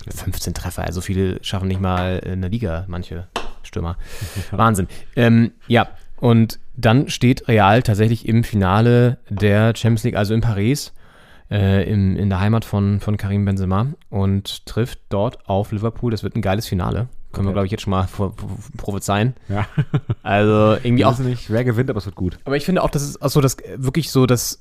15 0.08 0.54
Treffer, 0.54 0.84
also 0.84 1.02
viele 1.02 1.44
schaffen 1.44 1.68
nicht 1.68 1.82
mal 1.82 2.20
in 2.20 2.42
der 2.42 2.50
Liga, 2.50 2.86
manche 2.88 3.28
Stürmer. 3.64 3.98
Wahnsinn. 4.52 4.88
Ähm, 5.16 5.52
ja, 5.68 5.88
und 6.18 6.60
dann 6.76 7.10
steht 7.10 7.48
Real 7.48 7.82
tatsächlich 7.84 8.28
im 8.28 8.44
Finale 8.44 9.18
der 9.30 9.74
Champions 9.76 10.04
League, 10.04 10.16
also 10.18 10.34
in 10.34 10.42
Paris, 10.42 10.94
äh, 11.52 11.90
im, 11.90 12.18
in 12.18 12.30
der 12.30 12.40
Heimat 12.40 12.66
von, 12.66 13.00
von 13.00 13.18
Karim 13.18 13.46
Benzema 13.46 13.88
und 14.10 14.66
trifft 14.66 15.00
dort 15.10 15.48
auf 15.48 15.72
Liverpool. 15.72 16.12
Das 16.12 16.24
wird 16.24 16.36
ein 16.36 16.42
geiles 16.42 16.68
Finale. 16.68 17.08
Können 17.32 17.48
wir, 17.48 17.50
Okay. 17.50 17.54
glaube 17.54 17.66
ich, 17.68 17.72
jetzt 17.72 17.82
schon 17.84 17.92
mal 17.92 18.08
prophezeien. 18.78 19.34
Ja. 19.50 19.68
Also 20.24 20.74
irgendwie 20.84 21.02
Ich 21.02 21.06
auch 21.06 21.20
nicht, 21.20 21.50
wer 21.52 21.64
gewinnt, 21.64 21.90
aber 21.90 22.00
es 22.00 22.06
wird 22.06 22.16
gut. 22.16 22.40
aber 22.46 22.58
ich 22.58 22.66
finde 22.66 22.82
auch, 22.82 22.90
das 22.90 23.04
ist 23.04 23.22
auch 23.22 23.30
so, 23.30 23.42
dass 23.42 23.56
äh, 23.60 23.76
wirklich 23.78 24.10
so, 24.10 24.26
dass. 24.26 24.60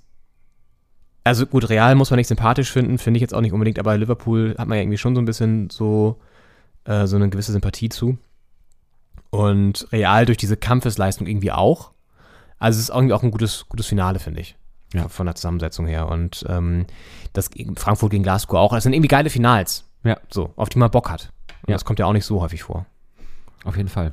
Also 1.26 1.46
gut, 1.46 1.70
Real 1.70 1.94
muss 1.94 2.10
man 2.10 2.18
nicht 2.18 2.26
sympathisch 2.28 2.70
finden, 2.70 2.98
finde 2.98 3.16
ich 3.16 3.22
jetzt 3.22 3.32
auch 3.32 3.40
nicht 3.40 3.52
unbedingt, 3.54 3.78
aber 3.78 3.96
Liverpool 3.96 4.54
hat 4.58 4.68
man 4.68 4.76
ja 4.76 4.82
irgendwie 4.82 4.98
schon 4.98 5.14
so 5.14 5.22
ein 5.22 5.24
bisschen 5.24 5.70
so, 5.70 6.20
äh, 6.84 7.06
so 7.06 7.16
eine 7.16 7.30
gewisse 7.30 7.52
Sympathie 7.52 7.88
zu. 7.88 8.18
Und 9.34 9.86
Real 9.92 10.26
durch 10.26 10.38
diese 10.38 10.56
Kampfesleistung 10.56 11.26
irgendwie 11.26 11.52
auch. 11.52 11.90
Also 12.58 12.78
es 12.78 12.88
ist 12.88 12.94
irgendwie 12.94 13.14
auch 13.14 13.22
ein 13.22 13.30
gutes, 13.30 13.66
gutes 13.68 13.86
Finale, 13.86 14.18
finde 14.18 14.40
ich. 14.40 14.56
Ja. 14.92 15.08
Von 15.08 15.26
der 15.26 15.34
Zusammensetzung 15.34 15.86
her. 15.86 16.08
Und 16.08 16.44
ähm, 16.48 16.86
das 17.32 17.50
gegen 17.50 17.76
Frankfurt 17.76 18.10
gegen 18.10 18.22
Glasgow 18.22 18.58
auch. 18.58 18.72
Das 18.74 18.84
sind 18.84 18.92
irgendwie 18.92 19.08
geile 19.08 19.28
Finals. 19.30 19.84
Ja. 20.04 20.18
So, 20.30 20.52
auf 20.56 20.68
die 20.68 20.78
man 20.78 20.90
Bock 20.90 21.10
hat. 21.10 21.32
Und 21.62 21.70
Ja. 21.70 21.74
das 21.74 21.84
kommt 21.84 21.98
ja 21.98 22.06
auch 22.06 22.12
nicht 22.12 22.24
so 22.26 22.40
häufig 22.40 22.62
vor. 22.62 22.86
Auf 23.64 23.76
jeden 23.76 23.88
Fall. 23.88 24.12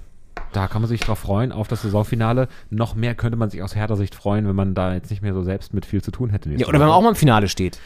Da 0.54 0.68
kann 0.68 0.82
man 0.82 0.90
sich 0.90 1.00
drauf 1.02 1.20
freuen, 1.20 1.52
auf 1.52 1.68
das 1.68 1.82
Saisonfinale. 1.84 2.48
Noch 2.70 2.96
mehr 2.96 3.16
könnte 3.16 3.38
man 3.38 3.50
sich 3.50 3.62
aus 3.64 3.76
härter 3.76 3.96
Sicht 3.96 4.16
freuen, 4.16 4.48
wenn 4.48 4.56
man 4.56 4.74
da 4.74 4.94
jetzt 4.94 5.10
nicht 5.12 5.22
mehr 5.22 5.34
so 5.34 5.44
selbst 5.44 5.74
mit 5.74 5.86
viel 5.86 6.02
zu 6.02 6.12
tun 6.12 6.30
hätte. 6.30 6.50
Ja, 6.50 6.68
oder 6.68 6.74
wenn 6.74 6.80
man 6.82 6.90
Woche. 6.90 6.96
auch 6.98 7.02
mal 7.04 7.10
im 7.10 7.16
Finale 7.16 7.48
steht. 7.48 7.80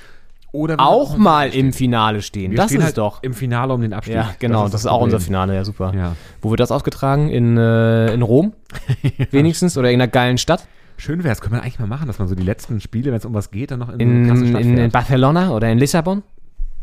Oder 0.56 0.80
Auch 0.80 1.18
mal 1.18 1.50
im 1.54 1.74
Finale 1.74 2.22
stehen. 2.22 2.52
Wir 2.52 2.58
das 2.58 2.72
ist 2.72 2.84
halt 2.84 2.98
doch. 2.98 3.22
im 3.24 3.34
Finale 3.34 3.74
um 3.74 3.82
den 3.82 3.94
Abstieg. 3.94 4.16
Ja, 4.16 4.32
genau, 4.40 4.70
das 4.70 4.82
ist, 4.82 4.88
auch 4.88 5.02
unser 5.02 5.20
Finale. 5.20 5.54
Ja 5.54 5.66
super. 5.66 5.94
Ja. 5.96 6.16
Wo 6.42 6.50
wird 6.50 6.60
das 6.60 6.72
ausgetragen? 6.72 7.30
In, 7.30 7.58
äh, 7.58 8.14
in 8.14 8.22
Rom? 8.22 8.54
Wenigstens? 9.32 9.78
Oder 9.78 9.92
in 9.92 10.02
einer 10.02 10.08
geilen 10.08 10.38
Stadt? 10.38 10.68
Schön 10.98 11.24
wäre 11.24 11.34
es, 11.34 11.42
können 11.42 11.56
wir 11.56 11.62
eigentlich 11.62 11.80
mal 11.80 11.88
machen, 11.88 12.08
dass 12.08 12.20
man 12.20 12.28
so 12.30 12.36
die 12.36 12.44
letzten 12.44 12.80
Spiele, 12.80 13.12
wenn 13.12 13.18
es 13.18 13.26
um 13.26 13.34
was 13.34 13.52
geht, 13.52 13.72
dann 13.72 13.80
noch 13.80 13.90
in, 13.90 14.00
In, 14.00 14.28
krasse 14.28 14.48
Stadt 14.48 14.62
in, 14.62 14.78
in. 14.78 14.92
Barcelona 14.92 15.50
oder 15.52 15.70
in 15.70 15.78
Lissabon? 15.78 16.24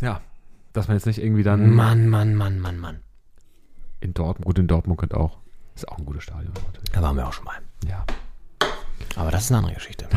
Ja, 0.02 0.20
dass 0.74 0.88
man 0.88 0.98
jetzt 0.98 1.06
nicht 1.06 1.22
irgendwie 1.22 1.42
dann 1.42 1.74
Mann, 1.74 2.08
Mann, 2.08 2.34
Mann, 2.34 2.58
Mann, 2.60 2.78
Mann. 2.78 3.00
in 4.00 4.12
Dortmund, 4.12 4.44
gut 4.44 4.58
in 4.58 4.66
Dortmund 4.66 4.98
könnte 5.00 5.16
auch. 5.16 5.38
Ist 5.74 5.88
auch 5.88 5.96
ein 5.96 6.04
gutes 6.04 6.24
Stadion 6.24 6.52
natürlich. 6.52 6.90
Da 6.92 7.00
waren 7.00 7.16
wir 7.16 7.26
auch 7.26 7.32
schon 7.32 7.46
mal. 7.46 7.54
Ja. 7.88 8.04
Aber 9.16 9.30
das 9.30 9.44
ist 9.44 9.50
eine 9.50 9.58
andere 9.58 9.74
Geschichte. 9.74 10.08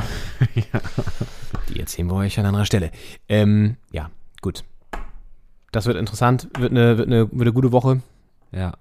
Die 1.69 1.79
erzählen 1.79 2.07
wir 2.07 2.15
euch 2.15 2.39
an 2.39 2.45
anderer 2.45 2.65
Stelle. 2.65 2.91
Ähm, 3.27 3.77
ja, 3.91 4.09
gut. 4.41 4.63
Das 5.71 5.85
wird 5.85 5.97
interessant. 5.97 6.49
Wird 6.57 6.71
eine, 6.71 6.97
wird, 6.97 7.07
eine, 7.07 7.31
wird 7.31 7.41
eine 7.41 7.53
gute 7.53 7.71
Woche. 7.71 8.01
Ja. 8.51 8.77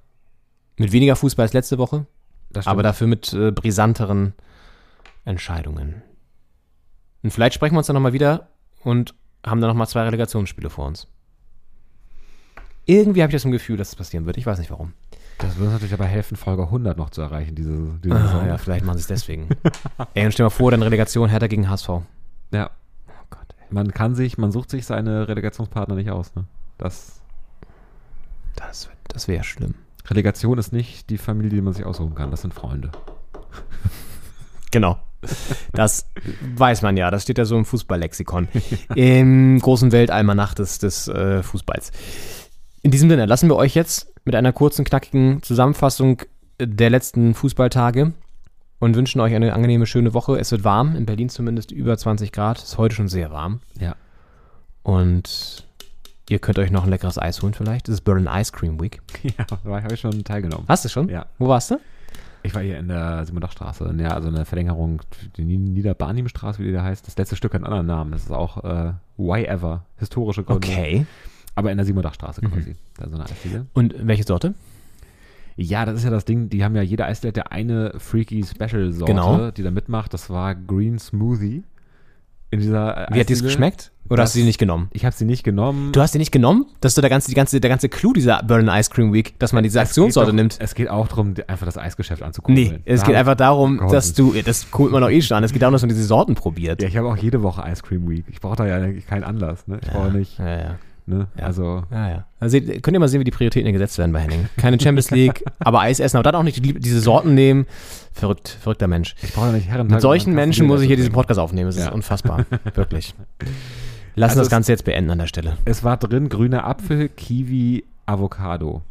Mit 0.77 0.93
weniger 0.93 1.17
Fußball 1.17 1.45
als 1.45 1.53
letzte 1.53 1.79
Woche. 1.79 2.07
Das 2.51 2.67
aber 2.67 2.83
dafür 2.83 3.07
mit 3.07 3.33
äh, 3.33 3.51
brisanteren 3.51 4.35
Entscheidungen. 5.25 6.03
Und 7.23 7.31
vielleicht 7.31 7.55
sprechen 7.55 7.75
wir 7.75 7.79
uns 7.79 7.89
dann 7.89 7.95
nochmal 7.95 8.13
wieder 8.13 8.49
und 8.83 9.15
haben 9.45 9.61
dann 9.61 9.69
nochmal 9.69 9.89
zwei 9.89 10.03
Relegationsspiele 10.03 10.71
vor 10.71 10.87
uns. 10.87 11.09
Irgendwie 12.87 13.23
habe 13.23 13.31
ich 13.31 13.35
das 13.35 13.45
im 13.45 13.51
Gefühl, 13.51 13.77
dass 13.77 13.89
es 13.89 13.97
passieren 13.97 14.27
wird. 14.27 14.37
Ich 14.37 14.47
weiß 14.47 14.59
nicht 14.59 14.71
warum. 14.71 14.93
Das 15.39 15.57
würde 15.57 15.65
uns 15.67 15.73
natürlich 15.75 15.95
aber 15.95 16.07
helfen, 16.07 16.37
Folge 16.37 16.63
100 16.65 16.97
noch 16.97 17.11
zu 17.11 17.21
erreichen, 17.23 17.55
diese, 17.55 17.99
diese 18.03 18.15
Ah, 18.17 18.47
ja, 18.47 18.59
vielleicht 18.59 18.85
machen 18.85 18.97
sie 18.99 19.03
es 19.03 19.07
deswegen. 19.09 19.49
Ey, 20.15 20.25
und 20.27 20.33
stell 20.33 20.45
mal 20.45 20.51
vor, 20.51 20.71
dann 20.71 20.83
Relegation 20.83 21.29
Hertha 21.29 21.47
gegen 21.47 21.69
HSV. 21.69 21.89
Oh 21.89 22.03
Ja. 22.53 22.71
Gott, 23.31 23.47
ey. 23.59 23.67
Man 23.71 23.93
kann 23.93 24.15
sich, 24.15 24.39
man 24.39 24.53
sucht 24.53 24.71
sich 24.71 24.87
seine 24.87 25.29
Relegationspartner 25.29 25.95
nicht 25.95 26.11
aus. 26.11 26.35
Ne? 26.35 26.45
Das 26.79 27.21
Das, 28.57 28.89
das 29.09 29.29
wäre 29.29 29.45
schlimm. 29.45 29.75
Relegation 30.07 30.59
ist 30.59 30.73
nicht 30.73 31.09
die 31.11 31.19
Familie, 31.19 31.51
die 31.51 31.61
man 31.63 31.73
sich 31.73 31.85
aussuchen 31.87 32.15
kann. 32.15 32.31
Das 32.31 32.43
sind 32.43 32.53
Freunde. 32.55 32.91
Genau. 34.71 34.99
Das 35.73 36.11
weiß 36.57 36.83
man 36.83 36.97
ja. 36.97 37.11
Das 37.11 37.23
steht 37.23 37.39
ja 37.39 37.45
so 37.47 37.57
im 37.57 37.65
Fußballlexikon. 37.65 38.49
Im 38.95 39.59
großen 39.61 39.93
Weltalmanach 39.93 40.53
des, 40.55 40.79
des 40.79 41.09
äh, 41.09 41.43
Fußballs. 41.43 41.93
In 42.83 42.91
diesem 42.91 43.09
Sinne 43.09 43.25
lassen 43.27 43.49
wir 43.49 43.57
euch 43.57 43.75
jetzt 43.75 44.13
mit 44.25 44.35
einer 44.35 44.53
kurzen, 44.53 44.85
knackigen 44.85 45.43
Zusammenfassung 45.43 46.23
der 46.61 46.91
letzten 46.91 47.35
Fußballtage 47.35 48.13
und 48.79 48.97
wünschen 48.97 49.21
euch 49.21 49.35
eine 49.35 49.53
angenehme, 49.53 49.87
schöne 49.87 50.15
Woche. 50.15 50.39
Es 50.39 50.51
wird 50.53 50.65
warm, 50.65 50.97
in 50.97 51.07
Berlin 51.07 51.29
zumindest 51.29 51.71
über 51.73 51.97
20 51.97 52.33
Grad. 52.33 52.63
Ist 52.63 52.79
heute 52.79 52.95
schon 52.95 53.09
sehr 53.09 53.31
warm. 53.31 53.61
Ja. 53.79 53.97
Und 54.83 55.67
ihr 56.29 56.39
könnt 56.39 56.59
euch 56.59 56.71
noch 56.71 56.85
ein 56.85 56.91
leckeres 56.91 57.19
Eis 57.19 57.43
holen 57.43 57.55
vielleicht. 57.55 57.89
Das 57.89 57.95
ist 57.95 58.01
Berlin 58.03 58.29
Ice 58.33 58.53
Cream 58.53 58.81
Week. 58.81 59.01
Ja, 59.23 59.45
da 59.45 59.59
habe 59.83 59.95
ich 59.95 60.01
schon 60.01 60.23
teilgenommen. 60.25 60.67
Hast 60.69 60.85
du 60.85 60.89
schon? 60.89 61.09
Ja. 61.09 61.27
Wo 61.39 61.49
warst 61.49 61.71
du? 61.71 61.81
Ich 62.43 62.55
war 62.55 62.61
hier 62.61 62.79
in 62.79 62.89
der 62.89 63.25
Simondachstraße, 63.25 63.95
ja, 63.99 64.09
also 64.11 64.29
eine 64.29 64.45
Verlängerung, 64.45 65.01
die 65.39 65.45
Ni- 65.45 65.57
Niederbarnimstraße, 65.57 66.59
wie 66.59 66.65
die 66.67 66.73
da 66.75 66.83
heißt. 66.83 67.07
Das 67.07 67.17
letzte 67.17 67.37
Stück 67.37 67.55
hat 67.55 67.63
einen 67.65 67.73
anderen 67.73 67.87
Namen. 67.87 68.13
Das 68.13 68.25
ist 68.25 68.31
auch 68.33 68.63
äh, 68.63 68.93
Why 69.17 69.47
Ever, 69.47 69.87
historische 69.97 70.45
Gründe. 70.45 70.69
Okay. 70.69 71.07
Aber 71.55 71.71
in 71.71 71.77
der 71.77 71.87
Simondachstraße 71.87 72.41
quasi. 72.43 72.75
Da 72.97 73.09
so 73.09 73.15
eine 73.15 73.25
Eisdiele. 73.25 73.67
Und 73.75 73.95
welche 74.01 74.25
Sorte? 74.25 74.55
Ja, 75.57 75.85
das 75.87 75.97
ist 75.99 76.05
ja 76.05 76.11
das 76.11 76.25
Ding, 76.25 76.49
die 76.51 76.65
haben 76.65 76.75
ja, 76.75 76.83
jeder 76.83 77.07
Eisdiele 77.07 77.29
hat 77.31 77.37
ja 77.37 77.45
eine 77.45 77.93
freaky 77.99 78.43
Special-Sorte, 78.45 79.13
Genau. 79.13 79.51
die 79.53 79.63
da 79.63 79.71
mitmacht. 79.71 80.13
Das 80.13 80.29
war 80.31 80.55
Green 80.57 80.99
Smoothie. 80.99 81.63
In 82.51 82.61
dieser 82.61 83.09
äh, 83.11 83.15
Wie 83.15 83.21
hat 83.21 83.29
dir 83.29 83.35
das 83.35 83.43
geschmeckt? 83.43 83.91
Oder 84.09 84.19
Das- 84.19 84.31
hast 84.31 84.35
du 84.35 84.41
die 84.41 84.45
nicht 84.47 84.59
genommen? 84.59 84.89
Ich 84.93 85.05
habe 85.05 85.15
sie 85.15 85.25
nicht 85.25 85.45
genommen. 85.45 85.93
Du 85.93 86.01
hast 86.01 86.13
die 86.15 86.19
nicht 86.19 86.31
genommen? 86.33 86.67
Das 86.81 86.91
ist 86.93 86.97
so 86.97 87.01
der 87.01 87.11
ganze, 87.11 87.29
die 87.29 87.35
ganze, 87.35 87.59
der 87.61 87.71
ganze 87.71 87.89
Clou 87.89 88.13
dieser 88.13 88.43
Berlin 88.43 88.69
Ice 88.69 88.91
Cream 88.91 89.13
Week, 89.13 89.39
dass 89.39 89.53
man 89.53 89.63
diese 89.63 89.81
Aktionssorte 89.81 90.31
doch- 90.31 90.37
nimmt. 90.37 90.57
Es 90.61 90.75
geht 90.75 90.89
auch 90.91 91.09
darum, 91.09 91.35
einfach 91.47 91.67
das 91.67 91.79
Eisgeschäft 91.79 92.23
anzugucken. 92.23 92.55
Nee, 92.55 92.81
es 92.85 93.03
geht 93.05 93.15
einfach 93.15 93.35
darum, 93.37 93.81
dass 93.91 94.13
du, 94.13 94.35
das 94.45 94.71
guckt 94.71 94.93
man 94.93 95.01
doch 95.03 95.11
eh 95.11 95.23
schon 95.23 95.37
an, 95.37 95.45
es 95.45 95.53
geht 95.53 95.63
darum, 95.63 95.73
dass 95.73 95.83
man 95.83 95.89
diese 95.89 96.05
Sorten 96.05 96.35
probiert. 96.35 96.83
Ja, 96.83 96.89
ich 96.89 96.97
habe 96.97 97.09
auch 97.09 97.17
jede 97.17 97.43
Woche 97.43 97.63
Ice 97.71 97.83
Cream 97.83 98.09
Week. 98.09 98.25
Ich 98.29 98.41
brauche 98.41 98.57
da 98.57 98.67
ja 98.67 98.93
keinen 99.09 99.25
Anlass. 99.25 99.67
Ne? 99.69 99.79
Ich 99.83 99.89
brauche 99.91 100.11
nicht. 100.11 100.39
Ja, 100.39 100.59
ja. 100.59 100.75
Ne? 101.07 101.27
Ja. 101.39 101.45
Also, 101.45 101.83
Ja, 101.91 102.09
ja. 102.09 102.25
Also 102.41 102.59
könnt 102.61 102.93
ihr 102.93 102.99
mal 103.01 103.09
sehen, 103.09 103.21
wie 103.21 103.25
die 103.25 103.31
Prioritäten 103.31 103.67
hier 103.67 103.73
gesetzt 103.73 103.99
werden 103.99 104.13
bei 104.13 104.21
Henning. 104.21 104.49
Keine 104.57 104.81
Champions 104.81 105.11
League, 105.13 105.45
aber 105.59 105.81
Eis 105.81 106.01
essen, 106.01 106.17
aber 106.17 106.25
dann 106.25 106.35
auch 106.35 106.43
nicht 106.43 106.65
die, 106.65 106.75
diese 106.75 107.01
Sorten 107.01 107.35
nehmen. 107.35 107.67
Verrückt, 108.13 108.57
verrückter 108.61 108.87
Mensch. 108.87 109.15
ich 109.23 109.33
brauche 109.33 109.47
ja 109.47 109.53
nicht 109.53 109.69
Herren. 109.69 109.89
Mit 109.89 110.01
solchen 110.01 110.35
Menschen 110.35 110.67
muss 110.67 110.81
ich 110.81 110.87
hier 110.87 110.97
diesen 110.97 111.13
Podcast 111.13 111.39
aufnehmen. 111.41 111.67
Das 111.67 111.77
ist 111.77 111.91
unfassbar. 111.91 112.47
Wirklich. 112.75 113.15
Lassen 114.17 114.31
Also 114.31 114.43
das 114.43 114.51
Ganze 114.51 114.73
jetzt 114.73 114.85
beenden 114.85 115.11
an 115.11 115.19
der 115.19 115.27
Stelle. 115.27 115.57
Es 115.65 115.83
war 115.83 115.97
drin 115.97 116.29
grüner 116.29 116.65
Apfel, 116.65 117.09
Kiwi, 117.09 117.85
Avocado. 118.07 118.83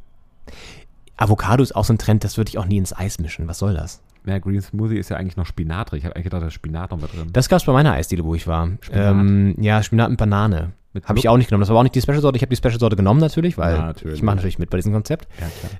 Avocado 1.17 1.63
ist 1.63 1.75
auch 1.75 1.85
so 1.85 1.93
ein 1.93 1.97
Trend, 1.97 2.23
das 2.23 2.37
würde 2.37 2.49
ich 2.49 2.57
auch 2.57 2.65
nie 2.65 2.77
ins 2.77 2.95
Eis 2.95 3.19
mischen. 3.19 3.47
Was 3.47 3.59
soll 3.59 3.73
das? 3.73 4.01
Ja, 4.25 4.39
Green 4.39 4.61
Smoothie 4.61 4.97
ist 4.97 5.09
ja 5.09 5.17
eigentlich 5.17 5.37
noch 5.37 5.45
Spinat 5.45 5.91
drin. 5.91 5.99
Ich 5.99 6.05
habe 6.05 6.15
eigentlich 6.15 6.25
gedacht, 6.25 6.43
da 6.43 6.47
ist 6.47 6.53
Spinat 6.53 6.91
noch 6.91 6.99
mit 6.99 7.13
drin. 7.13 7.29
Das 7.33 7.49
gab 7.49 7.59
es 7.59 7.65
bei 7.65 7.73
meiner 7.73 7.93
Eisdiele, 7.93 8.23
wo 8.23 8.35
ich 8.35 8.47
war. 8.47 8.69
Spinat? 8.81 9.11
Ähm, 9.11 9.55
ja, 9.59 9.83
Spinat 9.83 10.09
mit 10.09 10.19
Banane. 10.19 10.71
Habe 11.05 11.17
ich 11.19 11.27
auch 11.29 11.37
nicht 11.37 11.49
genommen. 11.49 11.61
Das 11.61 11.69
war 11.69 11.77
auch 11.77 11.83
nicht 11.83 11.95
die 11.95 12.01
Special-Sorte. 12.01 12.35
Ich 12.37 12.41
habe 12.43 12.49
die 12.49 12.55
Special-Sorte 12.55 12.95
genommen 12.95 13.19
natürlich, 13.19 13.57
weil 13.57 13.75
Ja, 13.75 13.81
natürlich. 13.87 14.17
ich 14.17 14.23
mache 14.23 14.35
natürlich 14.37 14.59
mit 14.59 14.69
bei 14.69 14.77
diesem 14.77 14.93
Konzept. 14.93 15.27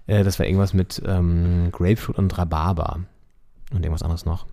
Ja. 0.07 0.15
Äh, 0.15 0.23
das 0.23 0.39
war 0.39 0.45
irgendwas 0.45 0.73
mit 0.73 1.01
ähm, 1.05 1.69
Grapefruit 1.71 2.17
und 2.17 2.35
Rhabarber. 2.37 2.99
Und 3.71 3.83
irgendwas 3.83 4.01
anderes 4.03 4.25
noch. 4.25 4.45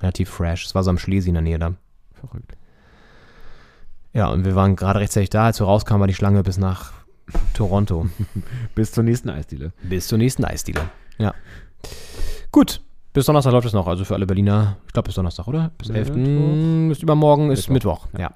Relativ 0.00 0.30
fresh. 0.30 0.64
Es 0.66 0.74
war 0.74 0.82
so 0.82 0.90
am 0.90 0.98
Schlesi 0.98 1.28
in 1.28 1.34
der 1.34 1.42
Nähe 1.42 1.58
da. 1.58 1.74
Verrückt. 2.14 2.56
Ja, 4.12 4.28
und 4.28 4.44
wir 4.44 4.54
waren 4.54 4.76
gerade 4.76 5.00
rechtzeitig 5.00 5.30
da. 5.30 5.44
Als 5.46 5.60
wir 5.60 5.66
rauskamen, 5.66 6.00
war 6.00 6.06
die 6.08 6.14
Schlange 6.14 6.42
bis 6.42 6.56
nach 6.58 6.92
Toronto. 7.54 8.06
Bis 8.74 8.92
zur 8.92 9.02
nächsten 9.02 9.30
Eisdiele. 9.30 9.72
bis 9.82 10.08
zur 10.08 10.18
nächsten 10.18 10.44
Eisdiele. 10.44 10.80
Ja. 11.18 11.34
Gut. 12.52 12.80
Bis 13.14 13.26
Donnerstag 13.26 13.52
läuft 13.52 13.66
es 13.66 13.72
noch. 13.72 13.86
Also 13.86 14.04
für 14.04 14.14
alle 14.14 14.26
Berliner. 14.26 14.76
Ich 14.86 14.92
glaube 14.92 15.06
bis 15.06 15.14
Donnerstag, 15.14 15.46
oder? 15.46 15.70
Bis 15.78 15.88
11. 15.88 16.10
Mittwoch. 16.14 16.88
Bis 16.88 17.02
übermorgen 17.02 17.50
ist 17.50 17.70
Mittwoch. 17.70 18.06
Mittwoch, 18.12 18.20
Ja. 18.20 18.32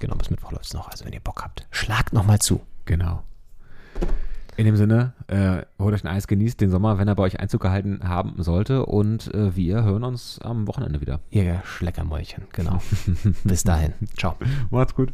Genau, 0.00 0.16
bis 0.16 0.30
Mittwoch 0.30 0.52
läuft 0.52 0.66
es 0.66 0.74
noch. 0.74 0.88
Also 0.88 1.04
wenn 1.04 1.12
ihr 1.12 1.20
Bock 1.20 1.42
habt, 1.42 1.66
schlagt 1.70 2.12
noch 2.12 2.24
mal 2.24 2.38
zu. 2.38 2.60
Genau. 2.84 3.22
In 4.56 4.64
dem 4.64 4.76
Sinne, 4.76 5.12
äh, 5.28 5.62
holt 5.78 5.94
euch 5.94 6.04
ein 6.04 6.08
Eis, 6.08 6.26
genießt 6.26 6.60
den 6.60 6.70
Sommer, 6.70 6.98
wenn 6.98 7.06
er 7.06 7.14
bei 7.14 7.22
euch 7.22 7.38
Einzug 7.38 7.60
gehalten 7.60 8.00
haben 8.02 8.42
sollte. 8.42 8.86
Und 8.86 9.32
äh, 9.32 9.54
wir 9.54 9.84
hören 9.84 10.02
uns 10.02 10.40
am 10.40 10.66
Wochenende 10.66 11.00
wieder. 11.00 11.20
Ihr 11.30 11.62
Schleckermäulchen. 11.64 12.44
Genau. 12.52 12.80
bis 13.44 13.62
dahin. 13.62 13.94
Ciao. 14.16 14.34
Macht's 14.70 14.96
gut. 14.96 15.12